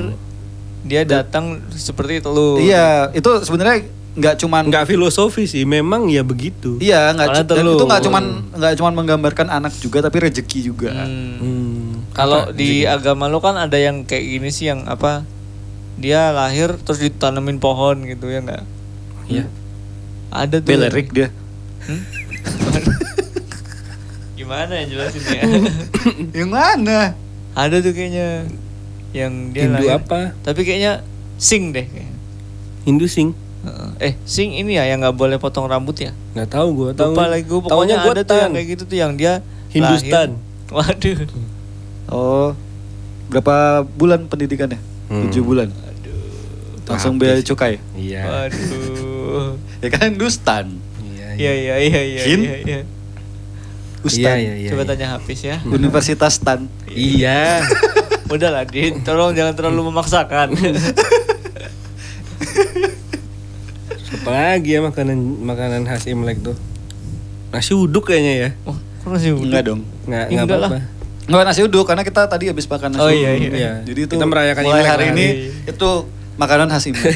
dia 0.81 1.01
datang 1.01 1.65
seperti 1.71 2.21
telur. 2.21 2.61
Iya, 2.61 3.09
itu 3.11 3.41
sebenarnya 3.41 3.89
nggak 4.11 4.35
cuman 4.43 4.67
Nggak 4.67 4.85
filosofi 4.91 5.47
sih, 5.47 5.63
memang 5.63 6.11
ya 6.11 6.19
begitu. 6.21 6.75
Iya, 6.83 7.15
nggak 7.15 7.47
itu 7.47 7.83
nggak 7.87 8.01
cuman 8.03 8.23
nggak 8.55 8.73
cuman 8.79 8.93
menggambarkan 8.93 9.47
anak 9.47 9.71
juga 9.79 10.03
tapi 10.03 10.19
rezeki 10.19 10.59
juga. 10.67 10.91
Hmm. 10.91 11.39
Hmm. 11.39 11.87
Kalau 12.11 12.51
di 12.51 12.83
agama 12.83 13.31
lo 13.31 13.39
kan 13.39 13.55
ada 13.55 13.79
yang 13.79 14.03
kayak 14.03 14.25
gini 14.27 14.49
sih 14.51 14.67
yang 14.67 14.83
apa? 14.87 15.23
Dia 15.95 16.35
lahir 16.35 16.75
terus 16.83 16.99
ditanemin 16.99 17.61
pohon 17.63 18.03
gitu 18.03 18.27
ya 18.27 18.43
enggak? 18.43 18.63
Iya. 19.31 19.45
Ada 20.31 20.59
tuh. 20.59 20.69
Belerik 20.75 21.07
dia. 21.15 21.31
Hmm? 21.87 22.03
Gimana 24.39 24.71
ya 24.81 24.85
jelasin 24.89 25.23
ya? 25.23 25.43
Yang 26.41 26.49
mana? 26.49 26.99
ada 27.51 27.83
tuh 27.83 27.91
kayaknya 27.91 28.47
yang 29.11 29.51
dia 29.51 29.67
Hindu 29.67 29.83
lahir. 29.83 29.99
apa? 29.99 30.21
Tapi 30.39 30.61
kayaknya 30.63 31.03
sing 31.35 31.75
deh 31.75 31.83
kayaknya. 31.83 32.17
Hindu 32.87 33.07
sing. 33.11 33.35
Eh, 33.97 34.17
sing 34.23 34.51
ini 34.51 34.73
ya 34.73 34.85
yang 34.85 34.99
nggak 34.99 35.13
boleh 35.13 35.37
potong 35.37 35.65
rambut 35.65 35.93
ya? 35.95 36.09
Nggak 36.33 36.49
tahu 36.49 36.67
gue. 36.73 36.89
Tahu. 36.93 37.13
Lupa 37.13 37.25
lagi 37.27 37.45
gue 37.45 37.59
pokoknya 37.61 37.95
gua 38.01 38.11
ada 38.11 38.23
tuh 38.23 38.33
yang 38.35 38.49
Tan. 38.49 38.57
kayak 38.57 38.67
gitu 38.69 38.83
tuh 38.85 38.97
yang 38.97 39.11
dia 39.13 39.33
Hindustan. 39.69 40.29
lahir- 40.33 40.49
Waduh. 40.75 41.17
Oh, 42.07 42.49
berapa 43.27 43.55
bulan 43.85 44.25
pendidikannya? 44.25 44.81
Hmm. 45.07 45.27
Tujuh 45.27 45.43
bulan. 45.43 45.69
Langsung 46.83 47.15
bea 47.15 47.35
Habis. 47.35 47.45
cukai. 47.45 47.77
Iya. 47.93 48.21
Waduh. 48.25 49.55
Ya 49.81 49.89
kan 49.89 50.11
Hindustan. 50.11 50.65
Iya. 50.99 51.27
Iya 51.33 51.51
iya 51.53 51.75
iya 51.79 52.01
iya 52.03 52.21
Hin? 52.23 52.41
iya. 52.41 52.57
iya. 52.59 52.79
Ustan. 54.01 54.33
Iya, 54.33 54.33
iya, 54.37 54.53
iya. 54.57 54.69
Coba 54.69 54.83
tanya 54.83 55.07
Hafiz 55.13 55.41
ya. 55.41 55.61
Universitas 55.63 56.35
Stan. 56.35 56.65
Iya. 56.87 57.61
Udah 58.33 58.49
lah, 58.49 58.63
Din. 58.63 59.01
Tolong 59.01 59.31
jangan 59.31 59.53
terlalu 59.53 59.89
memaksakan. 59.89 60.57
Apa 64.11 64.29
lagi 64.29 64.75
ya 64.75 64.81
makanan 64.81 65.17
makanan 65.41 65.81
khas 65.83 66.03
Imlek 66.05 66.41
tuh? 66.41 66.55
Nasi 67.49 67.71
uduk 67.71 68.07
kayaknya 68.07 68.33
ya. 68.33 68.49
oh, 68.65 68.75
kok 68.75 69.09
nasi 69.09 69.31
uduk? 69.31 69.47
Enggak 69.47 69.63
dong. 69.65 69.81
Nggak 70.03 70.25
Enggak 70.27 70.45
nggak 70.45 70.57
lah. 70.57 70.69
apa-apa. 70.69 70.79
Enggak 71.27 71.43
nasi 71.45 71.61
uduk 71.61 71.85
karena 71.85 72.03
kita 72.03 72.21
tadi 72.25 72.45
habis 72.47 72.65
makan 72.65 72.89
nasi. 72.91 73.01
Oh, 73.01 73.07
uduk. 73.07 73.17
iya, 73.17 73.31
iya. 73.33 73.49
Iya. 73.49 73.71
Jadi 73.83 73.99
itu 74.01 74.13
Kita 74.13 74.25
merayakan 74.25 74.63
mulai 74.63 74.75
Imlek 74.77 74.89
hari 74.89 75.05
lah. 75.05 75.13
ini 75.13 75.25
itu 75.65 75.89
makanan 76.35 76.67
khas 76.67 76.85
Imlek. 76.85 77.15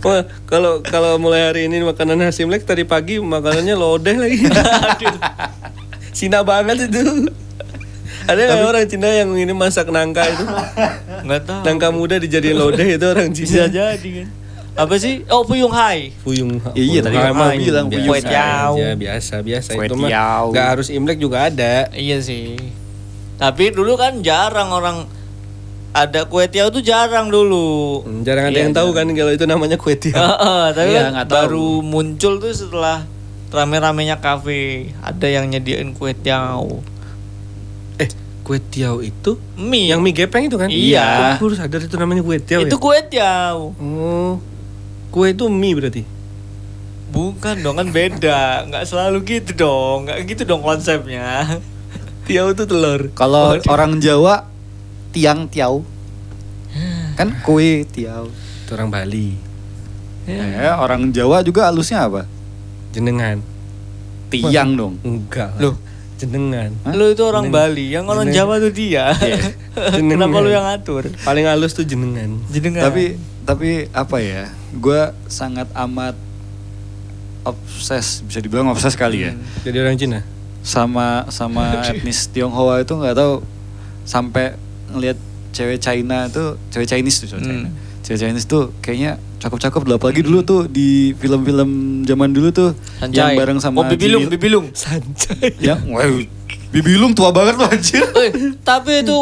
Wah, 0.00 0.22
kalau 0.46 0.80
kalau 0.80 1.18
mulai 1.18 1.44
hari 1.44 1.66
ini 1.66 1.82
makanan 1.82 2.16
khas 2.22 2.38
Imlek 2.38 2.62
tadi 2.62 2.84
pagi 2.84 3.18
makanannya 3.18 3.74
lodeh 3.74 4.16
lagi. 4.16 4.38
Cina 6.16 6.40
banget 6.40 6.88
itu. 6.88 7.28
Ada 8.26 8.40
nggak 8.42 8.64
orang 8.64 8.86
Cina 8.86 9.08
yang 9.08 9.30
ini 9.32 9.52
masak 9.52 9.86
nangka 9.86 10.24
itu? 10.24 10.44
Enggak 11.20 11.42
tahu. 11.44 11.60
Nangka 11.62 11.88
muda 11.90 12.16
dijadiin 12.16 12.56
lodeh 12.56 12.96
itu 12.96 13.04
orang 13.04 13.28
bisa 13.30 13.64
Cina. 13.64 13.68
jadi 13.68 14.08
kan. 14.24 14.28
Apa 14.76 14.94
sih? 14.96 15.24
Oh, 15.26 15.40
Fuyung 15.42 15.72
Hai. 15.72 16.12
Fuyung. 16.20 16.60
Iya, 16.72 17.00
tadi 17.00 17.16
Fuyung 17.16 17.32
Mama 17.32 17.44
Hai. 17.48 17.58
bilang 17.58 17.86
biasa 17.88 18.04
Fuyung 18.04 18.20
Tiao. 18.22 18.72
aja, 18.76 18.88
biasa 18.94 19.34
biasa 19.40 19.70
Kue 19.72 19.84
itu 19.84 19.96
mah. 19.96 20.08
Nggak 20.46 20.66
harus 20.68 20.88
Imlek 20.88 21.16
juga 21.16 21.48
ada. 21.48 21.88
Iya 21.90 22.20
sih. 22.20 22.60
Tapi 23.36 23.68
dulu 23.70 23.96
kan 23.96 24.20
jarang 24.20 24.68
orang 24.70 25.08
ada 25.90 26.24
kue 26.24 26.44
tiaw 26.44 26.68
tuh 26.68 26.80
jarang 26.80 27.28
dulu. 27.28 28.04
Hmm, 28.04 28.20
Jarang 28.20 28.48
ada 28.48 28.52
Iya, 28.52 28.68
yang 28.68 28.76
tahu 28.76 28.92
kan 28.92 29.08
kalau 29.10 29.32
itu 29.32 29.44
namanya 29.44 29.76
kue 29.76 29.96
tiaw. 29.96 30.12
Heeh, 30.12 30.64
tapi 30.70 30.88
Iya, 30.90 31.00
kan 31.02 31.12
nggak 31.14 31.26
tahu. 31.26 31.36
baru 31.38 31.68
muncul 31.80 32.32
tuh 32.36 32.52
setelah 32.52 33.08
rame-ramenya 33.48 34.20
kafe. 34.20 34.92
Ada 35.00 35.40
yang 35.40 35.48
nyediain 35.48 35.92
kue 35.92 36.12
tiaw. 36.12 36.68
Eh, 37.96 38.12
kue 38.42 38.60
tiaw 38.60 39.00
itu 39.00 39.40
Mie. 39.54 39.88
yang 39.88 40.04
mie 40.04 40.12
gepeng 40.12 40.44
itu 40.44 40.56
kan? 40.56 40.68
Iya. 40.68 41.32
Aku 41.34 41.48
baru 41.48 41.56
sadar 41.56 41.80
itu 41.80 41.96
namanya 41.96 42.20
kue 42.20 42.36
tiaw 42.38 42.60
itu 42.60 42.68
ya. 42.70 42.76
kue 42.78 42.98
tiaw. 43.08 43.56
Oh. 43.72 44.36
Kue 45.10 45.32
itu 45.32 45.46
mie 45.48 45.74
berarti. 45.76 46.02
Bukan 47.10 47.62
dong 47.62 47.78
kan 47.78 47.88
beda, 47.94 48.66
nggak 48.66 48.84
selalu 48.84 49.22
gitu 49.24 49.50
dong, 49.56 50.10
nggak 50.10 50.18
gitu 50.26 50.42
dong 50.44 50.60
konsepnya. 50.60 51.46
Tiaw 52.26 52.50
itu 52.50 52.66
telur. 52.66 53.14
Kalau 53.14 53.54
orang 53.70 54.02
Jawa 54.02 54.50
tiang 55.14 55.46
tiau. 55.46 55.86
Kan 57.18 57.38
kue 57.46 57.86
tiau. 57.86 58.26
Itu 58.66 58.74
orang 58.74 58.90
Bali. 58.90 59.38
Eh, 60.26 60.66
orang 60.74 61.14
Jawa 61.14 61.46
juga 61.46 61.70
halusnya 61.70 62.10
apa? 62.10 62.26
Jenengan. 62.90 63.38
Tiang 64.26 64.74
dong. 64.74 64.98
Enggak. 65.06 65.54
Loh. 65.62 65.78
Jenengan. 66.18 66.74
Lu 66.96 67.14
itu 67.14 67.22
orang 67.22 67.52
Bali, 67.54 67.94
yang 67.94 68.10
orang 68.10 68.34
Jawa 68.34 68.58
tuh 68.58 68.74
dia. 68.74 69.14
Jenengan. 69.94 70.26
Kenapa 70.26 70.36
lu 70.42 70.50
yang 70.50 70.66
ngatur? 70.66 71.14
Paling 71.22 71.46
halus 71.46 71.78
tuh 71.78 71.86
jenengan. 71.86 72.42
Jenengan. 72.50 72.90
Tapi 72.90 73.14
tapi 73.46 73.86
apa 73.94 74.16
ya? 74.18 74.50
Gue 74.72 75.00
sangat 75.26 75.68
amat 75.72 76.14
obses, 77.42 78.22
bisa 78.22 78.38
dibilang 78.38 78.66
obses 78.66 78.94
kali 78.94 79.22
ya. 79.22 79.32
Jadi 79.62 79.76
orang 79.76 79.96
Cina. 79.96 80.18
Sama 80.60 81.30
sama 81.30 81.78
etnis 81.88 82.26
Tionghoa 82.26 82.82
itu 82.82 82.92
nggak 82.92 83.14
tahu 83.14 83.42
sampai 84.02 84.58
ngelihat 84.88 85.18
cewek 85.50 85.78
China 85.78 86.26
itu 86.26 86.42
cewek 86.68 86.86
Chinese 86.86 87.22
tuh 87.22 87.28
cewek 87.28 87.42
Hmm. 87.42 87.50
China. 87.52 87.68
Cewek 88.02 88.18
Chinese 88.20 88.46
tuh 88.46 88.70
kayaknya 88.80 89.12
cakep-cakep 89.38 89.80
dulu 89.80 89.94
apalagi 89.94 90.22
dulu 90.22 90.38
tuh 90.42 90.60
di 90.66 91.14
film-film 91.14 91.70
zaman 92.02 92.30
dulu 92.30 92.48
tuh 92.50 92.70
yang 92.98 93.10
Sanjay. 93.14 93.34
bareng 93.36 93.58
sama 93.58 93.76
Oh, 93.78 93.84
Bibilung, 93.84 94.26
Jimmy- 94.26 94.34
Bibilung. 94.34 94.66
Sanjay. 94.72 95.54
Ya, 95.62 95.78
wah, 95.80 96.02
Bibilung 96.68 97.14
tua 97.14 97.30
banget 97.30 97.54
loh 97.56 97.66
anjir. 97.66 98.02
Eh, 98.18 98.30
tapi 98.60 99.00
itu 99.00 99.18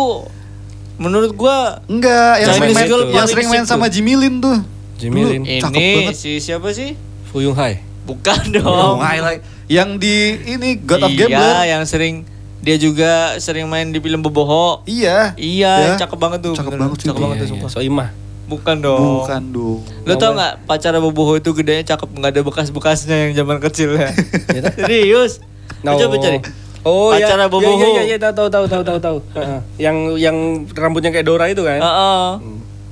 menurut 0.96 1.32
gua 1.34 1.80
Enggak, 1.84 2.40
yang 2.40 2.52
sering 2.54 2.72
main, 2.72 2.88
yang 3.12 3.28
sering 3.28 3.48
sama. 3.66 3.86
Jimmy 3.86 4.16
Lin 4.16 4.40
tuh. 4.40 4.58
Jimmy 5.04 5.20
Lin. 5.22 5.42
Ini 5.44 5.60
banget. 5.60 6.16
si 6.16 6.40
siapa 6.40 6.72
sih? 6.72 6.96
Fu 7.24 7.38
Yung 7.38 7.52
Hai. 7.52 7.84
Bukan 8.04 8.52
dong. 8.52 9.00
highlight. 9.00 9.44
Yang 9.64 9.90
di 9.98 10.16
ini 10.46 10.76
God 10.78 11.02
of 11.02 11.10
iya, 11.10 11.20
Gambler. 11.26 11.54
yang 11.66 11.82
sering 11.84 12.24
dia 12.58 12.76
juga 12.76 13.12
sering 13.38 13.64
main 13.66 13.88
di 13.88 13.98
film 13.98 14.20
Boboho. 14.20 14.80
Iya. 14.84 15.32
Iya, 15.34 15.72
Ya. 15.86 15.96
cakep 15.98 16.16
banget 16.16 16.40
tuh. 16.42 16.54
Cakep 16.54 16.72
banget 16.74 16.96
tuh. 16.96 17.06
Cakep 17.06 17.20
banget 17.20 17.36
tuh 17.36 17.44
Iya, 17.44 17.52
sumpah. 17.52 17.70
iya. 17.70 17.76
Soimah. 17.78 18.08
Bukan 18.44 18.76
dong. 18.78 19.00
Bukan 19.20 19.42
dong. 19.52 19.80
Lo 20.04 20.12
tau 20.14 20.32
nggak 20.32 20.64
pacara 20.64 21.00
Boboho 21.00 21.32
itu 21.34 21.48
gedenya 21.50 21.84
cakep 21.86 22.08
nggak 22.10 22.30
ada 22.30 22.40
bekas-bekasnya 22.42 23.16
yang 23.22 23.32
zaman 23.34 23.56
kecil 23.60 23.92
ya? 23.94 24.08
Iya? 24.50 24.62
Serius? 24.78 25.32
No. 25.80 25.96
Coba 25.96 26.16
cari. 26.18 26.40
Oh 26.84 27.08
ya, 27.10 27.24
Pacara 27.24 27.44
ya, 27.44 27.48
Boboho. 27.48 27.80
ya, 27.96 28.04
ya, 28.04 28.16
ya, 28.16 28.28
tahu 28.30 28.48
tahu 28.48 28.68
tahu 28.68 28.82
tahu 28.84 28.98
tahu. 28.98 29.16
Heeh. 29.32 29.60
yang 29.88 29.96
yang 30.14 30.36
rambutnya 30.70 31.08
kayak 31.08 31.24
Dora 31.24 31.48
itu 31.48 31.60
kan? 31.60 31.80
Heeh. 31.80 32.24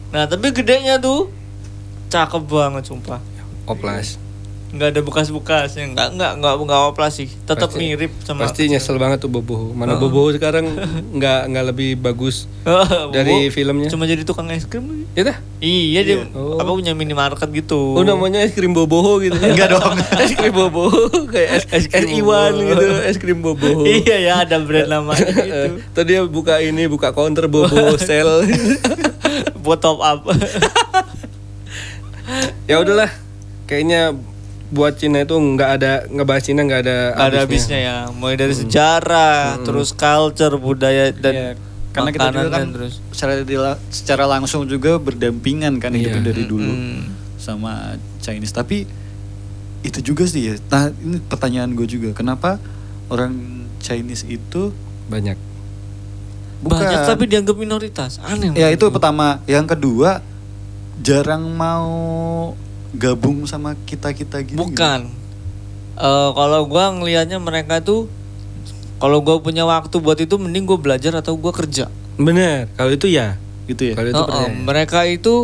Nah 0.08 0.24
tapi 0.24 0.52
gedenya 0.52 0.96
tuh 0.96 1.28
cakep 2.12 2.42
banget 2.44 2.84
sumpah. 2.84 3.18
Oplas. 3.64 4.20
Nggak 4.72 4.88
ada 4.88 5.00
bekas-bekasnya. 5.00 5.84
Nggak 5.86 6.08
nggak 6.12 6.32
nggak 6.38 6.54
nggak 6.58 6.80
oplas 6.86 7.12
sih. 7.14 7.28
Tetap 7.42 7.68
Pasti- 7.68 7.80
mirip 7.82 8.08
sama. 8.22 8.40
Pasti 8.42 8.64
nyesel 8.66 8.96
banget 8.96 9.20
tuh 9.20 9.28
Bobo. 9.28 9.68
Mana 9.70 9.96
Bobo 9.96 10.28
sekarang 10.28 10.64
nggak 11.16 11.40
nggak 11.46 11.64
lebih 11.68 11.90
bagus 11.94 12.48
dari 13.08 13.48
filmnya. 13.48 13.88
Cuma 13.88 14.04
jadi 14.04 14.24
tukang 14.24 14.48
es 14.48 14.64
krim 14.64 14.80
lagi. 14.82 15.04
Ya 15.12 15.22
dah. 15.26 15.36
Iya 15.60 16.00
dia 16.02 16.16
Oh. 16.32 16.56
apa 16.56 16.72
punya 16.72 16.90
minimarket 16.90 17.52
gitu. 17.54 17.92
Oh 17.92 18.02
namanya 18.02 18.40
es 18.40 18.50
krim 18.50 18.72
Boboho 18.72 19.20
gitu. 19.20 19.36
Enggak 19.44 19.76
dong. 19.76 19.92
es 20.24 20.32
krim 20.32 20.50
Boboho 20.50 21.04
kayak 21.28 21.48
es, 21.52 21.64
Es 21.70 21.84
krim 21.86 22.08
Iwan 22.18 22.56
Boboho. 22.56 22.68
gitu, 22.72 22.86
es 23.04 23.16
krim 23.16 23.38
Boboho. 23.38 23.84
Iya 23.84 24.16
ya 24.18 24.34
ada 24.40 24.56
brand 24.56 24.88
namanya 24.90 25.28
gitu. 25.28 25.84
Tadi 25.92 26.08
dia 26.08 26.24
buka 26.24 26.58
ini, 26.58 26.88
buka 26.88 27.12
counter 27.12 27.44
Bobo 27.44 28.00
sel. 28.00 28.48
Buat 29.60 29.78
top 29.78 30.00
up. 30.00 30.24
Ya 32.64 32.76
udahlah. 32.78 33.10
Kayaknya 33.64 34.14
buat 34.68 34.96
Cina 34.96 35.20
itu 35.20 35.32
nggak 35.32 35.70
ada 35.76 35.92
ngebahas 36.08 36.42
Cina 36.42 36.60
nggak 36.62 36.80
ada 36.80 36.98
Gak 37.12 37.28
ada 37.28 37.38
habisnya 37.42 37.78
ya. 37.78 37.96
Mulai 38.10 38.36
dari 38.36 38.54
sejarah, 38.54 39.60
terus 39.60 39.92
culture, 39.92 40.56
budaya 40.56 41.12
dan 41.12 41.32
Iya, 41.32 41.48
Karena 41.92 42.08
kita 42.08 42.28
juga 42.32 42.48
kan 42.48 42.66
terus. 42.72 42.94
secara 43.12 43.32
secara 43.88 44.24
langsung 44.24 44.64
juga 44.64 44.96
berdampingan 44.96 45.76
kan 45.76 45.92
hidup 45.92 46.24
dari 46.24 46.44
dulu 46.44 46.72
Mm. 46.72 47.04
sama 47.36 47.94
Chinese. 48.18 48.50
Tapi 48.50 48.88
itu 49.82 49.98
juga 50.00 50.24
sih 50.24 50.48
ya. 50.48 50.54
Nah, 50.70 50.88
ini 50.94 51.20
pertanyaan 51.20 51.74
gue 51.74 51.84
juga. 51.84 52.16
Kenapa 52.16 52.56
orang 53.08 53.36
Chinese 53.78 54.24
itu 54.24 54.72
banyak. 55.06 55.36
bukan 56.62 56.78
Banyak 56.80 57.00
tapi 57.04 57.26
dianggap 57.26 57.56
minoritas. 57.58 58.22
Aneh. 58.22 58.54
Ya 58.54 58.70
itu 58.70 58.86
pertama. 58.88 59.42
Yang 59.44 59.74
kedua 59.74 60.22
jarang 61.00 61.48
mau 61.56 62.52
gabung 62.92 63.48
sama 63.48 63.72
kita 63.88 64.12
kita 64.12 64.44
gitu. 64.44 64.60
Bukan. 64.60 65.08
Eh, 65.96 66.30
kalau 66.32 66.60
gua 66.68 66.92
ngelihatnya 66.92 67.40
mereka 67.40 67.80
tuh 67.80 68.08
kalau 69.00 69.24
gua 69.24 69.40
punya 69.40 69.64
waktu 69.64 69.96
buat 69.98 70.20
itu 70.20 70.36
mending 70.36 70.68
gua 70.68 70.78
belajar 70.80 71.16
atau 71.16 71.36
gua 71.36 71.52
kerja. 71.52 71.88
Bener. 72.20 72.68
Kalau 72.76 72.92
itu 72.92 73.08
ya. 73.08 73.40
gitu 73.70 73.92
ya. 73.92 73.94
Kalau 73.94 74.08
itu 74.10 74.22
oh, 74.22 74.26
percaya. 74.26 74.52
mereka 74.52 75.00
itu 75.06 75.34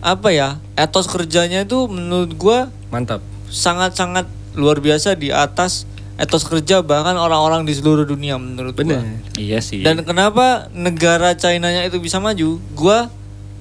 apa 0.00 0.28
ya? 0.32 0.48
Etos 0.78 1.10
kerjanya 1.10 1.66
itu 1.66 1.90
menurut 1.90 2.32
gua 2.38 2.70
Mantap. 2.94 3.20
sangat-sangat 3.50 4.30
luar 4.56 4.80
biasa 4.80 5.18
di 5.18 5.34
atas 5.34 5.84
etos 6.16 6.48
kerja 6.48 6.80
bahkan 6.80 7.12
orang-orang 7.20 7.68
di 7.68 7.76
seluruh 7.76 8.08
dunia 8.08 8.38
menurut 8.40 8.72
gua. 8.72 9.02
Bener. 9.02 9.20
Iya 9.36 9.58
sih. 9.60 9.84
Dan 9.84 10.06
kenapa 10.06 10.70
negara 10.72 11.34
China-nya 11.36 11.84
itu 11.84 12.00
bisa 12.00 12.22
maju? 12.22 12.62
Gua 12.72 13.10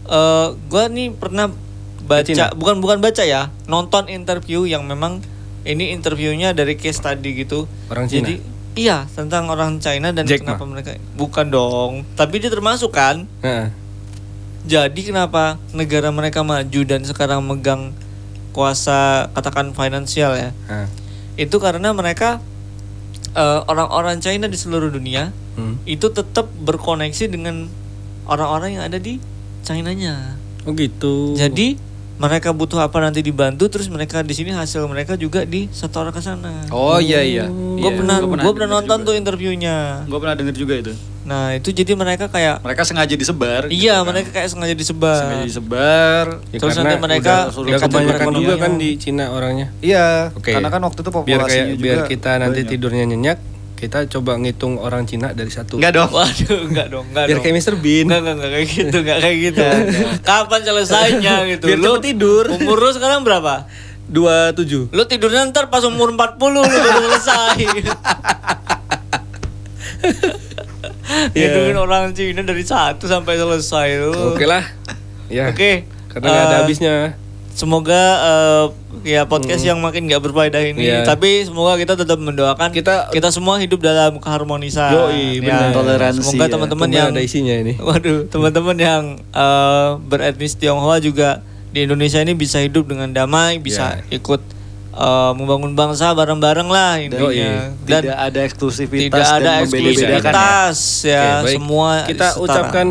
eh 0.05 0.47
gua 0.69 0.83
nih 0.87 1.11
pernah 1.11 1.49
Cina? 2.21 2.49
baca 2.49 2.53
bukan 2.53 2.75
bukan 2.79 2.97
baca 3.01 3.23
ya, 3.25 3.49
nonton 3.65 4.05
interview 4.07 4.63
yang 4.63 4.85
memang 4.85 5.25
ini 5.65 5.89
interviewnya 5.89 6.53
dari 6.53 6.77
case 6.77 7.01
study 7.01 7.33
gitu. 7.33 7.65
Orang 7.89 8.05
Cina? 8.05 8.29
Jadi 8.29 8.33
iya 8.77 9.09
tentang 9.09 9.49
orang 9.49 9.81
China 9.81 10.13
dan 10.13 10.29
Jack 10.29 10.45
kenapa 10.45 10.61
mereka 10.69 10.93
bukan 11.17 11.49
dong, 11.49 11.91
tapi 12.13 12.37
dia 12.37 12.53
termasuk 12.53 12.93
kan. 12.93 13.25
Nah, 13.41 13.73
Jadi 14.65 15.13
kenapa 15.13 15.61
negara 15.77 16.09
mereka 16.09 16.41
maju 16.41 16.81
dan 16.89 17.05
sekarang 17.05 17.45
megang 17.45 17.93
kuasa 18.49 19.29
katakan 19.33 19.77
finansial 19.77 20.33
ya? 20.33 20.49
nah. 20.65 20.89
Itu 21.37 21.61
karena 21.61 21.93
mereka 21.93 22.41
eh, 23.33 23.59
orang-orang 23.65 24.21
China 24.21 24.45
di 24.45 24.57
seluruh 24.57 24.89
dunia 24.89 25.33
Hmm. 25.55 25.79
itu 25.87 26.11
tetap 26.11 26.51
berkoneksi 26.51 27.31
dengan 27.31 27.71
orang-orang 28.27 28.75
yang 28.75 28.83
ada 28.91 28.99
di 28.99 29.23
China-nya. 29.65 30.37
Oh 30.61 30.71
gitu. 30.71 31.33
Jadi 31.33 31.81
mereka 32.15 32.49
butuh 32.49 32.79
apa 32.79 32.95
nanti 32.97 33.19
dibantu 33.19 33.67
terus 33.67 33.85
mereka 33.87 34.21
di 34.21 34.31
sini 34.31 34.49
hasil 34.49 34.85
mereka 34.85 35.13
juga 35.15 35.43
disetor 35.43 36.07
ke 36.09 36.21
sana. 36.21 36.63
Oh 36.69 36.95
iya 36.95 37.19
iya. 37.19 37.45
Gue 37.45 37.81
Iya, 37.83 37.91
pernah 37.93 38.17
gua 38.19 38.39
gue 38.39 38.53
pernah 38.55 38.69
nonton 38.71 38.97
juga. 38.97 39.05
tuh 39.05 39.13
interviewnya. 39.15 40.05
Gue 40.05 40.15
pernah 40.15 40.33
denger 40.33 40.55
juga 40.55 40.73
itu. 40.75 40.93
Nah, 41.25 41.51
itu 41.51 41.73
jadi 41.73 41.91
mereka 41.91 42.29
kayak 42.29 42.61
Mereka 42.61 42.85
sengaja 42.85 43.11
disebar. 43.11 43.65
iya, 43.67 43.97
gitu 43.97 43.99
kan. 43.99 44.07
mereka 44.07 44.29
kayak 44.31 44.47
sengaja 44.47 44.75
disebar. 44.75 45.19
sengaja 45.19 45.43
disebar. 45.43 46.25
Ya, 46.47 46.57
Terus 46.61 46.73
nanti 46.77 46.95
mereka 47.01 47.35
udah 47.51 47.79
kebanyakan 47.81 48.27
juga 48.31 48.53
kan 48.55 48.71
di 48.77 48.89
Cina 48.95 49.25
orangnya. 49.27 49.73
Iya. 49.81 50.29
Oke. 50.31 50.53
Karena 50.53 50.69
kan 50.69 50.79
waktu 50.79 51.01
itu 51.01 51.09
Biar 51.09 51.17
populasinya 51.17 51.49
kayak 51.49 51.67
juga. 51.67 51.81
biar 51.83 51.99
kita 52.07 52.31
nanti 52.37 52.59
banyak. 52.61 52.69
tidurnya 52.71 53.03
nyenyak, 53.05 53.37
kita 53.75 54.07
coba 54.07 54.35
ngitung 54.35 54.75
orang 54.75 55.03
Cina 55.03 55.31
dari 55.31 55.51
satu. 55.51 55.77
Enggak 55.77 55.93
dong. 55.93 56.09
Waduh, 56.09 56.61
enggak 56.65 56.87
dong, 56.89 57.05
enggak 57.11 57.25
Biar 57.27 57.37
dong. 57.37 57.43
kayak 57.43 57.55
Mr. 57.59 57.75
Bean. 57.75 58.05
Enggak, 58.07 58.19
enggak, 58.19 58.35
enggak 58.35 58.51
kayak 58.51 58.67
gitu, 58.67 58.97
enggak 58.97 59.17
kayak 59.19 59.37
gitu. 59.43 59.63
Kapan 60.21 60.61
selesainya 60.63 61.33
gitu? 61.51 61.65
Biar 61.67 61.79
Lu 61.79 61.93
tidur. 61.99 62.43
Umur 62.49 62.77
lu 62.79 62.91
sekarang 62.91 63.21
berapa? 63.21 63.67
Dua 64.05 64.51
tujuh. 64.51 64.89
Lu 64.89 65.03
tidurnya 65.03 65.43
ntar 65.45 65.67
pas 65.67 65.81
umur 65.81 66.09
40 66.09 66.37
lu 66.49 66.61
baru 66.61 66.99
selesai. 67.05 67.57
Iya. 71.31 71.53
Ngitungin 71.53 71.77
orang 71.77 72.03
Cina 72.11 72.41
dari 72.41 72.65
satu 72.65 73.05
sampai 73.05 73.37
selesai 73.37 73.87
lu. 74.01 74.33
Oke 74.33 74.43
lah. 74.43 74.65
Ya. 75.29 75.49
Oke. 75.49 75.85
Karena 76.09 76.27
nggak 76.27 76.43
ada 76.43 76.55
Eh, 76.55 76.59
habisnya. 76.63 76.95
Semoga 77.55 78.01
eh, 78.19 78.65
ya 79.07 79.23
podcast 79.23 79.63
yang 79.63 79.79
makin 79.79 80.05
nggak 80.05 80.19
berfaedah 80.19 80.59
ini, 80.65 80.91
Iya. 80.91 81.07
tapi 81.07 81.39
semoga 81.41 81.79
kita 81.79 81.95
tetap 81.95 82.19
mendoakan 82.19 82.67
Kita- 82.69 83.07
kita 83.09 83.31
semua 83.31 83.55
hidup 83.57 83.79
dalam 83.79 84.19
keharmonisan. 84.19 84.91
Yoi, 84.91 85.39
benar. 85.39 85.71
Toleransi 85.71 86.19
Semoga 86.21 86.35
ya. 86.41 86.51
teman-teman 86.51 86.85
Tumben 86.85 86.99
yang 86.99 87.07
ada 87.09 87.21
isinya 87.21 87.55
ini. 87.55 87.79
Waduh, 87.79 88.27
teman-teman 88.27 88.75
yang 88.75 89.03
eh, 89.31 89.89
beretnis 90.01 90.53
Tionghoa 90.53 90.99
juga 90.99 91.39
di 91.71 91.83
Indonesia 91.83 92.19
ini 92.19 92.35
bisa 92.35 92.59
hidup 92.59 92.85
dengan 92.85 93.07
damai, 93.09 93.55
bisa 93.57 94.03
Ya. 94.03 94.19
ikut 94.19 94.43
eh, 94.91 95.31
membangun 95.33 95.71
bangsa 95.73 96.11
bareng-bareng 96.11 96.67
lah 96.67 96.99
intinya. 96.99 97.71
Dan 97.83 97.99
tidak 98.01 98.19
ada 98.21 98.39
eksklusivitas 98.41 99.11
tidak 99.11 99.31
ada 99.33 99.51
ya. 99.53 99.61
eksklusivitas 99.61 100.77
ya, 101.03 101.23
Oke, 101.39 101.43
baik. 101.45 101.55
semua 101.55 101.89
Kita 102.03 102.27
setara. 102.29 102.43
ucapkan 102.43 102.87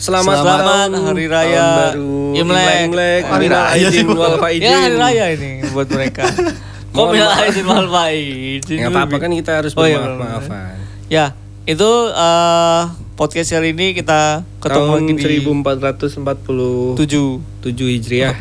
selamat, 0.00 0.34
Selamat 0.40 0.88
tahun 0.88 0.90
Hari 1.12 1.26
Raya 1.28 1.66
baru 1.92 2.32
Imlek. 2.32 2.76
Imlek, 2.88 3.22
Hari 3.28 3.46
Raya 3.52 3.68
aidin 3.76 4.06
wal 4.16 4.36
faizin. 4.40 4.64
Ya 4.64 4.76
hari 4.80 4.96
raya 4.96 5.24
ini 5.36 5.50
buat 5.70 5.88
mereka. 5.92 6.24
Kok 6.90 6.96
Mohon 6.96 7.10
minal 7.14 7.28
maaf. 7.30 7.42
aidin 7.44 7.66
wal 7.68 7.88
faizin. 7.92 8.76
Nggak 8.80 8.90
apa-apa 8.96 9.16
kan 9.20 9.30
kita 9.36 9.52
harus 9.60 9.72
Oh, 9.76 9.84
iya, 9.84 9.98
bermaaf-maafan. 10.00 10.74
Ya, 11.06 11.26
itu 11.68 11.90
eh, 12.10 12.80
podcast 13.14 13.48
kali 13.52 13.76
ini 13.76 13.86
kita 13.92 14.40
ketemu 14.58 14.88
Tahun 14.88 15.04
lagi 15.04 15.12
di 15.12 15.38
1447 15.44 16.96
7 17.60 17.94
Hijriah. 17.94 18.34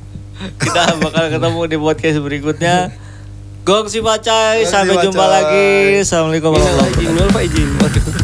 kita 0.62 0.82
bakal 1.00 1.24
ketemu 1.30 1.60
di 1.70 1.76
podcast 1.78 2.18
berikutnya. 2.18 2.76
Gong 3.66 3.90
si 3.90 3.98
Pacai, 3.98 4.62
sampai 4.62 5.02
jumpa 5.02 5.26
lagi. 5.26 5.98
Assalamualaikum 5.98 6.54
warahmatullahi 6.54 7.26
wabarakatuh. 7.26 8.15